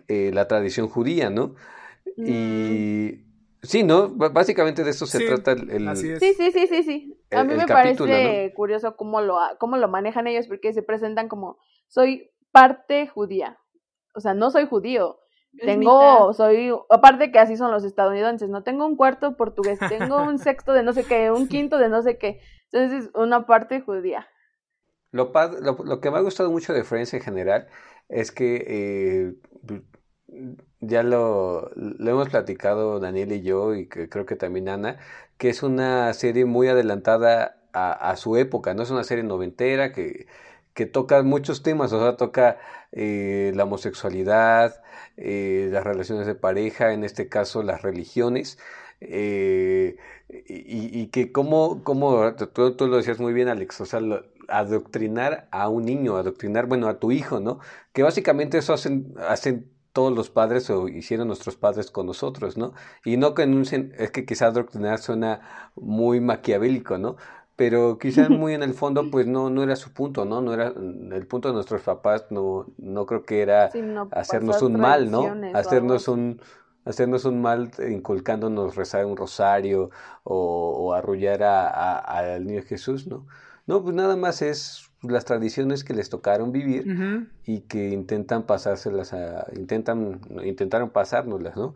eh, 0.08 0.32
la 0.34 0.48
tradición 0.48 0.88
judía, 0.90 1.30
¿no? 1.30 1.54
Mm, 2.18 2.26
Y 2.28 3.29
sí, 3.64 3.84
¿no? 3.84 4.10
B- 4.10 4.30
Básicamente 4.30 4.84
de 4.84 4.92
eso 4.92 5.06
se 5.06 5.20
Sí, 5.20 5.26
trata 5.26 5.52
el, 5.52 5.70
el- 5.70 5.88
Así 5.88 6.10
es. 6.10 6.20
Sí, 6.20 6.34
sí, 6.38 6.52
sí, 6.52 6.68
sí, 6.68 6.84
sí. 6.84 7.18
A 7.32 7.44
mí 7.44 7.54
el 7.54 7.60
me 7.60 7.68
capítulo, 7.68 8.14
parece 8.14 8.54
curioso 8.56 8.96
cómo 8.96 9.22
lo, 9.22 9.40
ha- 9.40 9.58
cómo 9.58 9.78
lo 9.78 9.88
manejan 9.88 10.28
ellos, 10.28 10.48
porque 10.48 10.74
se 10.74 10.84
presentan 10.84 11.28
como, 11.28 11.58
soy 11.88 12.32
parte 12.52 13.08
judía. 13.08 13.58
o 14.16 14.22
sea, 14.22 14.34
no 14.34 14.50
soy 14.52 14.68
judío. 14.68 15.20
Es 15.58 15.66
Tengo, 15.66 15.80
mitad. 15.80 16.34
soy, 16.34 16.72
aparte 16.90 17.32
que 17.32 17.40
así 17.40 17.58
son 17.58 17.72
los 17.72 17.84
estadounidenses, 17.84 18.50
no 18.50 18.64
tengo 18.64 18.86
un 18.86 18.96
cuarto 18.96 19.36
portugués, 19.38 19.80
tengo 19.88 20.24
un 20.24 20.38
sexto 20.40 20.74
de 20.74 20.84
no 20.84 20.94
sé 20.94 21.06
qué, 21.06 21.32
un 21.32 21.48
quinto 21.48 21.78
de 21.78 21.90
no 21.90 22.02
sé 22.02 22.18
qué. 22.18 22.42
Entonces, 22.72 23.12
una 23.16 23.46
parte 23.46 23.82
judía. 23.82 24.28
Lo, 25.12 25.32
lo, 25.62 25.84
lo 25.84 26.00
que 26.02 26.12
me 26.12 26.18
ha 26.18 26.22
gustado 26.22 26.52
mucho 26.52 26.74
de 26.74 26.84
Friends 26.84 27.14
en 27.16 27.22
general 27.22 27.68
es 28.10 28.32
que 28.32 28.64
eh, 28.68 29.34
ya 30.82 31.04
lo, 31.04 31.72
lo 31.76 32.12
hemos 32.12 32.30
platicado 32.30 33.00
Daniel 33.00 33.32
y 33.34 33.42
yo, 33.42 33.76
y 33.76 33.88
que 33.88 34.10
creo 34.10 34.26
que 34.26 34.36
también 34.36 34.70
Ana, 34.70 34.98
que 35.38 35.50
es 35.50 35.64
una 35.64 36.14
serie 36.14 36.46
muy 36.46 36.68
adelantada 36.68 37.58
a, 37.74 38.16
su 38.18 38.36
época, 38.38 38.74
no 38.74 38.84
es 38.84 38.90
una 38.92 39.04
serie 39.04 39.24
noventera 39.24 39.92
que, 39.94 40.28
que 40.74 40.86
toca 40.86 41.22
muchos 41.24 41.64
temas, 41.64 41.94
o 41.94 42.00
sea, 42.02 42.18
toca 42.18 42.58
eh, 42.92 43.52
la 43.56 43.64
homosexualidad, 43.66 44.82
eh, 45.18 45.70
las 45.72 45.84
relaciones 45.84 46.28
de 46.28 46.36
pareja, 46.36 46.94
en 46.94 47.04
este 47.04 47.30
caso 47.30 47.64
las 47.64 47.82
religiones. 47.82 48.58
eh, 49.02 49.98
y, 50.30 51.08
que 51.08 51.32
como, 51.32 51.84
como 51.84 52.36
tú, 52.36 52.88
lo 52.88 52.98
decías 52.98 53.20
muy 53.20 53.34
bien, 53.34 53.48
Alex, 53.50 53.82
o 53.82 53.86
sea, 53.86 54.00
adoctrinar 54.48 55.48
a 55.52 55.70
un 55.70 55.86
niño, 55.86 56.18
adoctrinar, 56.18 56.68
bueno, 56.68 56.88
a 56.88 57.00
tu 57.00 57.12
hijo, 57.12 57.40
¿no? 57.40 57.60
Que 57.94 58.04
básicamente 58.04 58.58
eso 58.60 58.74
hacen, 58.74 59.14
hacen 59.28 59.72
todos 59.94 60.14
los 60.16 60.30
padres 60.30 60.70
o 60.70 60.88
hicieron 60.88 61.28
nuestros 61.28 61.56
padres 61.58 61.92
con 61.92 62.06
nosotros, 62.08 62.58
¿no? 62.58 62.74
Y 63.06 63.18
no 63.18 63.34
que 63.34 63.44
en 63.44 63.54
un 63.56 63.64
es 63.98 64.12
que 64.12 64.26
quizá 64.26 64.48
adoctrinar 64.48 65.00
suena 65.00 65.70
muy 65.76 66.20
maquiavélico, 66.22 66.98
¿no? 66.98 67.16
Pero 67.56 67.98
quizás 67.98 68.30
muy 68.32 68.54
en 68.54 68.64
el 68.64 68.74
fondo, 68.74 69.10
pues 69.10 69.28
no, 69.28 69.50
no 69.50 69.64
era 69.64 69.76
su 69.76 69.94
punto, 69.94 70.26
¿no? 70.26 70.42
No 70.42 70.54
era 70.54 70.68
el 70.70 71.28
punto 71.28 71.48
de 71.50 71.54
nuestros 71.56 71.82
papás, 71.84 72.26
no, 72.30 72.68
no 72.78 73.06
creo 73.06 73.24
que 73.26 73.42
era 73.42 73.72
Sí, 73.72 73.82
no 73.82 74.12
hacernos 74.12 74.62
un 74.62 74.80
mal, 74.80 75.12
¿no? 75.12 75.42
Hacernos 75.52 76.08
un, 76.08 76.42
hacernos 76.86 77.26
un 77.26 77.42
mal 77.42 77.72
inculcándonos 77.90 78.76
rezar 78.76 79.06
un 79.06 79.18
rosario 79.18 79.90
o, 80.24 80.36
o 80.88 80.94
arrullar 80.94 81.44
a, 81.44 81.68
a- 81.70 82.00
al 82.36 82.46
niño 82.48 82.64
Jesús, 82.64 83.08
¿no? 83.08 83.28
No, 83.66 83.84
pues 83.84 83.94
nada 83.96 84.16
más 84.16 84.42
es 84.42 84.89
las 85.02 85.26
tradiciones 85.26 85.84
que 85.84 85.94
les 85.94 86.10
tocaron 86.10 86.52
vivir 86.52 87.30
y 87.46 87.62
que 87.62 87.90
intentan 87.90 88.44
pasárselas 88.44 89.14
a, 89.14 89.48
intentan, 89.56 90.22
intentaron 90.44 90.90
pasárnoslas, 90.90 91.56
¿no? 91.56 91.76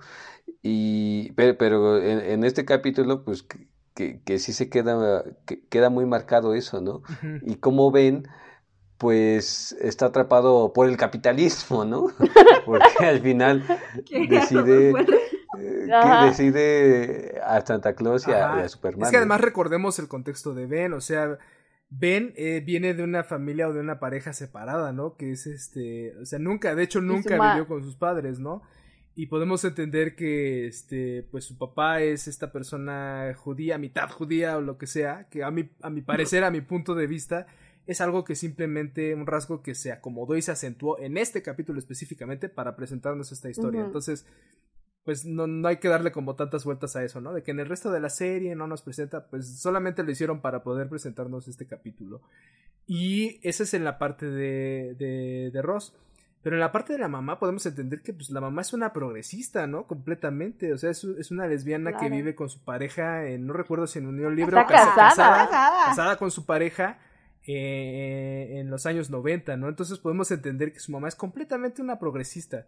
Y, 0.61 1.31
pero, 1.33 1.57
pero 1.57 1.97
en, 2.01 2.19
en 2.19 2.43
este 2.43 2.65
capítulo, 2.65 3.23
pues 3.23 3.43
que, 3.43 3.67
que, 3.93 4.21
que 4.23 4.39
sí 4.39 4.53
se 4.53 4.69
queda, 4.69 5.23
que 5.45 5.61
queda 5.67 5.89
muy 5.89 6.05
marcado 6.05 6.53
eso, 6.53 6.81
¿no? 6.81 7.01
Y 7.43 7.55
como 7.55 7.91
ven, 7.91 8.27
pues 8.97 9.73
está 9.81 10.07
atrapado 10.07 10.73
por 10.73 10.87
el 10.87 10.97
capitalismo, 10.97 11.85
¿no? 11.85 12.07
Porque 12.65 13.05
al 13.05 13.21
final 13.21 13.63
decide, 14.29 14.89
eh, 15.59 15.87
que 15.87 16.25
decide 16.25 17.41
a 17.43 17.65
Santa 17.65 17.93
Claus 17.95 18.27
y 18.27 18.31
a, 18.31 18.59
y 18.59 18.61
a 18.61 18.69
Superman. 18.69 19.05
Es 19.05 19.11
que 19.11 19.17
además 19.17 19.41
recordemos 19.41 19.99
el 19.99 20.07
contexto 20.07 20.53
de 20.53 20.65
Ben, 20.67 20.93
o 20.93 21.01
sea, 21.01 21.37
Ben 21.95 22.33
eh, 22.35 22.63
viene 22.65 22.95
de 22.95 23.03
una 23.03 23.23
familia 23.23 23.67
o 23.67 23.73
de 23.73 23.79
una 23.79 23.99
pareja 23.99 24.33
separada, 24.33 24.91
¿no? 24.93 25.15
Que 25.15 25.31
es 25.31 25.45
este, 25.45 26.17
o 26.17 26.25
sea, 26.25 26.39
nunca, 26.39 26.73
de 26.73 26.83
hecho 26.83 27.01
nunca 27.01 27.51
vivió 27.51 27.67
con 27.67 27.83
sus 27.83 27.95
padres, 27.95 28.39
¿no? 28.39 28.63
Y 29.15 29.27
podemos 29.27 29.63
entender 29.63 30.15
que, 30.15 30.65
este, 30.65 31.27
pues 31.29 31.45
su 31.45 31.55
papá 31.55 32.01
es 32.01 32.27
esta 32.27 32.51
persona 32.51 33.35
judía, 33.37 33.77
mitad 33.77 34.09
judía 34.09 34.57
o 34.57 34.61
lo 34.61 34.79
que 34.79 34.87
sea, 34.87 35.27
que 35.29 35.43
a 35.43 35.51
mi, 35.51 35.69
a 35.81 35.91
mi 35.91 36.01
parecer, 36.01 36.43
a 36.43 36.49
mi 36.49 36.61
punto 36.61 36.95
de 36.95 37.05
vista, 37.05 37.45
es 37.85 38.01
algo 38.01 38.23
que 38.23 38.33
simplemente, 38.33 39.13
un 39.13 39.27
rasgo 39.27 39.61
que 39.61 39.75
se 39.75 39.91
acomodó 39.91 40.35
y 40.35 40.41
se 40.41 40.51
acentuó 40.51 40.97
en 40.97 41.17
este 41.17 41.43
capítulo 41.43 41.77
específicamente 41.77 42.49
para 42.49 42.75
presentarnos 42.75 43.31
esta 43.31 43.51
historia. 43.51 43.81
Entonces, 43.81 44.25
pues 45.05 45.25
no, 45.25 45.47
no 45.47 45.67
hay 45.67 45.77
que 45.77 45.89
darle 45.89 46.11
como 46.11 46.35
tantas 46.35 46.63
vueltas 46.63 46.95
a 46.95 47.03
eso, 47.03 47.19
¿no? 47.21 47.33
De 47.33 47.43
que 47.43 47.51
en 47.51 47.59
el 47.59 47.67
resto 47.67 47.91
de 47.91 47.99
la 47.99 48.09
serie 48.09 48.55
no 48.55 48.67
nos 48.67 48.81
presenta, 48.81 49.27
pues 49.27 49.59
solamente 49.59 50.03
lo 50.03 50.11
hicieron 50.11 50.39
para 50.41 50.63
poder 50.63 50.87
presentarnos 50.89 51.47
este 51.47 51.67
capítulo. 51.67 52.21
Y 52.87 53.39
esa 53.47 53.63
es 53.63 53.73
en 53.73 53.83
la 53.83 53.97
parte 53.97 54.25
de, 54.25 54.95
de, 54.97 55.51
de 55.51 55.61
Ross. 55.61 55.93
Pero 56.41 56.57
en 56.57 56.59
la 56.59 56.73
parte 56.73 56.91
de 56.91 56.99
la 56.99 57.07
mamá 57.07 57.39
podemos 57.39 57.65
entender 57.65 58.01
que 58.01 58.11
pues 58.13 58.29
la 58.29 58.41
mamá 58.41 58.61
es 58.63 58.73
una 58.73 58.91
progresista, 58.91 59.65
¿no? 59.65 59.87
Completamente. 59.87 60.73
O 60.73 60.77
sea, 60.77 60.89
es, 60.89 61.03
es 61.05 61.31
una 61.31 61.47
lesbiana 61.47 61.95
que 61.97 62.09
vive 62.09 62.35
con 62.35 62.49
su 62.49 62.63
pareja, 62.65 63.25
en, 63.27 63.45
no 63.47 63.53
recuerdo 63.53 63.87
si 63.87 63.99
en 63.99 64.07
unión 64.07 64.35
libre 64.35 64.57
Está 64.59 64.63
o 64.63 64.67
casa- 64.67 64.95
casada. 64.95 65.45
Casada. 65.47 65.85
casada 65.85 66.17
con 66.17 66.31
su 66.31 66.45
pareja 66.45 66.99
eh, 67.47 68.59
en 68.59 68.69
los 68.69 68.85
años 68.85 69.09
90, 69.09 69.55
¿no? 69.57 69.69
Entonces 69.69 69.99
podemos 69.99 70.31
entender 70.31 70.73
que 70.73 70.79
su 70.79 70.91
mamá 70.91 71.07
es 71.07 71.15
completamente 71.15 71.81
una 71.81 71.97
progresista. 71.99 72.65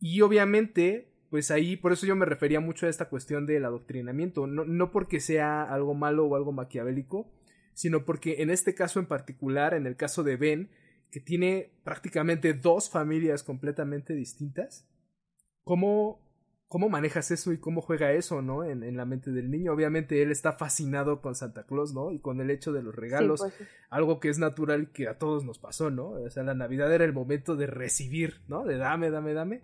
Y 0.00 0.22
obviamente, 0.22 1.09
pues 1.30 1.50
ahí, 1.50 1.76
por 1.76 1.92
eso 1.92 2.06
yo 2.06 2.16
me 2.16 2.26
refería 2.26 2.60
mucho 2.60 2.86
a 2.86 2.90
esta 2.90 3.08
cuestión 3.08 3.46
del 3.46 3.64
adoctrinamiento, 3.64 4.46
no, 4.46 4.64
no 4.64 4.90
porque 4.90 5.20
sea 5.20 5.62
algo 5.62 5.94
malo 5.94 6.26
o 6.26 6.34
algo 6.36 6.52
maquiavélico, 6.52 7.30
sino 7.72 8.04
porque 8.04 8.42
en 8.42 8.50
este 8.50 8.74
caso 8.74 8.98
en 8.98 9.06
particular, 9.06 9.74
en 9.74 9.86
el 9.86 9.96
caso 9.96 10.22
de 10.24 10.36
Ben, 10.36 10.70
que 11.10 11.20
tiene 11.20 11.72
prácticamente 11.84 12.52
dos 12.52 12.90
familias 12.90 13.42
completamente 13.42 14.12
distintas, 14.14 14.88
¿cómo, 15.64 16.20
cómo 16.68 16.88
manejas 16.88 17.30
eso 17.30 17.52
y 17.52 17.58
cómo 17.58 17.80
juega 17.80 18.12
eso, 18.12 18.42
¿no? 18.42 18.64
En, 18.64 18.82
en 18.82 18.96
la 18.96 19.04
mente 19.04 19.30
del 19.30 19.50
niño. 19.50 19.72
Obviamente 19.72 20.22
él 20.22 20.30
está 20.30 20.52
fascinado 20.52 21.20
con 21.20 21.34
Santa 21.34 21.64
Claus, 21.64 21.92
¿no? 21.94 22.12
Y 22.12 22.20
con 22.20 22.40
el 22.40 22.50
hecho 22.50 22.72
de 22.72 22.82
los 22.82 22.94
Sí, 22.94 23.00
regalos, 23.00 23.40
pues, 23.40 23.54
sí. 23.54 23.64
algo 23.88 24.20
que 24.20 24.28
es 24.28 24.38
natural 24.38 24.82
y 24.82 24.86
que 24.86 25.08
a 25.08 25.18
todos 25.18 25.44
nos 25.44 25.58
pasó, 25.58 25.90
¿no? 25.90 26.10
O 26.10 26.30
sea, 26.30 26.42
la 26.42 26.54
Navidad 26.54 26.92
era 26.92 27.04
el 27.04 27.12
momento 27.12 27.56
de 27.56 27.66
recibir, 27.66 28.42
¿no? 28.48 28.64
De 28.64 28.76
dame, 28.76 29.10
dame, 29.10 29.32
dame. 29.32 29.62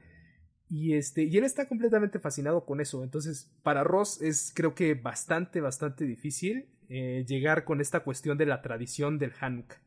Y 0.68 0.94
este, 0.94 1.24
y 1.24 1.36
él 1.36 1.44
está 1.44 1.68
completamente 1.68 2.18
fascinado 2.18 2.64
con 2.64 2.80
eso. 2.80 3.04
Entonces, 3.04 3.50
para 3.62 3.84
Ross 3.84 4.20
es 4.20 4.52
creo 4.54 4.74
que 4.74 4.94
bastante, 4.94 5.60
bastante 5.60 6.04
difícil 6.04 6.66
eh, 6.88 7.24
llegar 7.26 7.64
con 7.64 7.80
esta 7.80 8.00
cuestión 8.00 8.36
de 8.38 8.46
la 8.46 8.62
tradición 8.62 9.18
del 9.18 9.32
Hanukkah. 9.40 9.80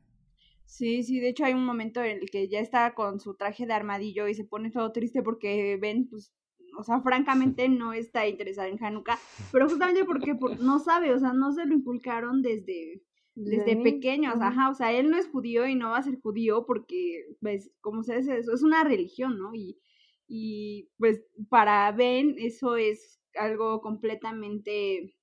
Sí, 0.66 1.04
sí, 1.04 1.20
de 1.20 1.30
hecho 1.30 1.46
hay 1.46 1.54
un 1.54 1.66
momento 1.66 2.02
en 2.04 2.20
el 2.20 2.30
que 2.30 2.48
ya 2.48 2.60
está 2.60 2.94
con 2.94 3.20
su 3.20 3.34
traje 3.36 3.66
de 3.66 3.74
armadillo 3.74 4.28
y 4.28 4.36
se 4.36 4.44
pone 4.46 4.70
todo 4.72 4.92
triste 4.92 5.24
porque 5.24 5.78
ven, 5.82 6.08
pues, 6.08 6.32
o 6.78 6.84
sea, 6.84 7.02
francamente 7.02 7.68
no 7.70 7.92
está 7.94 8.28
interesado 8.28 8.68
en 8.70 8.84
Hanukkah, 8.84 9.20
pero 9.52 9.68
justamente 9.68 10.06
porque 10.06 10.36
por- 10.36 10.60
no 10.60 10.80
sabe, 10.80 11.14
o 11.14 11.20
sea, 11.20 11.34
no 11.34 11.52
se 11.54 11.66
lo 11.66 11.74
inculcaron 11.74 12.42
desde, 12.44 13.02
desde 13.44 13.78
pequeños, 13.78 14.40
ajá, 14.42 14.70
o 14.70 14.76
sea, 14.76 14.92
él 14.94 15.10
no 15.10 15.18
es 15.18 15.28
judío 15.28 15.66
y 15.68 15.74
no 15.76 15.90
va 15.92 15.98
a 15.98 16.04
ser 16.04 16.20
judío 16.22 16.66
porque, 16.68 17.26
pues, 17.42 17.72
como 17.82 18.04
se 18.04 18.18
dice, 18.18 18.38
eso 18.38 18.54
es 18.54 18.62
una 18.62 18.84
religión, 18.84 19.40
¿no? 19.40 19.54
Y, 19.56 19.80
y 20.30 20.92
pues 20.98 21.22
para 21.50 21.92
Ben 21.92 22.36
eso 22.38 22.76
es 22.78 23.20
algo 23.36 23.82
completamente, 23.82 25.16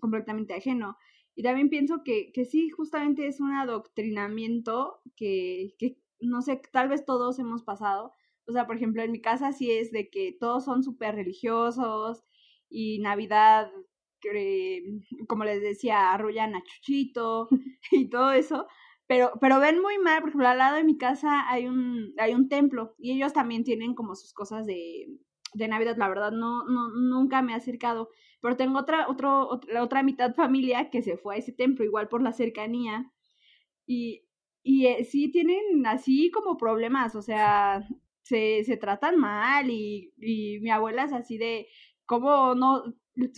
completamente 0.00 0.54
ajeno. 0.54 0.98
Y 1.36 1.44
también 1.44 1.70
pienso 1.70 2.02
que, 2.04 2.32
que 2.32 2.44
sí, 2.44 2.68
justamente 2.70 3.28
es 3.28 3.40
un 3.40 3.52
adoctrinamiento 3.52 5.00
que, 5.16 5.74
que, 5.78 5.98
no 6.20 6.42
sé, 6.42 6.60
tal 6.72 6.88
vez 6.88 7.04
todos 7.06 7.38
hemos 7.38 7.62
pasado. 7.62 8.12
O 8.48 8.52
sea, 8.52 8.66
por 8.66 8.76
ejemplo, 8.76 9.02
en 9.02 9.12
mi 9.12 9.20
casa 9.20 9.52
sí 9.52 9.70
es 9.70 9.92
de 9.92 10.10
que 10.10 10.36
todos 10.38 10.64
son 10.64 10.82
súper 10.82 11.14
religiosos 11.14 12.24
y 12.68 12.98
Navidad, 12.98 13.70
como 15.28 15.44
les 15.44 15.62
decía, 15.62 16.12
arrullan 16.12 16.56
a 16.56 16.62
Chuchito 16.62 17.48
y 17.92 18.08
todo 18.08 18.32
eso. 18.32 18.66
Pero, 19.08 19.32
pero 19.40 19.58
ven 19.58 19.80
muy 19.80 19.98
mal, 19.98 20.20
por 20.20 20.28
ejemplo, 20.28 20.48
al 20.48 20.58
lado 20.58 20.76
de 20.76 20.84
mi 20.84 20.98
casa 20.98 21.48
hay 21.50 21.66
un, 21.66 22.12
hay 22.18 22.34
un 22.34 22.48
templo 22.48 22.94
y 22.98 23.12
ellos 23.12 23.32
también 23.32 23.64
tienen 23.64 23.94
como 23.94 24.14
sus 24.14 24.34
cosas 24.34 24.66
de, 24.66 25.08
de 25.54 25.68
Navidad. 25.68 25.96
La 25.96 26.08
verdad, 26.08 26.30
no, 26.30 26.64
no, 26.66 26.90
nunca 26.90 27.40
me 27.42 27.52
he 27.52 27.56
acercado. 27.56 28.10
Pero 28.42 28.56
tengo 28.56 28.78
otra, 28.78 29.08
otro, 29.08 29.48
otra, 29.48 29.72
la 29.72 29.82
otra 29.82 30.02
mitad 30.02 30.34
familia 30.34 30.90
que 30.90 31.02
se 31.02 31.16
fue 31.16 31.36
a 31.36 31.38
ese 31.38 31.52
templo, 31.52 31.84
igual 31.84 32.08
por 32.08 32.22
la 32.22 32.32
cercanía. 32.32 33.10
Y, 33.86 34.24
y 34.62 34.86
eh, 34.86 35.04
sí 35.04 35.30
tienen 35.30 35.86
así 35.86 36.30
como 36.30 36.56
problemas, 36.58 37.14
o 37.16 37.22
sea, 37.22 37.82
se, 38.22 38.62
se 38.64 38.76
tratan 38.76 39.16
mal 39.18 39.70
y, 39.70 40.12
y 40.18 40.60
mi 40.60 40.70
abuela 40.70 41.04
es 41.04 41.12
así 41.14 41.38
de, 41.38 41.66
¿cómo 42.06 42.54
no? 42.54 42.84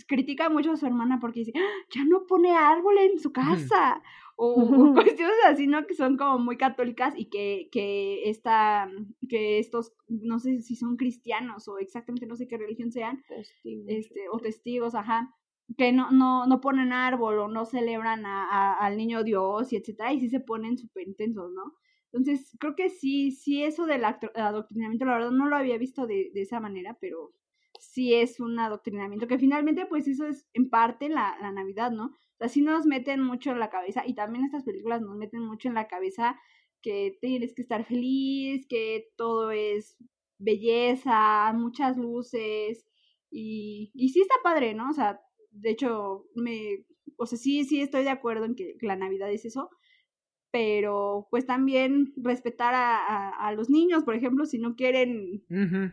Critica 0.07 0.49
mucho 0.49 0.73
a 0.73 0.77
su 0.77 0.85
hermana 0.85 1.19
porque 1.19 1.39
dice, 1.39 1.53
"¡Ah! 1.55 1.85
ya 1.95 2.03
no 2.05 2.25
pone 2.27 2.51
árbol 2.55 2.97
en 2.99 3.19
su 3.19 3.31
casa. 3.33 4.01
O, 4.37 4.89
o 4.89 4.93
cuestiones 4.93 5.35
así, 5.45 5.67
¿no? 5.67 5.85
Que 5.85 5.93
son 5.95 6.17
como 6.17 6.39
muy 6.39 6.57
católicas 6.57 7.13
y 7.17 7.29
que, 7.29 7.69
que, 7.71 8.29
esta, 8.29 8.89
que 9.29 9.59
estos, 9.59 9.93
no 10.07 10.39
sé 10.39 10.61
si 10.61 10.75
son 10.75 10.97
cristianos 10.97 11.67
o 11.67 11.77
exactamente 11.77 12.25
no 12.25 12.35
sé 12.35 12.47
qué 12.47 12.57
religión 12.57 12.91
sean, 12.91 13.23
Testigos. 13.27 13.85
este, 13.87 14.29
o 14.31 14.39
testigos, 14.39 14.95
ajá, 14.95 15.33
que 15.77 15.91
no, 15.93 16.11
no, 16.11 16.47
no 16.47 16.59
ponen 16.61 16.91
árbol 16.93 17.39
o 17.39 17.47
no 17.47 17.65
celebran 17.65 18.25
a, 18.25 18.45
a- 18.49 18.73
al 18.85 18.97
niño 18.97 19.23
Dios 19.23 19.71
y 19.71 19.77
etcétera, 19.77 20.13
y 20.13 20.19
sí 20.19 20.29
se 20.29 20.39
ponen 20.39 20.77
súper 20.77 21.07
intensos, 21.07 21.51
¿no? 21.53 21.73
Entonces, 22.11 22.57
creo 22.59 22.75
que 22.75 22.89
sí, 22.89 23.31
sí 23.31 23.63
eso 23.63 23.85
del 23.85 24.03
adoctrinamiento, 24.03 25.05
la 25.05 25.13
verdad 25.13 25.31
no 25.31 25.47
lo 25.47 25.55
había 25.55 25.77
visto 25.77 26.07
de, 26.07 26.29
de 26.33 26.41
esa 26.41 26.59
manera, 26.59 26.97
pero 26.99 27.31
sí 27.79 28.13
es 28.13 28.39
un 28.39 28.59
adoctrinamiento, 28.59 29.27
que 29.27 29.39
finalmente 29.39 29.85
pues 29.85 30.07
eso 30.07 30.25
es 30.27 30.47
en 30.53 30.69
parte 30.69 31.07
la, 31.09 31.37
la 31.41 31.51
Navidad, 31.51 31.91
¿no? 31.91 32.11
Sea, 32.41 32.49
sí 32.49 32.61
nos 32.61 32.87
meten 32.87 33.21
mucho 33.21 33.51
en 33.51 33.59
la 33.59 33.69
cabeza, 33.69 34.03
y 34.05 34.15
también 34.15 34.45
estas 34.45 34.63
películas 34.63 34.99
nos 35.01 35.15
meten 35.15 35.41
mucho 35.41 35.67
en 35.67 35.75
la 35.75 35.87
cabeza 35.87 36.39
que 36.81 37.17
tienes 37.21 37.53
que 37.53 37.61
estar 37.61 37.85
feliz, 37.85 38.65
que 38.67 39.09
todo 39.15 39.51
es 39.51 39.95
belleza, 40.39 41.53
muchas 41.53 41.97
luces 41.97 42.87
y, 43.29 43.91
y 43.93 44.09
sí 44.09 44.21
está 44.21 44.33
padre, 44.43 44.73
¿no? 44.73 44.89
O 44.89 44.93
sea, 44.93 45.21
de 45.51 45.69
hecho, 45.69 46.25
me, 46.33 46.83
o 47.17 47.27
sea, 47.27 47.37
sí, 47.37 47.63
sí 47.63 47.79
estoy 47.81 48.03
de 48.03 48.09
acuerdo 48.09 48.45
en 48.45 48.55
que 48.55 48.75
la 48.81 48.95
Navidad 48.95 49.31
es 49.31 49.45
eso, 49.45 49.69
pero 50.51 51.27
pues 51.31 51.45
también 51.45 52.13
respetar 52.17 52.73
a, 52.75 53.29
a, 53.29 53.53
los 53.53 53.69
niños, 53.69 54.03
por 54.03 54.15
ejemplo, 54.15 54.45
si 54.45 54.59
no 54.59 54.75
quieren, 54.75 55.43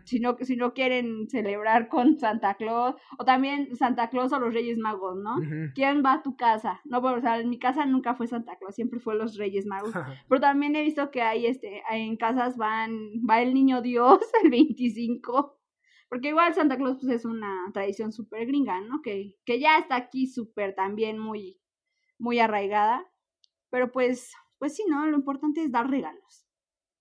si, 0.05 0.19
no, 0.19 0.37
si 0.41 0.57
no 0.57 0.75
quieren 0.75 1.29
celebrar 1.29 1.89
con 1.89 2.19
Santa 2.19 2.55
Claus, 2.55 2.97
o 3.19 3.25
también 3.25 3.77
Santa 3.77 4.11
Claus 4.11 4.33
o 4.33 4.41
los 4.41 4.53
Reyes 4.53 4.79
Magos, 4.79 5.17
¿no? 5.17 5.37
¿Quién 5.75 6.03
va 6.05 6.15
a 6.15 6.23
tu 6.23 6.37
casa? 6.37 6.81
No, 6.85 6.99
o 6.99 7.21
sea, 7.21 7.39
en 7.39 7.49
mi 7.49 7.61
casa 7.61 7.87
nunca 7.87 8.17
fue 8.17 8.27
Santa 8.27 8.57
Claus, 8.57 8.75
siempre 8.75 8.99
fue 8.99 9.15
los 9.15 9.37
Reyes 9.37 9.65
Magos, 9.65 9.93
pero 10.29 10.41
también 10.41 10.75
he 10.75 10.83
visto 10.83 11.13
que 11.13 11.23
hay, 11.23 11.47
este, 11.47 11.83
en 11.91 12.17
casas 12.17 12.57
van, 12.57 12.99
va 13.29 13.41
el 13.41 13.55
Niño 13.55 13.81
Dios 13.81 14.19
el 14.43 14.51
25, 14.51 15.57
porque 16.09 16.29
igual 16.29 16.55
Santa 16.55 16.77
Claus 16.77 16.99
pues 17.01 17.13
es 17.13 17.25
una 17.25 17.71
tradición 17.73 18.11
súper 18.11 18.47
gringa, 18.47 18.81
¿no? 18.81 19.03
Que, 19.03 19.37
que 19.45 19.61
ya 19.61 19.79
está 19.79 19.95
aquí 19.95 20.27
súper 20.27 20.75
también 20.75 21.17
muy, 21.17 21.61
muy 22.19 22.41
arraigada, 22.41 23.07
pero 23.71 23.93
pues 23.93 24.33
pues 24.59 24.75
sí, 24.75 24.85
¿no? 24.89 25.07
Lo 25.07 25.17
importante 25.17 25.63
es 25.63 25.73
dar 25.73 25.89
regalos. 25.89 26.47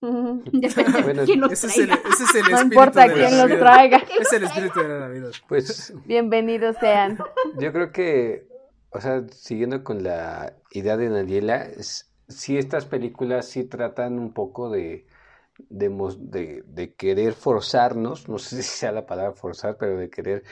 Depende 0.00 1.24
quién 1.24 1.40
los 1.40 1.60
traiga. 1.60 1.98
Ese 2.08 2.24
es 2.24 2.34
el, 2.36 2.52
no 2.52 2.62
importa 2.62 3.12
quién 3.12 3.36
los 3.36 3.58
traiga. 3.58 4.02
Es 4.20 4.32
el 4.32 4.44
espíritu 4.44 4.80
de 4.80 4.88
la 4.88 5.00
Navidad. 5.00 5.30
Pues. 5.48 5.92
Bienvenidos 6.06 6.76
sean. 6.78 7.18
Yo 7.58 7.72
creo 7.72 7.90
que, 7.90 8.46
o 8.90 9.00
sea, 9.00 9.26
siguiendo 9.28 9.82
con 9.82 10.04
la 10.04 10.54
idea 10.70 10.96
de 10.96 11.08
Nadiela, 11.08 11.66
sí 12.28 12.58
estas 12.58 12.86
películas 12.86 13.48
sí 13.48 13.64
tratan 13.64 14.18
un 14.20 14.32
poco 14.32 14.70
de, 14.70 15.06
de, 15.68 16.62
de, 16.66 16.94
querer 16.94 17.34
forzarnos, 17.34 18.28
no 18.28 18.38
sé 18.38 18.56
si 18.62 18.78
sea 18.78 18.92
la 18.92 19.06
palabra 19.06 19.32
forzar, 19.32 19.76
pero 19.78 19.98
de 19.98 20.10
querer 20.10 20.44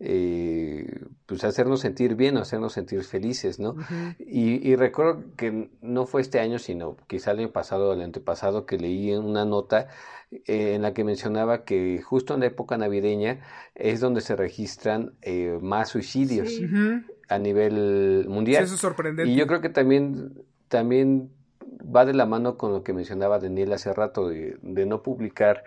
eh, 0.00 1.00
pues 1.26 1.44
hacernos 1.44 1.80
sentir 1.80 2.16
bien 2.16 2.36
hacernos 2.36 2.72
sentir 2.72 3.04
felices, 3.04 3.60
¿no? 3.60 3.76
y, 4.18 4.74
recuerdo 4.74 5.22
que 5.36 5.70
no 5.80 6.06
fue 6.06 6.20
este 6.20 6.40
año, 6.40 6.58
sino 6.58 6.96
quizá 7.06 7.30
el 7.30 7.40
año 7.40 7.52
pasado 7.52 7.90
o 7.90 7.92
el 7.92 8.02
antepasado 8.02 8.66
que 8.66 8.76
leí 8.76 9.12
una 9.12 9.44
nota 9.44 9.86
eh, 10.32 10.74
en 10.74 10.82
la 10.82 10.92
que 10.94 11.04
mencionaba 11.04 11.64
que 11.64 12.02
justo 12.02 12.34
en 12.34 12.40
la 12.40 12.46
época 12.46 12.76
navideña 12.76 13.40
es 13.74 14.00
donde 14.00 14.20
se 14.20 14.34
registran 14.34 15.14
eh, 15.22 15.58
más 15.62 15.90
suicidios 15.90 16.50
a 17.28 17.38
nivel 17.38 18.26
mundial. 18.28 18.64
eso 18.64 18.74
es 18.74 18.80
sorprendente. 18.80 19.30
Y 19.30 19.36
yo 19.36 19.46
creo 19.46 19.60
que 19.60 19.68
también, 19.68 20.42
también 20.68 21.30
va 21.84 22.04
de 22.04 22.14
la 22.14 22.26
mano 22.26 22.56
con 22.56 22.72
lo 22.72 22.82
que 22.82 22.92
mencionaba 22.92 23.38
Daniel 23.38 23.72
hace 23.72 23.92
rato, 23.92 24.28
de, 24.28 24.58
no 24.62 25.02
publicar 25.02 25.64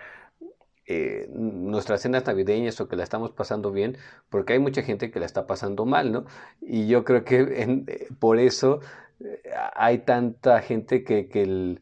eh, 0.86 1.28
nuestras 1.34 2.02
cenas 2.02 2.26
navideñas 2.26 2.80
o 2.80 2.88
que 2.88 2.96
la 2.96 3.04
estamos 3.04 3.32
pasando 3.32 3.72
bien, 3.72 3.98
porque 4.30 4.54
hay 4.54 4.60
mucha 4.60 4.84
gente 4.84 5.12
que 5.12 5.20
la 5.20 5.26
está 5.26 5.48
pasando 5.48 5.86
mal, 5.86 6.12
¿no? 6.12 6.26
Y 6.62 6.88
yo 6.88 7.04
creo 7.04 7.24
que 7.26 7.40
eh, 7.88 8.08
por 8.20 8.40
eso 8.40 8.80
eh, 9.20 9.42
hay 9.76 10.00
tanta 10.00 10.62
gente 10.62 11.04
que, 11.04 11.28
que, 11.30 11.82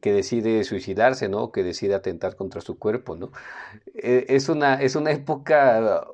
que, 0.00 0.12
decide 0.12 0.62
suicidarse, 0.64 1.28
¿no? 1.28 1.50
Que 1.52 1.62
decide 1.64 1.94
atentar 1.94 2.36
contra 2.36 2.60
su 2.60 2.78
cuerpo, 2.78 3.16
¿no? 3.16 3.32
es, 3.94 4.48
una, 4.48 4.74
es 4.82 4.94
una 4.96 5.10
época, 5.10 6.06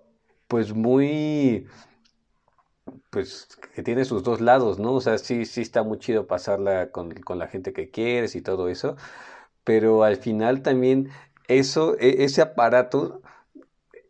pues, 0.48 0.72
muy 0.74 1.66
pues 3.12 3.46
que 3.74 3.82
tiene 3.82 4.06
sus 4.06 4.22
dos 4.22 4.40
lados, 4.40 4.78
¿no? 4.78 4.94
O 4.94 5.00
sea, 5.02 5.18
sí, 5.18 5.44
sí 5.44 5.60
está 5.60 5.82
muy 5.82 5.98
chido 5.98 6.26
pasarla 6.26 6.90
con, 6.90 7.12
con 7.12 7.38
la 7.38 7.46
gente 7.46 7.74
que 7.74 7.90
quieres 7.90 8.34
y 8.34 8.40
todo 8.40 8.70
eso, 8.70 8.96
pero 9.64 10.02
al 10.02 10.16
final 10.16 10.62
también 10.62 11.10
eso, 11.46 11.94
e, 11.98 12.24
ese 12.24 12.40
aparato 12.40 13.20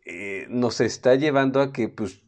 eh, 0.05 0.47
nos 0.49 0.79
está 0.79 1.15
llevando 1.15 1.59
a 1.59 1.73
que, 1.73 1.89
pues, 1.89 2.21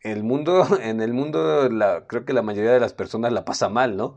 el 0.00 0.24
mundo, 0.24 0.66
en 0.82 1.00
el 1.00 1.12
mundo, 1.12 1.68
la, 1.68 2.08
creo 2.08 2.24
que 2.24 2.32
la 2.32 2.42
mayoría 2.42 2.72
de 2.72 2.80
las 2.80 2.92
personas 2.92 3.32
la 3.32 3.44
pasa 3.44 3.68
mal, 3.68 3.96
¿no? 3.96 4.16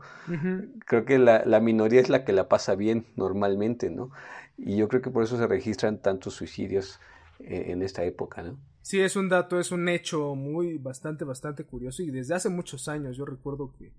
Creo 0.86 1.04
que 1.04 1.20
la, 1.20 1.44
la, 1.46 1.60
minoría 1.60 2.00
es 2.00 2.08
la 2.08 2.24
que 2.24 2.32
la 2.32 2.48
pasa 2.48 2.74
bien 2.74 3.06
normalmente, 3.14 3.88
¿no? 3.88 4.10
Y 4.58 4.76
yo 4.76 4.88
creo 4.88 5.00
que 5.00 5.10
por 5.10 5.22
eso 5.22 5.38
se 5.38 5.46
registran 5.46 5.98
tantos 5.98 6.34
suicidios 6.34 6.98
en 7.40 7.82
esta 7.82 8.04
época, 8.04 8.42
¿no? 8.42 8.58
Sí, 8.84 9.00
es 9.00 9.16
un 9.16 9.30
dato, 9.30 9.58
es 9.58 9.72
un 9.72 9.88
hecho 9.88 10.34
muy, 10.34 10.76
bastante, 10.76 11.24
bastante 11.24 11.64
curioso 11.64 12.02
y 12.02 12.10
desde 12.10 12.34
hace 12.34 12.50
muchos 12.50 12.86
años 12.86 13.16
yo 13.16 13.24
recuerdo 13.24 13.72
que 13.78 13.92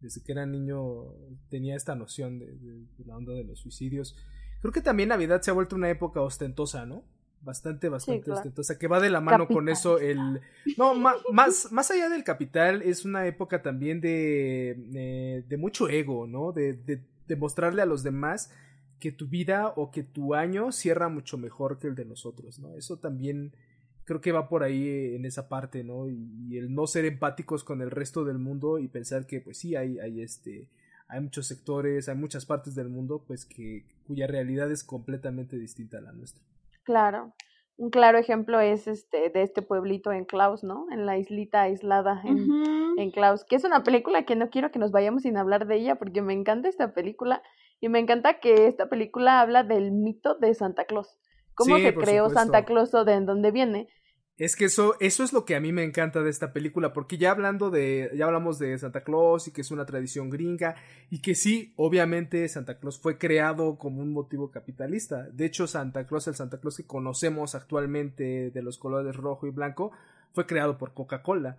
desde 0.00 0.22
que 0.22 0.30
era 0.30 0.46
niño 0.46 1.06
tenía 1.50 1.74
esta 1.74 1.96
noción 1.96 2.38
de, 2.38 3.04
la 3.04 3.16
onda 3.16 3.32
de 3.32 3.42
los 3.42 3.58
suicidios. 3.58 4.16
Creo 4.60 4.72
que 4.72 4.80
también 4.80 5.08
Navidad 5.08 5.42
se 5.42 5.50
ha 5.50 5.54
vuelto 5.54 5.74
una 5.74 5.90
época 5.90 6.20
ostentosa, 6.20 6.86
¿no? 6.86 7.02
Bastante, 7.40 7.88
bastante 7.88 8.30
ostentosa, 8.30 8.78
que 8.78 8.86
va 8.86 9.00
de 9.00 9.10
la 9.10 9.20
mano 9.20 9.48
con 9.48 9.68
eso 9.68 9.98
el... 9.98 10.40
No, 10.76 10.94
más, 10.94 11.72
más 11.72 11.90
allá 11.90 12.08
del 12.08 12.22
capital, 12.22 12.82
es 12.82 13.04
una 13.04 13.26
época 13.26 13.62
también 13.62 14.00
de, 14.00 15.44
de, 15.48 15.56
mucho 15.56 15.88
ego, 15.88 16.28
¿no? 16.28 16.52
De, 16.52 16.74
de, 16.74 17.02
de 17.26 17.36
mostrarle 17.36 17.82
a 17.82 17.86
los 17.86 18.04
demás 18.04 18.50
que 18.98 19.12
tu 19.12 19.26
vida 19.28 19.72
o 19.76 19.90
que 19.90 20.02
tu 20.02 20.34
año 20.34 20.72
cierra 20.72 21.08
mucho 21.08 21.38
mejor 21.38 21.78
que 21.78 21.88
el 21.88 21.94
de 21.94 22.04
nosotros, 22.04 22.58
¿no? 22.58 22.76
Eso 22.76 22.98
también 22.98 23.52
creo 24.08 24.20
que 24.20 24.32
va 24.32 24.48
por 24.48 24.62
ahí 24.62 25.14
en 25.14 25.26
esa 25.26 25.48
parte, 25.48 25.84
¿no? 25.84 26.08
Y, 26.08 26.56
el 26.56 26.74
no 26.74 26.86
ser 26.86 27.04
empáticos 27.04 27.62
con 27.62 27.82
el 27.82 27.90
resto 27.90 28.24
del 28.24 28.38
mundo 28.38 28.78
y 28.78 28.88
pensar 28.88 29.26
que 29.26 29.40
pues 29.40 29.58
sí 29.58 29.76
hay, 29.76 29.98
hay 29.98 30.22
este 30.22 30.66
hay 31.08 31.20
muchos 31.20 31.46
sectores, 31.46 32.08
hay 32.08 32.16
muchas 32.16 32.44
partes 32.44 32.74
del 32.74 32.88
mundo 32.88 33.22
pues 33.26 33.44
que 33.44 33.84
cuya 34.06 34.26
realidad 34.26 34.70
es 34.70 34.82
completamente 34.82 35.58
distinta 35.58 35.98
a 35.98 36.00
la 36.00 36.12
nuestra. 36.12 36.42
Claro. 36.84 37.34
Un 37.76 37.90
claro 37.90 38.18
ejemplo 38.18 38.60
es 38.60 38.88
este 38.88 39.30
de 39.30 39.42
este 39.42 39.62
pueblito 39.62 40.10
en 40.10 40.24
Klaus, 40.24 40.64
¿no? 40.64 40.86
En 40.90 41.06
la 41.06 41.16
islita 41.18 41.62
aislada 41.62 42.22
en, 42.24 42.98
en 42.98 43.10
Klaus, 43.10 43.44
que 43.44 43.56
es 43.56 43.64
una 43.64 43.84
película 43.84 44.24
que 44.24 44.36
no 44.36 44.50
quiero 44.50 44.70
que 44.70 44.78
nos 44.78 44.90
vayamos 44.90 45.22
sin 45.22 45.36
hablar 45.36 45.66
de 45.66 45.76
ella 45.76 45.96
porque 45.96 46.22
me 46.22 46.32
encanta 46.32 46.68
esta 46.68 46.92
película 46.92 47.42
y 47.80 47.88
me 47.88 47.98
encanta 47.98 48.40
que 48.40 48.66
esta 48.66 48.88
película 48.88 49.40
habla 49.40 49.62
del 49.62 49.92
mito 49.92 50.34
de 50.34 50.54
Santa 50.54 50.84
Claus 50.84 51.18
cómo 51.58 51.78
se 51.78 51.94
creó 51.94 52.30
Santa 52.30 52.64
Claus 52.64 52.94
o 52.94 53.04
de 53.04 53.14
en 53.14 53.26
dónde 53.26 53.50
viene. 53.50 53.88
Es 54.36 54.54
que 54.54 54.66
eso, 54.66 54.94
eso 55.00 55.24
es 55.24 55.32
lo 55.32 55.44
que 55.44 55.56
a 55.56 55.60
mí 55.60 55.72
me 55.72 55.82
encanta 55.82 56.22
de 56.22 56.30
esta 56.30 56.52
película, 56.52 56.92
porque 56.92 57.18
ya 57.18 57.32
hablando 57.32 57.70
de, 57.70 58.08
ya 58.14 58.26
hablamos 58.26 58.60
de 58.60 58.78
Santa 58.78 59.02
Claus 59.02 59.48
y 59.48 59.52
que 59.52 59.62
es 59.62 59.72
una 59.72 59.84
tradición 59.84 60.30
gringa, 60.30 60.76
y 61.10 61.20
que 61.20 61.34
sí, 61.34 61.74
obviamente 61.76 62.48
Santa 62.48 62.78
Claus 62.78 63.00
fue 63.00 63.18
creado 63.18 63.78
como 63.78 64.00
un 64.00 64.12
motivo 64.12 64.52
capitalista. 64.52 65.28
De 65.32 65.46
hecho, 65.46 65.66
Santa 65.66 66.06
Claus, 66.06 66.28
el 66.28 66.36
Santa 66.36 66.60
Claus 66.60 66.76
que 66.76 66.86
conocemos 66.86 67.56
actualmente 67.56 68.52
de 68.52 68.62
los 68.62 68.78
colores 68.78 69.16
rojo 69.16 69.48
y 69.48 69.50
blanco, 69.50 69.90
fue 70.32 70.46
creado 70.46 70.78
por 70.78 70.94
Coca-Cola. 70.94 71.56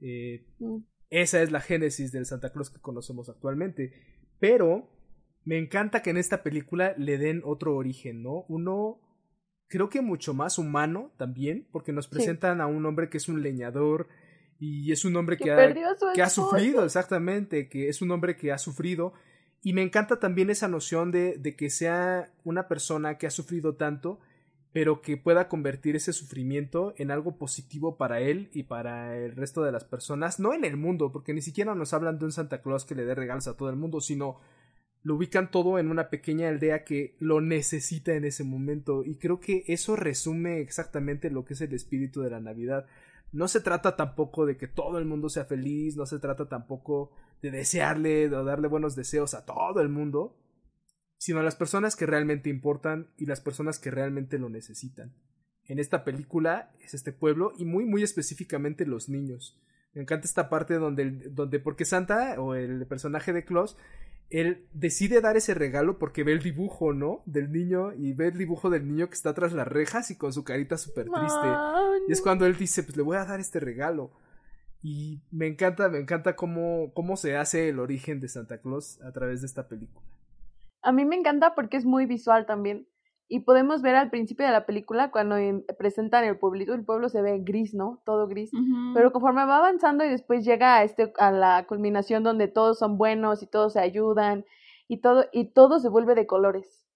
Eh, 0.00 0.44
mm. 0.58 0.78
Esa 1.10 1.40
es 1.40 1.52
la 1.52 1.60
génesis 1.60 2.10
del 2.10 2.26
Santa 2.26 2.50
Claus 2.50 2.70
que 2.70 2.80
conocemos 2.80 3.28
actualmente. 3.28 3.92
Pero 4.40 4.88
me 5.46 5.58
encanta 5.58 6.02
que 6.02 6.10
en 6.10 6.16
esta 6.16 6.42
película 6.42 6.94
le 6.98 7.18
den 7.18 7.40
otro 7.44 7.76
origen, 7.76 8.20
¿no? 8.20 8.44
Uno 8.48 9.00
creo 9.68 9.88
que 9.88 10.00
mucho 10.00 10.34
más 10.34 10.58
humano 10.58 11.12
también, 11.16 11.68
porque 11.70 11.92
nos 11.92 12.08
presentan 12.08 12.60
a 12.60 12.66
un 12.66 12.84
hombre 12.84 13.08
que 13.08 13.18
es 13.18 13.28
un 13.28 13.42
leñador 13.42 14.08
y 14.58 14.90
es 14.90 15.04
un 15.04 15.14
hombre 15.14 15.36
que, 15.36 15.52
ha, 15.52 15.74
que 16.14 16.22
ha 16.22 16.28
sufrido, 16.28 16.84
exactamente, 16.84 17.68
que 17.68 17.88
es 17.88 18.02
un 18.02 18.10
hombre 18.10 18.36
que 18.36 18.50
ha 18.50 18.58
sufrido. 18.58 19.12
Y 19.62 19.72
me 19.72 19.82
encanta 19.82 20.18
también 20.18 20.50
esa 20.50 20.66
noción 20.66 21.12
de, 21.12 21.36
de 21.38 21.54
que 21.54 21.70
sea 21.70 22.32
una 22.42 22.66
persona 22.66 23.16
que 23.16 23.28
ha 23.28 23.30
sufrido 23.30 23.76
tanto, 23.76 24.18
pero 24.72 25.00
que 25.00 25.16
pueda 25.16 25.48
convertir 25.48 25.94
ese 25.94 26.12
sufrimiento 26.12 26.92
en 26.96 27.12
algo 27.12 27.38
positivo 27.38 27.96
para 27.96 28.20
él 28.20 28.50
y 28.52 28.64
para 28.64 29.16
el 29.16 29.36
resto 29.36 29.62
de 29.62 29.70
las 29.70 29.84
personas, 29.84 30.40
no 30.40 30.54
en 30.54 30.64
el 30.64 30.76
mundo, 30.76 31.12
porque 31.12 31.32
ni 31.32 31.40
siquiera 31.40 31.76
nos 31.76 31.94
hablan 31.94 32.18
de 32.18 32.24
un 32.24 32.32
Santa 32.32 32.62
Claus 32.62 32.84
que 32.84 32.96
le 32.96 33.04
dé 33.04 33.14
regalos 33.14 33.46
a 33.46 33.56
todo 33.56 33.70
el 33.70 33.76
mundo, 33.76 34.00
sino 34.00 34.40
lo 35.06 35.14
ubican 35.14 35.52
todo 35.52 35.78
en 35.78 35.88
una 35.88 36.10
pequeña 36.10 36.48
aldea 36.48 36.82
que 36.82 37.14
lo 37.20 37.40
necesita 37.40 38.14
en 38.14 38.24
ese 38.24 38.42
momento 38.42 39.04
y 39.04 39.18
creo 39.18 39.38
que 39.38 39.62
eso 39.68 39.94
resume 39.94 40.58
exactamente 40.60 41.30
lo 41.30 41.44
que 41.44 41.54
es 41.54 41.60
el 41.60 41.72
espíritu 41.74 42.22
de 42.22 42.30
la 42.30 42.40
Navidad. 42.40 42.86
No 43.30 43.46
se 43.46 43.60
trata 43.60 43.94
tampoco 43.94 44.46
de 44.46 44.56
que 44.56 44.66
todo 44.66 44.98
el 44.98 45.04
mundo 45.04 45.28
sea 45.28 45.44
feliz, 45.44 45.96
no 45.96 46.06
se 46.06 46.18
trata 46.18 46.48
tampoco 46.48 47.12
de 47.40 47.52
desearle 47.52 48.26
o 48.34 48.42
darle 48.42 48.66
buenos 48.66 48.96
deseos 48.96 49.34
a 49.34 49.44
todo 49.44 49.80
el 49.80 49.90
mundo, 49.90 50.36
sino 51.18 51.38
a 51.38 51.44
las 51.44 51.54
personas 51.54 51.94
que 51.94 52.06
realmente 52.06 52.50
importan 52.50 53.12
y 53.16 53.26
las 53.26 53.40
personas 53.40 53.78
que 53.78 53.92
realmente 53.92 54.40
lo 54.40 54.48
necesitan. 54.48 55.14
En 55.66 55.78
esta 55.78 56.02
película 56.02 56.72
es 56.80 56.94
este 56.94 57.12
pueblo 57.12 57.52
y 57.56 57.64
muy 57.64 57.84
muy 57.84 58.02
específicamente 58.02 58.84
los 58.84 59.08
niños. 59.08 59.56
Me 59.94 60.02
encanta 60.02 60.26
esta 60.26 60.48
parte 60.48 60.74
donde, 60.74 61.30
donde 61.30 61.60
porque 61.60 61.84
Santa 61.84 62.40
o 62.40 62.56
el 62.56 62.88
personaje 62.88 63.32
de 63.32 63.44
Klaus 63.44 63.76
él 64.30 64.66
decide 64.72 65.20
dar 65.20 65.36
ese 65.36 65.54
regalo 65.54 65.98
porque 65.98 66.24
ve 66.24 66.32
el 66.32 66.42
dibujo, 66.42 66.92
¿no? 66.92 67.22
Del 67.26 67.52
niño 67.52 67.92
y 67.92 68.12
ve 68.12 68.28
el 68.28 68.38
dibujo 68.38 68.70
del 68.70 68.86
niño 68.86 69.08
que 69.08 69.14
está 69.14 69.34
tras 69.34 69.52
las 69.52 69.68
rejas 69.68 70.10
y 70.10 70.18
con 70.18 70.32
su 70.32 70.44
carita 70.44 70.76
súper 70.76 71.06
triste. 71.06 71.48
Y 72.08 72.12
es 72.12 72.20
cuando 72.20 72.46
él 72.46 72.56
dice, 72.56 72.82
pues 72.82 72.96
le 72.96 73.02
voy 73.02 73.16
a 73.16 73.24
dar 73.24 73.40
este 73.40 73.60
regalo. 73.60 74.10
Y 74.82 75.22
me 75.30 75.46
encanta, 75.46 75.88
me 75.88 75.98
encanta 75.98 76.36
cómo, 76.36 76.92
cómo 76.94 77.16
se 77.16 77.36
hace 77.36 77.68
el 77.68 77.78
origen 77.78 78.20
de 78.20 78.28
Santa 78.28 78.58
Claus 78.60 79.00
a 79.02 79.12
través 79.12 79.40
de 79.40 79.46
esta 79.46 79.68
película. 79.68 80.06
A 80.82 80.92
mí 80.92 81.04
me 81.04 81.16
encanta 81.16 81.54
porque 81.54 81.76
es 81.76 81.84
muy 81.84 82.06
visual 82.06 82.46
también. 82.46 82.86
Y 83.28 83.40
podemos 83.40 83.82
ver 83.82 83.96
al 83.96 84.10
principio 84.10 84.46
de 84.46 84.52
la 84.52 84.66
película 84.66 85.10
cuando 85.10 85.36
presentan 85.78 86.24
el 86.24 86.38
pueblito, 86.38 86.74
el 86.74 86.84
pueblo 86.84 87.08
se 87.08 87.22
ve 87.22 87.40
gris, 87.40 87.74
¿no? 87.74 88.00
Todo 88.04 88.28
gris. 88.28 88.50
Pero 88.94 89.12
conforme 89.12 89.44
va 89.46 89.56
avanzando 89.56 90.04
y 90.04 90.08
después 90.08 90.44
llega 90.44 90.76
a 90.76 90.84
este 90.84 91.12
a 91.18 91.32
la 91.32 91.66
culminación 91.66 92.22
donde 92.22 92.46
todos 92.46 92.78
son 92.78 92.98
buenos 92.98 93.42
y 93.42 93.46
todos 93.46 93.72
se 93.72 93.80
ayudan 93.80 94.44
y 94.86 94.98
todo 95.00 95.24
y 95.32 95.52
todo 95.52 95.80
se 95.80 95.88
vuelve 95.88 96.14
de 96.14 96.26
colores. 96.26 96.86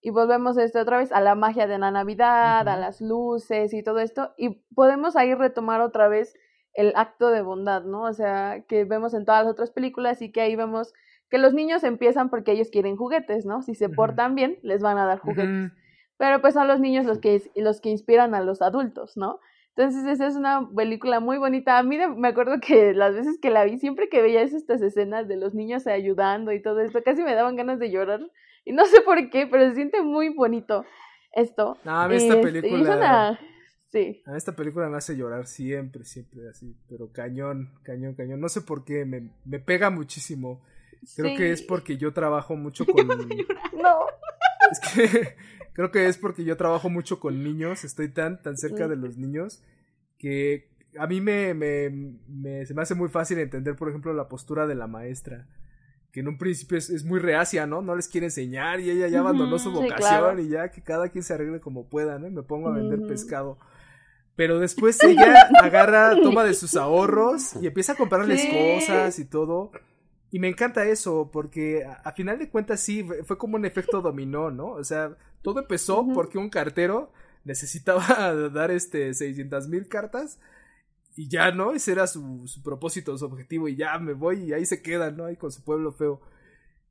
Y 0.00 0.10
volvemos 0.10 0.58
este 0.58 0.80
otra 0.80 0.98
vez 0.98 1.12
a 1.12 1.20
la 1.20 1.34
magia 1.34 1.66
de 1.66 1.78
la 1.78 1.90
Navidad, 1.90 2.68
a 2.68 2.76
las 2.76 3.00
luces 3.00 3.72
y 3.72 3.82
todo 3.82 4.00
esto 4.00 4.32
y 4.36 4.60
podemos 4.74 5.16
ahí 5.16 5.34
retomar 5.34 5.80
otra 5.80 6.08
vez 6.08 6.34
el 6.74 6.92
acto 6.96 7.30
de 7.30 7.42
bondad, 7.42 7.82
¿no? 7.82 8.02
O 8.02 8.12
sea, 8.12 8.64
que 8.68 8.84
vemos 8.84 9.14
en 9.14 9.24
todas 9.24 9.44
las 9.44 9.52
otras 9.52 9.70
películas 9.70 10.22
y 10.22 10.30
que 10.30 10.40
ahí 10.40 10.54
vemos 10.54 10.92
que 11.30 11.38
los 11.38 11.54
niños 11.54 11.84
empiezan 11.84 12.30
porque 12.30 12.52
ellos 12.52 12.70
quieren 12.70 12.96
juguetes, 12.96 13.44
¿no? 13.46 13.62
Si 13.62 13.74
se 13.74 13.88
portan 13.88 14.34
bien, 14.34 14.58
les 14.62 14.82
van 14.82 14.98
a 14.98 15.06
dar 15.06 15.18
juguetes. 15.18 15.72
Pero 16.16 16.40
pues 16.40 16.54
son 16.54 16.66
los 16.66 16.80
niños 16.80 17.06
los 17.06 17.18
que, 17.18 17.42
los 17.54 17.80
que 17.80 17.90
inspiran 17.90 18.34
a 18.34 18.40
los 18.40 18.62
adultos, 18.62 19.16
¿no? 19.16 19.38
Entonces 19.76 20.04
esa 20.06 20.26
es 20.26 20.34
una 20.34 20.68
película 20.74 21.20
muy 21.20 21.38
bonita. 21.38 21.78
A 21.78 21.84
mí 21.84 21.98
me 22.16 22.28
acuerdo 22.28 22.56
que 22.60 22.94
las 22.94 23.14
veces 23.14 23.38
que 23.40 23.50
la 23.50 23.64
vi, 23.64 23.78
siempre 23.78 24.08
que 24.08 24.20
veía 24.20 24.42
estas 24.42 24.82
escenas 24.82 25.28
de 25.28 25.36
los 25.36 25.54
niños 25.54 25.86
ayudando 25.86 26.50
y 26.52 26.60
todo 26.60 26.80
esto, 26.80 27.00
casi 27.04 27.22
me 27.22 27.34
daban 27.34 27.54
ganas 27.54 27.78
de 27.78 27.90
llorar. 27.90 28.20
Y 28.64 28.72
no 28.72 28.84
sé 28.86 29.02
por 29.02 29.30
qué, 29.30 29.46
pero 29.46 29.68
se 29.68 29.76
siente 29.76 30.02
muy 30.02 30.30
bonito 30.30 30.84
esto. 31.32 31.78
No, 31.84 32.00
a 32.00 32.08
mí 32.08 32.16
esta 32.16 32.34
este, 32.34 32.42
película... 32.42 33.38
Sí. 33.90 34.22
A 34.26 34.36
esta 34.36 34.54
película 34.54 34.90
me 34.90 34.98
hace 34.98 35.16
llorar 35.16 35.46
siempre, 35.46 36.04
siempre 36.04 36.46
así, 36.50 36.76
pero 36.90 37.10
cañón, 37.10 37.72
cañón, 37.84 38.14
cañón. 38.14 38.38
No 38.38 38.50
sé 38.50 38.60
por 38.60 38.84
qué, 38.84 39.06
me, 39.06 39.30
me 39.46 39.60
pega 39.60 39.88
muchísimo. 39.88 40.60
Creo 41.16 41.36
que 41.36 41.52
es 41.52 41.62
porque 41.62 41.96
yo 41.96 42.12
trabajo 42.12 42.56
mucho 42.56 42.86
con. 42.86 43.06
no. 43.06 43.98
Es 44.70 44.80
que 44.80 45.36
creo 45.72 45.90
que 45.90 46.06
es 46.06 46.18
porque 46.18 46.44
yo 46.44 46.56
trabajo 46.56 46.90
mucho 46.90 47.20
con 47.20 47.42
niños, 47.42 47.84
estoy 47.84 48.08
tan, 48.08 48.42
tan 48.42 48.56
cerca 48.56 48.88
de 48.88 48.96
los 48.96 49.16
niños 49.16 49.62
que 50.18 50.68
a 50.98 51.06
mí 51.06 51.20
me, 51.20 51.54
me, 51.54 51.90
me, 52.26 52.66
se 52.66 52.74
me 52.74 52.82
hace 52.82 52.94
muy 52.94 53.08
fácil 53.08 53.38
entender, 53.38 53.76
por 53.76 53.88
ejemplo, 53.88 54.12
la 54.12 54.28
postura 54.28 54.66
de 54.66 54.74
la 54.74 54.86
maestra, 54.86 55.46
que 56.12 56.20
en 56.20 56.28
un 56.28 56.38
principio 56.38 56.78
es, 56.78 57.04
muy 57.04 57.20
reacia, 57.20 57.66
¿no? 57.66 57.82
No 57.82 57.94
les 57.94 58.08
quiere 58.08 58.26
enseñar 58.26 58.80
y 58.80 58.90
ella 58.90 59.08
ya 59.08 59.20
abandonó 59.20 59.58
su 59.58 59.70
vocación 59.70 60.40
y 60.40 60.48
ya 60.48 60.70
que 60.70 60.82
cada 60.82 61.08
quien 61.10 61.22
se 61.22 61.34
arregle 61.34 61.60
como 61.60 61.88
pueda, 61.88 62.18
¿no? 62.18 62.30
me 62.30 62.42
pongo 62.42 62.68
a 62.68 62.72
vender 62.72 63.06
pescado. 63.06 63.58
Pero 64.34 64.58
después 64.58 64.98
ella 65.04 65.48
agarra, 65.62 66.14
toma 66.22 66.44
de 66.44 66.54
sus 66.54 66.76
ahorros 66.76 67.54
y 67.60 67.66
empieza 67.66 67.92
a 67.92 67.96
comprarles 67.96 68.46
cosas 68.46 69.18
y 69.18 69.24
todo. 69.24 69.72
Y 70.30 70.38
me 70.38 70.48
encanta 70.48 70.84
eso, 70.84 71.30
porque 71.32 71.84
a, 71.84 72.12
final 72.12 72.38
de 72.38 72.50
cuentas 72.50 72.80
sí, 72.80 73.06
fue 73.24 73.38
como 73.38 73.56
un 73.56 73.64
efecto 73.64 74.02
dominó, 74.02 74.50
¿no? 74.50 74.72
O 74.72 74.84
sea, 74.84 75.16
todo 75.42 75.60
empezó 75.60 76.06
porque 76.14 76.36
un 76.38 76.50
cartero 76.50 77.12
necesitaba 77.44 78.34
dar 78.52 78.70
este 78.70 79.14
600 79.14 79.68
mil 79.68 79.88
cartas 79.88 80.38
y 81.16 81.28
ya, 81.28 81.50
¿no? 81.50 81.72
Ese 81.72 81.92
era 81.92 82.06
su, 82.06 82.46
su 82.46 82.62
propósito, 82.62 83.16
su 83.16 83.24
objetivo 83.24 83.68
y 83.68 83.76
ya 83.76 83.98
me 83.98 84.12
voy 84.12 84.44
y 84.44 84.52
ahí 84.52 84.66
se 84.66 84.82
queda, 84.82 85.10
¿no? 85.10 85.24
Ahí 85.24 85.36
con 85.36 85.50
su 85.50 85.62
pueblo 85.64 85.92
feo. 85.92 86.20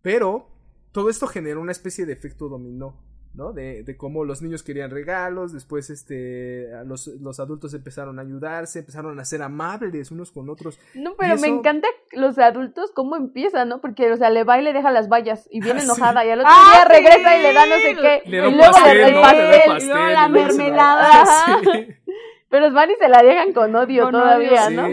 Pero 0.02 0.50
todo 0.92 1.10
esto 1.10 1.28
generó 1.28 1.62
una 1.62 1.72
especie 1.72 2.06
de 2.06 2.14
efecto 2.14 2.50
dominó. 2.50 3.00
¿No? 3.38 3.54
De, 3.54 3.84
de 3.84 3.96
cómo 3.96 4.26
los 4.26 4.42
niños 4.42 4.64
querían 4.64 4.90
regalos, 4.90 5.54
después 5.54 5.92
este, 5.92 6.68
los, 6.86 7.08
los, 7.08 7.40
adultos 7.40 7.74
empezaron 7.76 8.18
a 8.18 8.24
ayudarse, 8.24 8.80
empezaron 8.80 9.18
a 9.20 9.26
ser 9.26 9.44
amables 9.44 10.10
unos 10.12 10.32
con 10.32 10.50
otros. 10.50 10.80
No, 10.96 11.16
pero 11.16 11.38
me 11.38 11.48
encanta 11.48 11.88
los 12.12 12.40
adultos 12.40 12.92
cómo 12.94 13.16
empiezan, 13.16 13.70
¿no? 13.70 13.80
Porque, 13.80 14.12
o 14.12 14.18
sea, 14.18 14.32
le 14.32 14.44
va 14.44 14.60
y 14.60 14.64
le 14.64 14.74
deja 14.74 14.90
las 14.92 15.08
vallas 15.08 15.48
y 15.52 15.62
viene 15.62 15.82
ah, 15.82 15.84
enojada 15.84 16.26
y 16.26 16.32
al 16.32 16.40
otro 16.40 16.52
día 16.52 16.82
ah, 16.82 16.88
regresa 16.90 17.38
y 17.38 17.44
le 17.44 17.54
da 17.54 17.66
no 17.68 17.76
sé 17.76 17.96
qué. 17.96 18.30
Le 18.30 18.38
da 18.38 18.48
y 18.48 18.52
luego 18.56 18.74
pastel, 18.74 18.98
el 18.98 19.14
pastel, 19.14 20.14
la 20.14 20.30
mermelada. 20.30 21.26
Pero 22.50 22.74
van 22.74 22.90
y 22.90 22.96
se 22.96 23.08
la 23.08 23.22
dejan 23.22 23.54
con 23.54 23.76
odio 23.76 24.10
todavía, 24.10 24.70
¿no? 24.72 24.88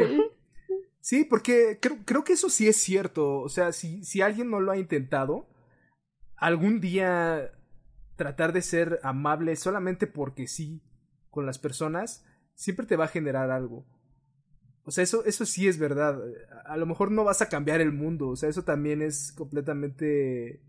Sí, 1.01 1.25
porque 1.25 1.79
creo, 1.81 1.97
creo 2.05 2.25
que 2.25 2.35
eso 2.35 2.51
sí 2.51 2.69
es 2.69 2.77
cierto. 2.77 3.39
O 3.39 3.49
sea, 3.49 3.73
si, 3.73 4.05
si 4.05 4.21
alguien 4.21 4.51
no 4.51 4.61
lo 4.61 4.73
ha 4.73 4.77
intentado, 4.77 5.47
algún 6.37 6.81
día 6.81 7.53
tratar 8.17 8.53
de 8.53 8.63
ser 8.63 9.01
amable 9.03 9.57
solamente 9.57 10.07
porque 10.07 10.47
sí 10.47 10.83
con 11.31 11.47
las 11.47 11.59
personas, 11.59 12.25
siempre 12.55 12.87
te 12.87 12.97
va 12.97 13.07
a 13.07 13.09
generar 13.09 13.51
algo. 13.51 13.85
O 14.85 14.91
sea, 14.91 15.03
eso, 15.03 15.25
eso 15.25 15.47
sí 15.47 15.67
es 15.67 15.79
verdad. 15.79 16.21
A 16.67 16.77
lo 16.77 16.87
mejor 16.87 17.11
no 17.11 17.25
vas 17.25 17.43
a 17.43 17.49
cambiar 17.49 17.81
el 17.81 17.93
mundo. 17.93 18.29
O 18.29 18.37
sea, 18.37 18.49
eso 18.49 18.65
también 18.65 19.03
es 19.03 19.33
completamente 19.33 20.61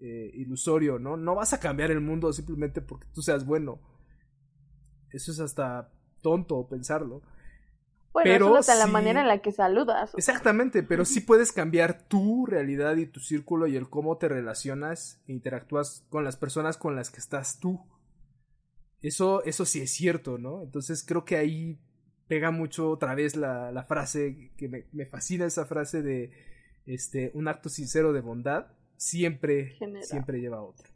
eh, 0.00 0.30
ilusorio, 0.34 0.98
¿no? 0.98 1.16
No 1.16 1.34
vas 1.34 1.52
a 1.52 1.60
cambiar 1.60 1.90
el 1.90 2.00
mundo 2.00 2.32
simplemente 2.32 2.80
porque 2.80 3.08
tú 3.12 3.22
seas 3.22 3.44
bueno. 3.44 3.80
Eso 5.10 5.32
es 5.32 5.40
hasta 5.40 5.92
tonto 6.22 6.66
pensarlo. 6.68 7.22
Bueno, 8.16 8.30
pero 8.32 8.56
hasta 8.56 8.74
la 8.76 8.86
manera 8.86 9.20
en 9.20 9.28
la 9.28 9.42
que 9.42 9.52
saludas. 9.52 10.14
Exactamente, 10.16 10.82
pero 10.82 11.04
sí 11.04 11.20
puedes 11.20 11.52
cambiar 11.52 12.08
tu 12.08 12.46
realidad 12.46 12.96
y 12.96 13.04
tu 13.04 13.20
círculo 13.20 13.66
y 13.66 13.76
el 13.76 13.90
cómo 13.90 14.16
te 14.16 14.26
relacionas 14.26 15.22
e 15.28 15.32
interactúas 15.32 16.06
con 16.08 16.24
las 16.24 16.38
personas 16.38 16.78
con 16.78 16.96
las 16.96 17.10
que 17.10 17.18
estás 17.18 17.60
tú. 17.60 17.78
Eso, 19.02 19.44
eso 19.44 19.66
sí 19.66 19.82
es 19.82 19.90
cierto, 19.92 20.38
¿no? 20.38 20.62
Entonces 20.62 21.04
creo 21.06 21.26
que 21.26 21.36
ahí 21.36 21.78
pega 22.26 22.50
mucho 22.50 22.88
otra 22.88 23.14
vez 23.14 23.36
la, 23.36 23.70
la 23.70 23.84
frase, 23.84 24.50
que 24.56 24.66
me, 24.70 24.86
me, 24.92 25.04
fascina 25.04 25.44
esa 25.44 25.66
frase 25.66 26.00
de 26.00 26.30
este, 26.86 27.32
un 27.34 27.48
acto 27.48 27.68
sincero 27.68 28.14
de 28.14 28.22
bondad 28.22 28.68
siempre, 28.96 29.76
siempre 30.00 30.40
lleva 30.40 30.56
a 30.56 30.62
otro. 30.62 30.88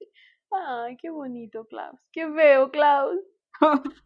Ay, 0.50 0.96
qué 0.96 1.10
bonito, 1.10 1.66
Klaus. 1.66 2.00
Qué 2.12 2.26
veo, 2.30 2.70
Klaus. 2.70 3.20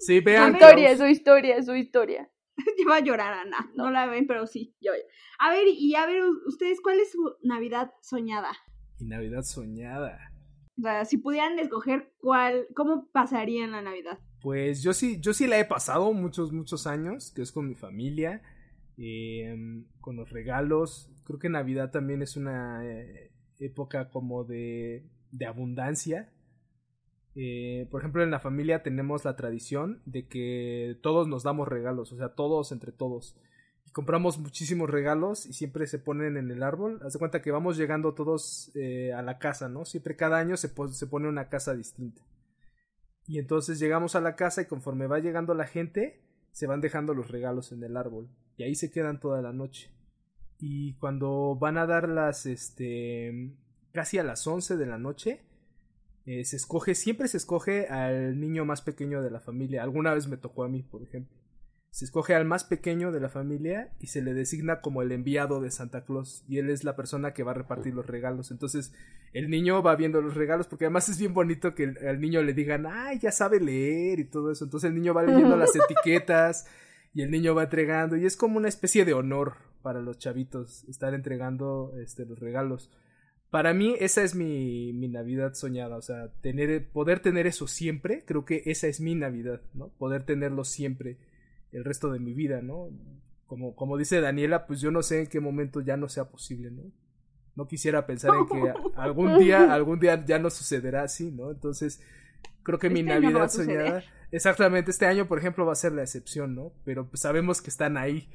Sí, 0.00 0.18
vean. 0.18 0.50
Su 0.50 0.56
historia, 0.56 0.96
su 0.96 1.06
historia, 1.06 1.62
su 1.62 1.74
historia. 1.76 2.28
Iba 2.78 2.96
a 2.96 3.00
llorar, 3.00 3.32
Ana. 3.32 3.70
No. 3.74 3.90
la 3.90 4.07
ven, 4.07 4.26
pero 4.26 4.46
sí. 4.46 4.74
Yo, 4.80 4.92
a 5.38 5.50
ver, 5.50 5.66
y 5.68 5.94
a 5.94 6.07
ver, 6.07 6.22
ustedes, 6.46 6.80
¿cuál 6.80 7.00
es 7.00 7.12
su 7.12 7.34
Navidad 7.42 7.92
soñada? 8.00 8.52
Mi 9.00 9.07
Navidad 9.07 9.42
soñada. 9.42 10.32
O 10.78 10.82
sea, 10.82 11.05
si 11.05 11.18
pudieran 11.18 11.59
escoger 11.59 12.12
cuál, 12.18 12.66
¿cómo 12.74 13.09
pasarían 13.12 13.72
la 13.72 13.82
Navidad? 13.82 14.18
Pues 14.40 14.82
yo 14.82 14.92
sí, 14.92 15.20
yo 15.20 15.32
sí 15.32 15.46
la 15.46 15.59
he 15.59 15.64
pasado 15.64 16.12
muchos, 16.12 16.52
muchos 16.52 16.86
años, 16.86 17.32
que 17.32 17.42
es 17.42 17.52
con 17.52 17.68
mi 17.68 17.74
familia, 17.74 18.42
em, 18.98 19.86
con 20.00 20.16
los 20.16 20.30
regalos. 20.30 21.11
Creo 21.24 21.38
que 21.38 21.48
Navidad 21.48 21.90
también 21.90 22.22
es 22.22 22.36
una 22.36 22.84
eh, 22.84 23.32
época 23.59 24.11
como 24.11 24.44
de, 24.44 25.09
de 25.30 25.46
abundancia. 25.46 26.28
Eh, 27.37 27.89
por 27.91 28.01
ejemplo, 28.01 28.22
en 28.22 28.30
la 28.30 28.39
familia 28.39 28.82
tenemos 28.82 29.24
la 29.24 29.37
tradición 29.37 30.01
de 30.07 30.26
que 30.26 30.99
todos 31.03 31.26
nos 31.26 31.43
damos 31.43 31.66
regalos, 31.68 32.12
o 32.12 32.16
sea, 32.16 32.30
todos 32.30 32.72
entre 32.72 32.93
todos. 32.93 33.37
Y 33.87 33.91
compramos 33.91 34.39
muchísimos 34.39 34.89
regalos 34.89 35.47
y 35.47 35.53
siempre 35.53 35.87
se 35.87 35.99
ponen 35.99 36.37
en 36.37 36.51
el 36.51 36.62
árbol. 36.62 37.01
Haz 37.03 37.14
de 37.14 37.18
cuenta 37.18 37.43
que 37.43 37.51
vamos 37.51 37.76
llegando 37.76 38.14
todos 38.14 38.70
eh, 38.74 39.12
a 39.12 39.22
la 39.22 39.39
casa, 39.39 39.68
¿no? 39.68 39.85
Siempre 39.85 40.16
cada 40.16 40.39
año 40.39 40.57
se, 40.57 40.72
se 40.93 41.07
pone 41.07 41.28
una 41.28 41.49
casa 41.49 41.74
distinta. 41.74 42.22
Y 43.26 43.39
entonces 43.39 43.78
llegamos 43.78 44.14
a 44.14 44.20
la 44.20 44.37
casa 44.37 44.62
y 44.62 44.66
conforme 44.66 45.07
va 45.07 45.18
llegando 45.18 45.55
la 45.55 45.66
gente, 45.66 46.20
se 46.53 46.66
van 46.66 46.80
dejando 46.80 47.14
los 47.14 47.30
regalos 47.30 47.72
en 47.72 47.82
el 47.82 47.97
árbol. 47.97 48.28
Y 48.57 48.62
ahí 48.62 48.74
se 48.74 48.91
quedan 48.91 49.18
toda 49.18 49.43
la 49.43 49.53
noche. 49.53 49.91
Y 50.61 50.95
cuando 50.95 51.57
van 51.57 51.78
a 51.78 51.87
dar 51.87 52.09
las, 52.09 52.47
este, 52.47 53.51
casi 53.93 54.18
a 54.18 54.22
las 54.24 54.47
11 54.47 54.76
de 54.76 54.87
la 54.87 54.99
noche, 54.99 55.41
eh, 56.27 56.45
se 56.45 56.57
escoge, 56.57 56.95
siempre 56.95 57.29
se 57.29 57.37
escoge 57.37 57.87
al 57.89 58.41
niño 58.41 58.64
más 58.64 58.81
pequeño 58.81 59.22
de 59.22 59.31
la 59.31 59.41
familia. 59.41 59.83
Alguna 59.83 60.14
vez 60.14 60.27
me 60.27 60.37
tocó 60.39 60.64
a 60.64 60.68
mí, 60.68 60.83
por 60.83 61.03
ejemplo. 61.03 61.37
Se 61.91 62.05
escoge 62.05 62.35
al 62.35 62.45
más 62.45 62.64
pequeño 62.64 63.12
de 63.12 63.20
la 63.20 63.29
familia 63.29 63.93
y 64.01 64.09
se 64.09 64.20
le 64.20 64.35
designa 64.35 64.81
como 64.81 65.03
el 65.03 65.12
enviado 65.12 65.61
de 65.61 65.70
Santa 65.70 66.05
Claus. 66.05 66.43
Y 66.49 66.59
él 66.59 66.70
es 66.70 66.83
la 66.83 66.97
persona 66.97 67.35
que 67.35 67.45
va 67.45 67.53
a 67.53 67.55
repartir 67.55 67.95
los 67.95 68.07
regalos. 68.07 68.51
Entonces, 68.51 68.93
el 69.33 69.51
niño 69.51 69.83
va 69.83 69.95
viendo 69.97 70.20
los 70.22 70.35
regalos 70.35 70.66
porque 70.66 70.87
además 70.87 71.09
es 71.09 71.18
bien 71.18 71.35
bonito 71.35 71.75
que 71.75 71.95
al 72.09 72.20
niño 72.20 72.43
le 72.43 72.55
digan, 72.55 72.87
ay, 72.87 73.18
ya 73.18 73.31
sabe 73.31 73.61
leer 73.61 74.18
y 74.18 74.25
todo 74.25 74.51
eso. 74.51 74.64
Entonces 74.64 74.89
el 74.89 74.95
niño 74.95 75.12
va 75.12 75.25
leyendo 75.25 75.57
las 75.57 75.77
etiquetas 75.77 76.66
y 77.12 77.22
el 77.22 77.31
niño 77.31 77.55
va 77.55 77.64
entregando. 77.64 78.16
Y 78.16 78.25
es 78.27 78.37
como 78.37 78.57
una 78.57 78.68
especie 78.68 79.05
de 79.05 79.12
honor 79.12 79.57
para 79.83 80.01
los 80.01 80.18
chavitos 80.18 80.85
estar 80.89 81.14
entregando 81.14 81.93
este, 81.99 82.25
los 82.25 82.39
regalos 82.41 82.91
para 83.55 83.72
mí 83.72 83.94
esa 84.00 84.24
es 84.24 84.34
mi, 84.34 84.92
mi, 84.92 85.07
Navidad 85.07 85.55
soñada, 85.55 85.96
o 85.96 86.02
sea, 86.02 86.26
tener, 86.40 86.88
poder 86.88 87.20
tener 87.20 87.46
eso 87.46 87.68
siempre, 87.68 88.24
creo 88.24 88.44
que 88.44 88.64
esa 88.66 88.88
es 88.88 89.00
mi 89.00 89.14
Navidad, 89.14 89.61
¿no? 89.74 89.90
Poder 89.90 90.24
tenerlo 90.24 90.64
siempre 90.64 91.18
el 91.70 91.84
resto 91.84 92.11
de 92.11 92.18
mi 92.18 92.34
vida, 92.34 92.62
¿no? 92.62 92.88
Como, 93.46 93.76
como 93.76 93.96
dice 93.96 94.20
Daniela, 94.20 94.66
pues 94.66 94.80
yo 94.80 94.90
no 94.90 95.05
sé 95.05 95.20
en 95.20 95.26
qué 95.28 95.38
momento 95.38 95.80
ya 95.82 95.96
no 95.96 96.09
sea 96.09 96.24
posible, 96.24 96.72
¿no? 96.72 96.82
No 97.55 97.68
quisiera 97.68 98.09
pensar 98.09 98.32
en 98.34 98.48
que 98.48 98.72
algún 98.96 99.38
día, 99.38 99.72
algún 99.72 100.00
día 100.00 100.24
ya 100.26 100.40
no 100.40 100.50
sucederá 100.50 101.05
así, 101.05 101.30
¿no? 101.30 101.52
Entonces, 101.52 102.02
creo 102.64 102.80
que 102.80 102.90
mi 102.90 103.02
este 103.02 103.20
Navidad 103.20 103.48
soñada, 103.50 104.02
exactamente, 104.32 104.90
este 104.90 105.07
año, 105.07 105.28
por 105.28 105.38
ejemplo, 105.38 105.64
va 105.64 105.74
a 105.74 105.76
ser 105.76 105.92
la 105.92 106.02
excepción, 106.02 106.57
¿no? 106.57 106.72
Pero 106.84 107.09
pues 107.09 107.20
sabemos 107.20 107.62
que 107.62 107.70
están 107.70 107.98
ahí, 107.98 108.28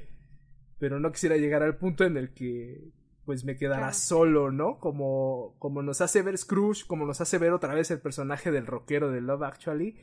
pero 0.79 0.97
no 0.97 1.11
quisiera 1.11 1.35
llegar 1.35 1.61
al 1.61 1.75
punto 1.75 2.05
en 2.05 2.15
el 2.15 2.33
que 2.33 2.87
pues 3.29 3.45
me 3.45 3.57
quedara 3.57 3.93
solo, 3.93 4.51
¿no? 4.51 4.79
Como, 4.79 5.53
como 5.59 5.83
nos 5.83 6.01
hace 6.01 6.23
ver 6.23 6.35
Scrooge, 6.35 6.87
como 6.87 7.05
nos 7.05 7.21
hace 7.21 7.37
ver 7.37 7.53
otra 7.53 7.75
vez 7.75 7.91
el 7.91 7.99
personaje 7.99 8.49
del 8.49 8.65
rockero 8.65 9.11
de 9.11 9.21
Love 9.21 9.43
Actually, 9.43 9.97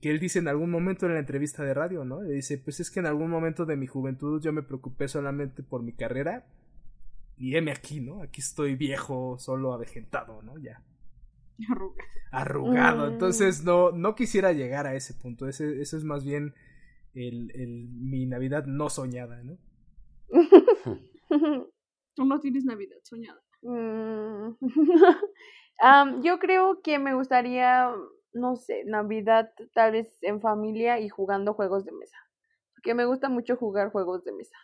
que 0.00 0.12
él 0.12 0.20
dice 0.20 0.38
en 0.38 0.46
algún 0.46 0.70
momento 0.70 1.04
en 1.04 1.14
la 1.14 1.18
entrevista 1.18 1.64
de 1.64 1.74
radio, 1.74 2.04
¿no? 2.04 2.22
Le 2.22 2.34
dice, 2.34 2.56
pues 2.56 2.78
es 2.78 2.92
que 2.92 3.00
en 3.00 3.06
algún 3.06 3.30
momento 3.30 3.66
de 3.66 3.74
mi 3.74 3.88
juventud 3.88 4.40
yo 4.40 4.52
me 4.52 4.62
preocupé 4.62 5.08
solamente 5.08 5.64
por 5.64 5.82
mi 5.82 5.92
carrera 5.92 6.46
y 7.36 7.56
heme 7.56 7.72
aquí, 7.72 8.00
¿no? 8.00 8.22
Aquí 8.22 8.40
estoy 8.40 8.76
viejo, 8.76 9.40
solo 9.40 9.72
avejentado, 9.72 10.40
¿no? 10.42 10.56
Ya. 10.58 10.80
Arrugado. 11.68 11.96
Arrugado. 12.30 13.08
Mm. 13.08 13.12
Entonces 13.14 13.64
no, 13.64 13.90
no 13.90 14.14
quisiera 14.14 14.52
llegar 14.52 14.86
a 14.86 14.94
ese 14.94 15.14
punto. 15.14 15.48
Ese, 15.48 15.82
eso 15.82 15.96
es 15.96 16.04
más 16.04 16.24
bien 16.24 16.54
el, 17.12 17.50
el, 17.56 17.88
mi 17.88 18.24
Navidad 18.26 18.66
no 18.66 18.88
soñada, 18.88 19.42
¿no? 19.42 19.58
Tú 22.18 22.24
no 22.24 22.40
tienes 22.40 22.64
Navidad 22.64 22.98
soñada. 23.04 23.40
Am, 25.78 26.20
yo 26.20 26.40
creo 26.40 26.82
que 26.82 26.98
me 26.98 27.14
gustaría, 27.14 27.94
no 28.32 28.56
sé, 28.56 28.82
Navidad 28.86 29.52
tal 29.72 29.92
vez 29.92 30.18
en 30.22 30.40
familia 30.40 30.98
y 30.98 31.08
jugando 31.08 31.54
juegos 31.54 31.84
de 31.84 31.92
mesa. 31.92 32.16
Porque 32.74 32.94
me 32.94 33.04
gusta 33.04 33.28
mucho 33.28 33.54
jugar 33.54 33.92
juegos 33.92 34.24
de 34.24 34.32
mesa. 34.32 34.56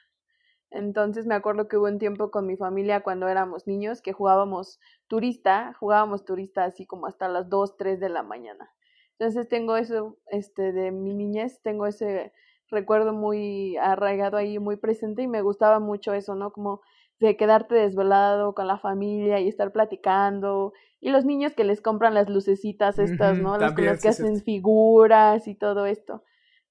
Entonces 0.72 1.26
me 1.26 1.36
acuerdo 1.36 1.68
que 1.68 1.76
hubo 1.76 1.86
un 1.86 2.00
tiempo 2.00 2.32
con 2.32 2.44
mi 2.44 2.56
familia 2.56 3.04
cuando 3.04 3.28
éramos 3.28 3.68
niños 3.68 4.02
que 4.02 4.12
jugábamos 4.12 4.80
turista, 5.06 5.74
jugábamos 5.78 6.24
turista 6.24 6.64
así 6.64 6.86
como 6.86 7.06
hasta 7.06 7.28
las 7.28 7.48
2, 7.48 7.76
3 7.76 8.00
de 8.00 8.08
la 8.08 8.24
mañana. 8.24 8.68
Entonces 9.16 9.48
tengo 9.48 9.76
eso, 9.76 10.18
este, 10.26 10.72
de 10.72 10.90
mi 10.90 11.14
niñez, 11.14 11.62
tengo 11.62 11.86
ese 11.86 12.32
recuerdo 12.68 13.12
muy 13.12 13.76
arraigado 13.76 14.38
ahí, 14.38 14.58
muy 14.58 14.76
presente 14.76 15.22
y 15.22 15.28
me 15.28 15.40
gustaba 15.40 15.78
mucho 15.78 16.14
eso, 16.14 16.34
¿no? 16.34 16.50
Como 16.50 16.80
de 17.20 17.36
quedarte 17.36 17.74
desvelado 17.74 18.54
con 18.54 18.66
la 18.66 18.78
familia 18.78 19.40
y 19.40 19.48
estar 19.48 19.72
platicando. 19.72 20.72
Y 21.00 21.10
los 21.10 21.24
niños 21.24 21.52
que 21.54 21.64
les 21.64 21.80
compran 21.80 22.14
las 22.14 22.28
lucecitas 22.28 22.98
estas, 22.98 23.38
¿no? 23.38 23.58
Las 23.58 23.72
con 23.74 23.84
las 23.84 24.00
que 24.00 24.08
hacen 24.08 24.40
figuras 24.42 25.46
y 25.48 25.54
todo 25.54 25.86
esto. 25.86 26.24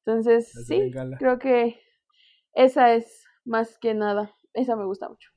Entonces, 0.05 0.53
Las 0.55 0.65
sí, 0.65 0.91
creo 1.17 1.39
que 1.39 1.79
esa 2.53 2.93
es 2.93 3.25
más 3.45 3.77
que 3.79 3.93
nada. 3.93 4.31
Esa 4.53 4.75
me 4.75 4.85
gusta 4.85 5.07
mucho. 5.09 5.29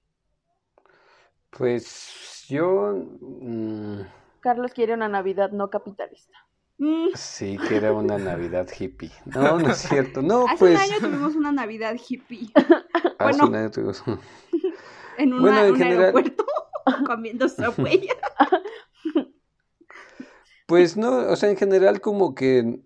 Pues 1.50 2.44
yo 2.48 2.94
mm, 3.20 4.00
Carlos 4.40 4.72
quiere 4.74 4.94
una 4.94 5.08
Navidad 5.08 5.50
no 5.52 5.70
capitalista. 5.70 6.36
Mm, 6.78 7.08
sí 7.14 7.56
que 7.68 7.76
era 7.76 7.92
una 7.92 8.18
Navidad 8.18 8.68
hippie. 8.78 9.10
No, 9.24 9.58
no 9.58 9.70
es 9.70 9.78
cierto. 9.78 10.20
No, 10.22 10.46
Hace 10.46 10.56
pues 10.58 10.74
un 10.74 10.92
año 10.92 11.00
tuvimos 11.00 11.36
una 11.36 11.52
Navidad 11.52 11.96
hippie 11.96 12.50
hace 13.18 13.38
bueno. 13.38 13.46
un 13.48 13.54
año 13.54 13.70
tuvimos- 13.70 14.02
en 15.18 15.32
una- 15.32 15.42
Bueno, 15.42 15.64
en 15.64 15.70
un 15.72 15.76
general- 15.78 16.00
aeropuerto 16.04 16.46
comiendo 17.06 17.48
Subway. 17.48 18.08
Pues 20.66 20.96
no, 20.96 21.18
o 21.30 21.36
sea, 21.36 21.50
en 21.50 21.56
general 21.56 22.00
como 22.00 22.34
que 22.34 22.80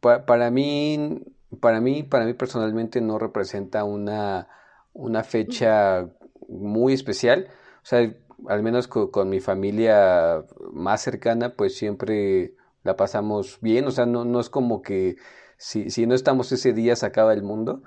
pa- 0.00 0.24
para 0.24 0.50
mí, 0.50 1.20
para 1.60 1.80
mí, 1.80 2.02
para 2.02 2.24
mí 2.24 2.32
personalmente 2.34 3.00
no 3.00 3.18
representa 3.18 3.84
una, 3.84 4.48
una 4.94 5.22
fecha 5.22 6.08
muy 6.48 6.94
especial. 6.94 7.48
O 7.82 7.86
sea, 7.86 8.14
al 8.48 8.62
menos 8.62 8.88
co- 8.88 9.10
con, 9.10 9.28
mi 9.28 9.40
familia 9.40 10.44
más 10.72 11.02
cercana, 11.02 11.54
pues 11.56 11.76
siempre 11.76 12.54
la 12.82 12.96
pasamos 12.96 13.58
bien. 13.60 13.86
O 13.86 13.90
sea, 13.90 14.06
no, 14.06 14.24
no 14.24 14.40
es 14.40 14.48
como 14.48 14.80
que 14.80 15.16
si, 15.58 15.90
si 15.90 16.06
no 16.06 16.14
estamos 16.14 16.50
ese 16.52 16.72
día 16.72 16.96
se 16.96 17.04
acaba 17.06 17.34
el 17.34 17.42
mundo. 17.42 17.82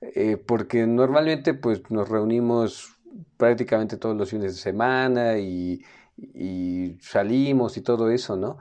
Eh, 0.00 0.36
porque 0.38 0.86
normalmente 0.86 1.52
pues 1.54 1.82
nos 1.90 2.08
reunimos 2.08 2.96
prácticamente 3.36 3.96
todos 3.98 4.16
los 4.16 4.30
fines 4.30 4.54
de 4.54 4.60
semana 4.60 5.38
y, 5.38 5.82
y 6.16 6.96
salimos 7.02 7.76
y 7.76 7.82
todo 7.82 8.10
eso, 8.10 8.36
¿no? 8.36 8.58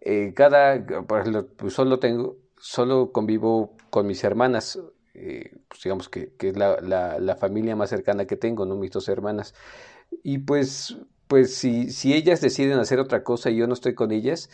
Eh, 0.00 0.32
cada, 0.34 0.84
por 1.06 1.20
ejemplo, 1.20 1.48
pues 1.56 1.72
solo 1.74 1.98
tengo, 1.98 2.36
solo 2.58 3.12
convivo 3.12 3.74
con 3.90 4.06
mis 4.06 4.22
hermanas, 4.24 4.78
eh, 5.14 5.56
pues 5.68 5.82
digamos 5.82 6.08
que, 6.08 6.34
que 6.36 6.48
es 6.50 6.56
la, 6.56 6.78
la, 6.80 7.18
la 7.18 7.36
familia 7.36 7.76
más 7.76 7.90
cercana 7.90 8.26
que 8.26 8.36
tengo, 8.36 8.66
¿no? 8.66 8.76
Mis 8.76 8.90
dos 8.90 9.08
hermanas. 9.08 9.54
Y 10.22 10.38
pues, 10.38 10.98
pues 11.28 11.54
si, 11.54 11.90
si 11.90 12.14
ellas 12.14 12.40
deciden 12.40 12.78
hacer 12.78 13.00
otra 13.00 13.24
cosa 13.24 13.50
y 13.50 13.56
yo 13.56 13.66
no 13.66 13.74
estoy 13.74 13.94
con 13.94 14.12
ellas, 14.12 14.50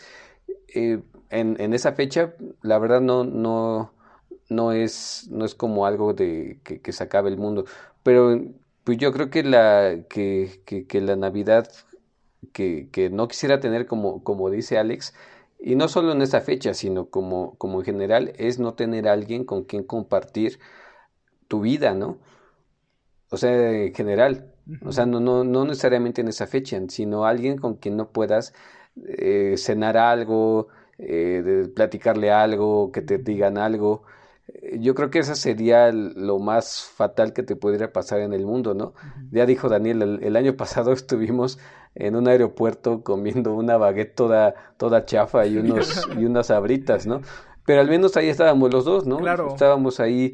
eh, 0.73 1.01
en, 1.29 1.59
en 1.59 1.73
esa 1.73 1.93
fecha, 1.93 2.33
la 2.61 2.79
verdad 2.79 3.01
no, 3.01 3.23
no, 3.23 3.93
no 4.49 4.71
es, 4.73 5.27
no 5.31 5.45
es 5.45 5.55
como 5.55 5.85
algo 5.85 6.13
de 6.13 6.59
que, 6.63 6.81
que 6.81 6.91
se 6.93 7.03
acabe 7.03 7.29
el 7.29 7.37
mundo. 7.37 7.65
Pero 8.03 8.39
pues 8.83 8.97
yo 8.97 9.11
creo 9.13 9.29
que 9.29 9.43
la, 9.43 10.05
que, 10.09 10.61
que, 10.65 10.87
que 10.87 11.01
la 11.01 11.15
Navidad 11.15 11.69
que, 12.53 12.89
que 12.91 13.09
no 13.09 13.27
quisiera 13.27 13.59
tener 13.59 13.85
como, 13.87 14.23
como 14.23 14.49
dice 14.49 14.77
Alex, 14.77 15.13
y 15.59 15.75
no 15.75 15.87
solo 15.89 16.11
en 16.13 16.21
esta 16.21 16.41
fecha, 16.41 16.73
sino 16.73 17.09
como, 17.09 17.55
como 17.57 17.79
en 17.79 17.85
general, 17.85 18.33
es 18.37 18.59
no 18.59 18.73
tener 18.75 19.07
a 19.07 19.13
alguien 19.13 19.43
con 19.45 19.63
quien 19.65 19.83
compartir 19.83 20.59
tu 21.47 21.61
vida, 21.61 21.93
¿no? 21.95 22.19
O 23.31 23.37
sea, 23.37 23.71
en 23.71 23.93
general. 23.93 24.53
O 24.85 24.91
sea, 24.91 25.05
no, 25.05 25.19
no, 25.19 25.43
no 25.43 25.65
necesariamente 25.65 26.21
en 26.21 26.27
esa 26.29 26.47
fecha, 26.47 26.79
sino 26.89 27.25
alguien 27.25 27.57
con 27.57 27.75
quien 27.77 27.97
no 27.97 28.11
puedas 28.11 28.53
eh, 29.07 29.55
cenar 29.57 29.97
algo, 29.97 30.67
eh, 30.97 31.41
de 31.43 31.67
platicarle 31.69 32.31
algo, 32.31 32.91
que 32.91 33.01
te 33.01 33.17
digan 33.17 33.57
algo. 33.57 34.03
Eh, 34.53 34.77
Yo 34.79 34.95
creo 34.95 35.09
que 35.09 35.19
eso 35.19 35.35
sería 35.35 35.91
lo 35.91 36.39
más 36.39 36.83
fatal 36.95 37.33
que 37.33 37.43
te 37.43 37.55
pudiera 37.55 37.91
pasar 37.93 38.19
en 38.21 38.33
el 38.33 38.45
mundo, 38.45 38.73
¿no? 38.73 38.93
Ya 39.31 39.45
dijo 39.45 39.69
Daniel, 39.69 40.01
el, 40.01 40.23
el 40.23 40.35
año 40.35 40.55
pasado 40.57 40.91
estuvimos 40.93 41.59
en 41.95 42.15
un 42.15 42.27
aeropuerto 42.27 43.03
comiendo 43.03 43.53
una 43.53 43.77
baguette 43.77 44.15
toda, 44.15 44.53
toda 44.77 45.05
chafa 45.05 45.45
y 45.47 45.57
unos, 45.57 46.07
y 46.17 46.25
unas 46.25 46.47
sabritas, 46.47 47.05
¿no? 47.07 47.21
Pero 47.65 47.81
al 47.81 47.89
menos 47.89 48.15
ahí 48.17 48.29
estábamos 48.29 48.71
los 48.73 48.85
dos, 48.85 49.05
¿no? 49.05 49.17
Claro. 49.17 49.49
Estábamos 49.49 49.99
ahí 49.99 50.33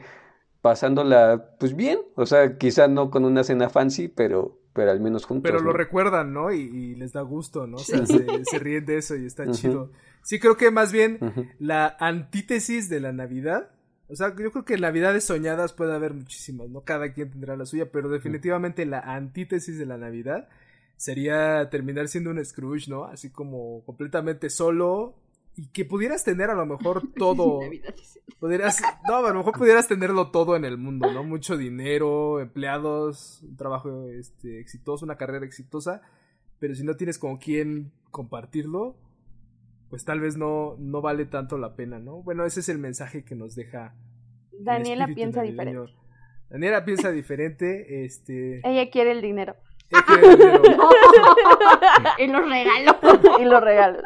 pasándola, 0.61 1.55
pues 1.59 1.76
bien, 1.76 1.99
o 2.16 2.26
sea, 2.26 2.57
quizá 2.57 2.88
no 2.88 3.11
con 3.11 3.26
una 3.26 3.43
cena 3.43 3.70
fancy, 3.70 4.07
pero, 4.07 4.57
pero 4.74 4.91
al 4.91 4.99
menos 4.99 5.26
juntos, 5.26 5.43
Pero 5.43 5.59
lo 5.59 5.72
¿no? 5.72 5.78
recuerdan, 5.78 6.34
¿no? 6.34 6.51
Y, 6.51 6.61
y 6.61 6.95
les 6.95 7.13
da 7.13 7.22
gusto, 7.22 7.68
¿no? 7.68 7.78
O 7.78 7.80
sea, 7.80 8.05
se, 8.05 8.26
se 8.45 8.59
ríen 8.59 8.86
de 8.86 8.97
eso 8.97 9.16
y 9.16 9.26
está 9.26 9.49
chido. 9.51 9.91
Sí, 10.24 10.39
creo 10.39 10.57
que 10.57 10.72
más 10.72 10.91
bien 10.91 11.20
la 11.59 11.95
antítesis 11.99 12.89
de 12.89 12.99
la 12.99 13.11
Navidad. 13.11 13.70
O 14.08 14.16
sea, 14.16 14.36
yo 14.36 14.51
creo 14.51 14.66
que 14.66 14.78
Navidades 14.78 15.24
soñadas 15.24 15.74
puede 15.74 15.93
haber 15.93 16.14
muchísimas, 16.14 16.70
¿no? 16.70 16.82
Cada 16.82 17.12
quien 17.14 17.32
tendrá 17.32 17.56
la 17.56 17.66
suya, 17.66 17.91
pero 17.91 18.10
definitivamente 18.10 18.86
la 18.86 18.99
antítesis 18.99 19.80
de 19.80 19.86
la 19.86 19.97
Navidad 19.97 20.47
sería 20.95 21.70
terminar 21.70 22.08
siendo 22.08 22.30
un 22.30 22.43
Scrooge, 22.43 22.89
¿no? 22.89 23.06
Así 23.06 23.32
como 23.32 23.84
completamente 23.86 24.49
solo 24.49 25.16
y 25.56 25.68
que 25.68 25.86
pudieras 25.86 26.24
tener 26.24 26.49
a 26.49 26.56
lo 26.56 26.66
mejor 26.66 27.01
todo. 27.18 27.62
Pudieras, 28.39 28.82
no, 29.08 29.16
a 29.16 29.30
lo 29.30 29.39
mejor 29.39 29.58
pudieras 29.58 29.88
tenerlo 29.88 30.30
todo 30.30 30.56
en 30.56 30.66
el 30.66 30.78
mundo, 30.78 31.12
¿no? 31.12 31.24
Mucho 31.24 31.58
dinero, 31.58 32.39
empleados, 32.39 33.41
un 33.43 33.56
trabajo 33.56 34.08
este, 34.10 34.60
exitoso, 34.60 35.06
una 35.06 35.18
carrera 35.18 35.45
exitosa, 35.45 36.01
pero 36.60 36.76
si 36.76 36.84
no 36.84 36.95
tienes 36.95 37.18
con 37.18 37.38
quién 37.38 37.91
compartirlo, 38.12 38.95
pues 39.96 40.04
tal 40.04 40.20
vez 40.20 40.36
no, 40.36 40.76
no 40.78 41.00
vale 41.00 41.24
tanto 41.26 41.58
la 41.58 41.74
pena, 41.78 42.00
¿no? 42.00 42.22
Bueno, 42.22 42.43
ese 42.43 42.60
es 42.60 42.68
el 42.68 42.80
mensaje 42.80 43.24
que 43.24 43.34
nos 43.34 43.56
deja. 43.56 43.96
el 44.52 44.66
Daniela 44.66 45.08
piensa 45.08 45.39
navideño. 45.39 45.84
diferente. 45.84 45.93
Daniela 46.50 46.84
piensa 46.84 47.12
diferente, 47.12 48.04
este... 48.04 48.60
Ella 48.68 48.89
quiere 48.91 49.12
el 49.14 49.22
dinero 49.22 49.56
ella 49.89 50.04
quiere 50.06 50.36
dinero. 50.36 50.62
y 52.20 52.28
los 52.28 52.50
regaló. 52.50 52.98
y 53.39 53.46
los 53.46 53.64
regalos. 53.64 54.04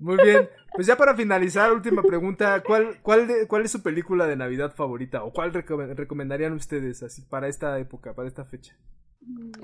Muy 0.00 0.16
bien, 0.16 0.48
pues 0.74 0.86
ya 0.86 0.96
para 0.96 1.14
finalizar, 1.14 1.70
última 1.72 2.02
pregunta, 2.02 2.62
¿cuál, 2.66 3.00
cuál, 3.02 3.26
de- 3.28 3.46
cuál 3.46 3.64
es 3.66 3.70
su 3.72 3.82
película 3.82 4.26
de 4.26 4.36
Navidad 4.36 4.74
favorita 4.74 5.24
o 5.24 5.32
cuál 5.32 5.52
recome- 5.52 5.94
recomendarían 5.94 6.54
ustedes 6.54 7.02
así 7.02 7.20
para 7.22 7.48
esta 7.48 7.78
época, 7.78 8.14
para 8.14 8.28
esta 8.28 8.46
fecha? 8.46 8.74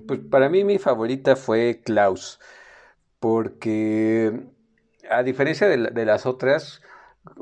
Pues 0.07 0.21
para 0.21 0.51
mí 0.51 0.63
mi 0.63 0.79
favorita 0.79 1.37
fue 1.37 1.81
Klaus, 1.83 2.39
porque 3.19 4.43
a 5.11 5.23
diferencia 5.23 5.69
de, 5.69 5.77
de 5.91 6.05
las 6.05 6.27
otras, 6.27 6.83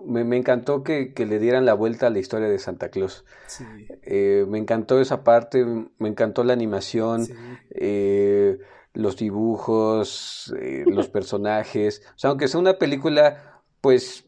me, 0.04 0.24
me 0.24 0.36
encantó 0.36 0.82
que, 0.82 1.12
que 1.14 1.26
le 1.26 1.38
dieran 1.38 1.64
la 1.66 1.74
vuelta 1.74 2.06
a 2.06 2.10
la 2.10 2.18
historia 2.18 2.48
de 2.48 2.58
Santa 2.58 2.90
Claus. 2.90 3.24
Sí, 3.46 3.64
Eh, 4.02 4.44
me 4.48 4.58
encantó 4.58 5.00
esa 5.00 5.24
parte, 5.24 5.64
me 5.98 6.08
encantó 6.08 6.44
la 6.44 6.52
animación, 6.52 7.26
sí. 7.26 7.34
eh, 7.70 8.58
los 8.94 9.16
dibujos, 9.16 10.54
eh, 10.60 10.84
los 10.88 11.08
personajes. 11.08 12.02
O 12.16 12.18
sea, 12.18 12.30
aunque 12.30 12.48
sea 12.48 12.60
una 12.60 12.78
película, 12.78 13.62
pues, 13.80 14.26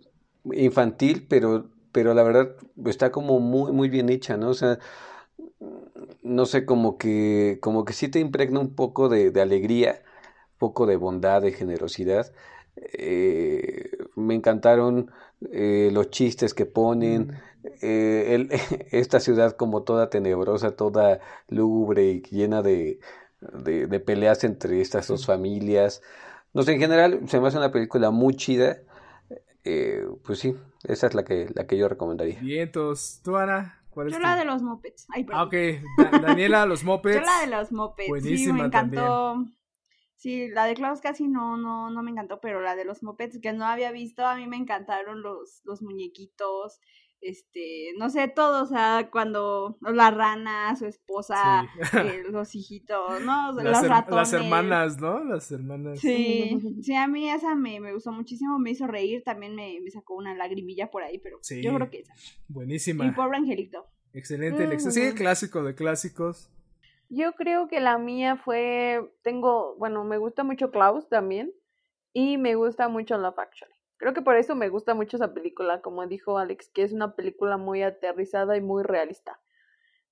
infantil, 0.53 1.27
pero, 1.29 1.71
pero 1.93 2.15
la 2.15 2.23
verdad 2.23 2.57
está 2.87 3.11
como 3.11 3.41
muy, 3.41 3.73
muy 3.73 3.89
bien 3.89 4.09
hecha, 4.11 4.37
¿no? 4.37 4.51
O 4.51 4.55
sea, 4.55 4.79
no 6.23 6.47
sé, 6.47 6.65
como 6.67 6.99
que, 6.99 7.59
como 7.63 7.85
que 7.85 7.93
sí 7.93 8.09
te 8.09 8.19
impregna 8.21 8.61
un 8.61 8.75
poco 8.75 9.09
de, 9.09 9.31
de 9.31 9.41
alegría, 9.41 10.03
un 10.55 10.59
poco 10.59 10.87
de 10.87 10.97
bondad, 10.97 11.43
de 11.43 11.53
generosidad. 11.53 12.33
Eh, 12.77 13.91
me 14.17 14.35
encantaron 14.35 15.11
eh, 15.53 15.91
los 15.93 16.11
chistes 16.11 16.55
que 16.55 16.67
ponen, 16.67 17.29
Mm. 17.29 17.67
eh, 17.83 18.35
el- 18.35 18.49
esta 18.93 19.21
ciudad 19.21 19.57
como 19.57 19.83
toda 19.83 20.11
tenebrosa, 20.11 20.77
toda 20.77 21.21
lúgubre 21.49 22.05
y 22.05 22.23
llena 22.23 22.63
de, 22.63 22.99
de, 23.41 23.87
de 23.87 24.01
peleas 24.01 24.45
entre 24.45 24.81
estas 24.81 25.09
dos 25.09 25.27
familias. 25.27 26.03
No 26.53 26.63
sé, 26.63 26.73
en 26.73 26.81
general 26.81 27.21
se 27.29 27.41
me 27.41 27.49
hace 27.49 27.59
una 27.59 27.73
película 27.73 28.11
muy 28.11 28.35
chida. 28.37 28.79
Eh, 29.65 30.07
pues 30.25 30.39
sí, 30.41 30.55
esa 30.85 31.07
es 31.07 31.15
la 31.15 31.25
que, 31.25 31.49
la 31.55 31.67
que 31.67 31.77
yo 31.79 31.89
recomendaría. 31.89 32.39
Vientos. 32.41 33.21
¿Tú, 33.25 33.37
Ana? 33.37 33.81
¿Cuál 33.91 34.09
es 34.09 34.13
Yo 34.15 34.19
la 34.21 34.37
de 34.37 34.45
los 34.45 34.63
mopeds. 34.63 35.07
Ay, 35.15 35.25
Ah, 35.31 35.45
ok. 35.45 35.53
Da- 35.99 36.19
Daniela, 36.21 36.67
los 36.67 36.85
mopeds. 36.85 37.15
Yo 37.21 37.23
la 37.25 37.41
de 37.41 37.47
los 37.57 37.73
mopeds. 37.73 38.07
Sí, 38.07 38.11
Buenísima 38.11 38.55
me 38.59 38.65
encantó. 38.67 39.47
Sí, 40.25 40.49
la 40.49 40.65
de 40.65 40.73
Klaus 40.75 41.03
casi 41.03 41.29
no, 41.29 41.59
no, 41.59 41.91
no 41.91 42.03
me 42.03 42.11
encantó, 42.11 42.41
pero 42.41 42.63
la 42.63 42.75
de 42.77 42.87
los 42.87 43.03
mopeds 43.03 43.41
que 43.43 43.53
no 43.53 43.67
había 43.67 43.93
visto, 43.93 44.25
a 44.25 44.37
mí 44.37 44.47
me 44.47 44.57
encantaron 44.57 45.21
los, 45.21 45.61
los 45.65 45.83
muñequitos, 45.83 46.81
este, 47.21 47.93
no 47.99 48.09
sé, 48.09 48.29
todo, 48.29 48.63
o 48.63 48.67
sea, 48.67 49.11
cuando 49.13 49.77
la 49.83 50.11
rana, 50.11 50.75
su 50.77 50.87
esposa, 50.87 51.67
Sí. 51.91 51.97
eh, 51.99 52.23
los 52.31 52.55
hijitos, 52.55 53.21
¿no? 53.23 53.53
Las, 53.57 53.65
los 53.65 53.83
her- 53.83 53.89
ratones. 53.89 54.17
las 54.17 54.33
hermanas, 54.33 54.99
¿no? 54.99 55.23
Las 55.25 55.53
hermanas. 55.53 56.01
Sí, 56.01 56.59
sí, 56.81 56.95
a 56.95 57.07
mí 57.07 57.29
esa 57.29 57.55
me, 57.55 57.79
me 57.81 57.93
gustó 57.93 58.11
muchísimo, 58.11 58.59
me 58.59 58.71
hizo 58.71 58.87
reír, 58.87 59.23
también 59.25 59.55
me, 59.55 59.79
me 59.83 59.91
sacó 59.91 60.15
una 60.15 60.35
lagrimilla 60.35 60.91
por 60.91 61.03
ahí, 61.03 61.19
pero 61.19 61.37
Sí. 61.43 61.63
yo 61.63 61.75
creo 61.75 61.91
que 61.91 62.01
esa. 62.01 62.15
Buenísima. 62.49 63.05
Mi 63.05 63.11
pobre 63.13 63.37
angelito. 63.37 63.87
Excelente 64.15 64.65
elección. 64.65 64.91
Mm. 64.91 64.95
Sí, 64.95 65.13
clásico 65.15 65.63
de 65.65 65.75
clásicos. 65.75 66.51
Yo 67.09 67.33
creo 67.35 67.69
que 67.69 67.81
la 67.81 67.99
mía 67.99 68.37
fue, 68.37 69.13
tengo, 69.23 69.77
bueno, 69.77 70.05
me 70.05 70.19
gusta 70.19 70.43
mucho 70.43 70.71
Klaus 70.71 71.09
también 71.09 71.53
y 72.13 72.39
me 72.39 72.55
gusta 72.55 72.89
mucho 72.89 73.19
Love 73.19 73.39
Actually. 73.39 73.75
Creo 73.97 74.15
que 74.15 74.23
por 74.23 74.37
eso 74.37 74.55
me 74.55 74.69
gusta 74.69 74.95
mucho 74.95 75.17
esa 75.17 75.33
película, 75.35 75.81
como 75.81 76.07
dijo 76.07 76.39
Alex, 76.39 76.71
que 76.71 76.83
es 76.83 76.93
una 76.93 77.15
película 77.15 77.57
muy 77.57 77.83
aterrizada 77.83 78.57
y 78.57 78.61
muy 78.61 78.83
realista. 78.83 79.41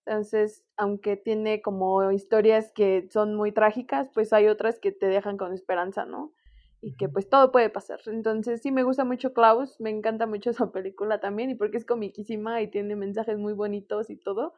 Entonces, 0.06 0.64
aunque 0.76 1.16
tiene 1.16 1.62
como 1.62 2.10
historias 2.12 2.72
que 2.72 3.08
son 3.10 3.34
muy 3.34 3.52
trágicas, 3.52 4.08
pues 4.12 4.32
hay 4.32 4.48
otras 4.48 4.78
que 4.80 4.92
te 4.92 5.06
dejan 5.06 5.36
con 5.38 5.52
esperanza, 5.52 6.04
¿no? 6.04 6.32
Y 6.80 6.96
que 6.96 7.08
pues 7.08 7.28
todo 7.28 7.52
puede 7.52 7.70
pasar. 7.70 8.00
Entonces, 8.06 8.62
sí 8.62 8.72
me 8.72 8.82
gusta 8.82 9.04
mucho 9.04 9.32
Klaus, 9.32 9.80
me 9.80 9.90
encanta 9.90 10.26
mucho 10.26 10.50
esa 10.50 10.72
película 10.72 11.20
también 11.20 11.50
y 11.50 11.54
porque 11.54 11.76
es 11.78 11.84
comiquísima 11.86 12.60
y 12.62 12.68
tiene 12.68 12.96
mensajes 12.96 13.38
muy 13.38 13.52
bonitos 13.52 14.10
y 14.10 14.16
todo. 14.16 14.54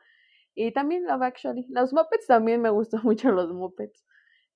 Y 0.55 0.73
también 0.73 1.05
Love 1.05 1.23
Actually. 1.23 1.67
Los 1.71 1.93
Muppets 1.93 2.27
también 2.27 2.61
me 2.63 2.71
gustan 2.71 3.01
mucho 3.05 3.31
los 3.33 3.53
Muppets. 3.53 4.05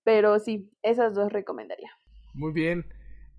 Pero 0.04 0.38
sí, 0.38 0.70
esas 0.82 1.14
dos 1.14 1.32
recomendaría. 1.32 1.90
Muy 2.34 2.52
bien. 2.52 2.86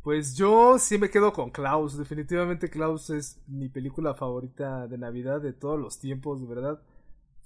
Pues 0.03 0.35
yo 0.35 0.77
sí 0.79 0.97
me 0.97 1.09
quedo 1.09 1.33
con 1.33 1.51
Klaus. 1.51 1.97
Definitivamente 1.97 2.69
Klaus 2.69 3.09
es 3.09 3.41
mi 3.47 3.69
película 3.69 4.13
favorita 4.13 4.87
de 4.87 4.97
Navidad 4.97 5.41
de 5.41 5.53
todos 5.53 5.79
los 5.79 5.99
tiempos, 5.99 6.41
de 6.41 6.47
verdad. 6.47 6.81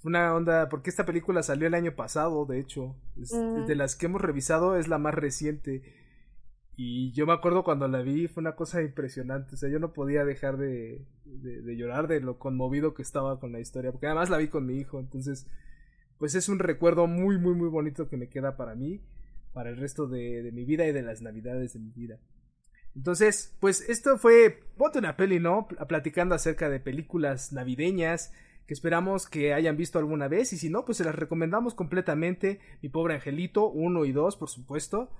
Una 0.04 0.34
onda, 0.34 0.68
porque 0.68 0.90
esta 0.90 1.06
película 1.06 1.42
salió 1.42 1.66
el 1.66 1.74
año 1.74 1.94
pasado, 1.96 2.44
de 2.46 2.60
hecho. 2.60 2.94
Es- 3.20 3.32
Mm. 3.34 3.66
De 3.66 3.74
las 3.74 3.96
que 3.96 4.06
hemos 4.06 4.20
revisado 4.20 4.76
es 4.76 4.88
la 4.88 4.98
más 4.98 5.14
reciente. 5.14 5.82
Y 6.76 7.12
yo 7.12 7.26
me 7.26 7.32
acuerdo 7.32 7.62
cuando 7.62 7.86
la 7.86 8.02
vi, 8.02 8.26
fue 8.26 8.40
una 8.40 8.56
cosa 8.56 8.82
impresionante. 8.82 9.54
O 9.54 9.58
sea, 9.58 9.68
yo 9.70 9.78
no 9.78 9.92
podía 9.92 10.24
dejar 10.24 10.56
de, 10.56 11.06
de, 11.24 11.76
llorar 11.76 12.08
de 12.08 12.20
lo 12.20 12.38
conmovido 12.38 12.94
que 12.94 13.02
estaba 13.02 13.38
con 13.38 13.52
la 13.52 13.60
historia. 13.60 13.92
Porque 13.92 14.06
además 14.06 14.30
la 14.30 14.38
vi 14.38 14.48
con 14.48 14.66
mi 14.66 14.78
hijo. 14.78 14.98
Entonces, 14.98 15.46
pues 16.18 16.34
es 16.34 16.48
un 16.48 16.58
recuerdo 16.58 17.06
muy, 17.06 17.38
muy, 17.38 17.54
muy 17.54 17.68
bonito 17.68 18.08
que 18.08 18.16
me 18.16 18.28
queda 18.28 18.56
para 18.56 18.74
mí. 18.74 19.00
Para 19.52 19.70
el 19.70 19.76
resto 19.76 20.08
de, 20.08 20.42
de 20.42 20.52
mi 20.52 20.64
vida 20.64 20.86
y 20.86 20.92
de 20.92 21.02
las 21.02 21.22
navidades 21.22 21.74
de 21.74 21.78
mi 21.80 21.90
vida. 21.92 22.18
Entonces, 22.96 23.56
pues 23.60 23.88
esto 23.88 24.18
fue 24.18 24.60
Ponte 24.76 24.98
una 24.98 25.16
peli, 25.16 25.40
¿no? 25.40 25.66
Pl- 25.68 25.84
Platicando 25.86 26.34
acerca 26.34 26.68
de 26.68 26.80
películas 26.80 27.52
navideñas 27.52 28.32
que 28.66 28.74
esperamos 28.74 29.28
que 29.28 29.52
hayan 29.52 29.76
visto 29.76 29.98
alguna 29.98 30.26
vez 30.28 30.52
y 30.52 30.56
si 30.56 30.70
no, 30.70 30.84
pues 30.84 30.98
se 30.98 31.04
las 31.04 31.14
recomendamos 31.14 31.74
completamente. 31.74 32.60
Mi 32.82 32.88
pobre 32.88 33.14
angelito, 33.14 33.68
1 33.70 34.04
y 34.06 34.12
2, 34.12 34.36
por 34.36 34.48
supuesto. 34.48 35.10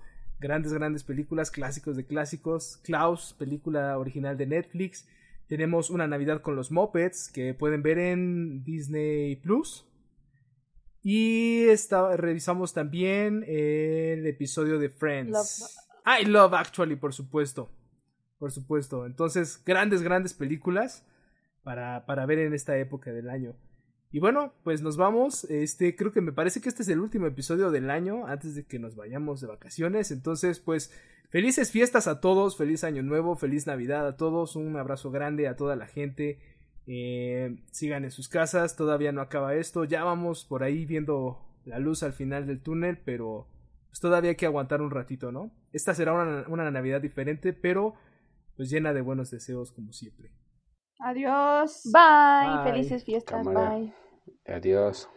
Grandes, 0.41 0.73
grandes 0.73 1.05
películas, 1.05 1.51
clásicos 1.51 1.97
de 1.97 2.05
clásicos. 2.07 2.79
Klaus, 2.85 3.35
película 3.39 3.97
original 3.99 4.37
de 4.37 4.47
Netflix. 4.47 5.07
Tenemos 5.49 5.91
Una 5.91 6.07
Navidad 6.07 6.43
con 6.43 6.57
los 6.57 6.71
Muppets 6.71 7.31
que 7.31 7.55
pueden 7.55 7.83
ver 7.83 7.99
en 7.99 8.65
Disney 8.65 9.37
Plus. 9.37 9.87
Y 11.03 11.65
esta, 11.65 12.17
revisamos 12.17 12.73
también 12.73 13.45
el 13.47 14.27
episodio 14.27 14.79
de 14.79 14.89
Friends. 14.89 15.31
Love- 15.33 15.71
Ah, 16.07 16.21
y 16.21 16.27
Love 16.27 16.53
Actually, 16.55 16.97
por 16.97 17.15
supuesto. 17.15 17.71
Por 18.39 18.51
supuesto. 18.53 19.07
Entonces, 19.07 19.63
grandes, 19.65 20.03
grandes 20.03 20.35
películas 20.35 21.07
para, 21.63 22.05
para 22.05 22.27
ver 22.27 22.39
en 22.41 22.53
esta 22.53 22.77
época 22.77 23.11
del 23.13 23.31
año. 23.31 23.55
Y 24.15 24.21
bueno, 24.21 24.53
pues 24.63 24.81
nos 24.81 24.97
vamos. 24.97 25.43
Este, 25.51 25.97
creo 25.97 26.13
que 26.13 26.21
me 26.21 26.31
parece 26.31 26.61
que 26.61 26.69
este 26.69 26.85
es 26.85 26.89
el 26.89 27.01
último 27.01 27.27
episodio 27.27 27.73
del 27.73 27.91
año 27.91 28.29
antes 28.29 28.55
de 28.55 28.65
que 28.65 28.79
nos 28.79 28.95
vayamos 28.95 29.41
de 29.41 29.49
vacaciones. 29.49 30.13
Entonces, 30.13 30.61
pues, 30.61 30.93
felices 31.31 31.73
fiestas 31.73 32.07
a 32.07 32.21
todos, 32.21 32.57
feliz 32.57 32.85
año 32.85 33.03
nuevo, 33.03 33.35
feliz 33.35 33.67
Navidad 33.67 34.07
a 34.07 34.17
todos, 34.17 34.55
un 34.55 34.77
abrazo 34.77 35.11
grande 35.11 35.49
a 35.49 35.57
toda 35.57 35.75
la 35.75 35.89
gente. 35.89 36.39
Eh, 36.87 37.57
sigan 37.73 38.05
en 38.05 38.13
sus 38.13 38.29
casas, 38.29 38.77
todavía 38.77 39.11
no 39.11 39.21
acaba 39.21 39.57
esto. 39.57 39.83
Ya 39.83 40.05
vamos 40.05 40.45
por 40.45 40.63
ahí 40.63 40.87
viendo 40.87 41.41
la 41.65 41.81
luz 41.81 42.05
al 42.05 42.13
final 42.13 42.47
del 42.47 42.63
túnel, 42.63 42.99
pero 43.05 43.49
pues 43.89 43.99
todavía 43.99 44.31
hay 44.31 44.37
que 44.37 44.47
aguantar 44.47 44.81
un 44.81 44.93
ratito, 44.93 45.33
¿no? 45.33 45.51
Esta 45.73 45.93
será 45.93 46.13
una, 46.13 46.45
una 46.47 46.71
Navidad 46.71 47.01
diferente, 47.01 47.53
pero 47.53 47.95
pues 48.57 48.71
llena 48.71 48.93
de 48.93 49.01
buenos 49.01 49.33
deseos 49.33 49.73
como 49.73 49.93
siempre. 49.93 50.31
Adiós. 51.01 51.83
Bye, 51.93 52.63
Bye. 52.63 52.71
felices 52.71 53.05
fiestas, 53.05 53.45
Cámara. 53.45 53.71
bye. 53.75 54.04
Adiós. 54.47 55.09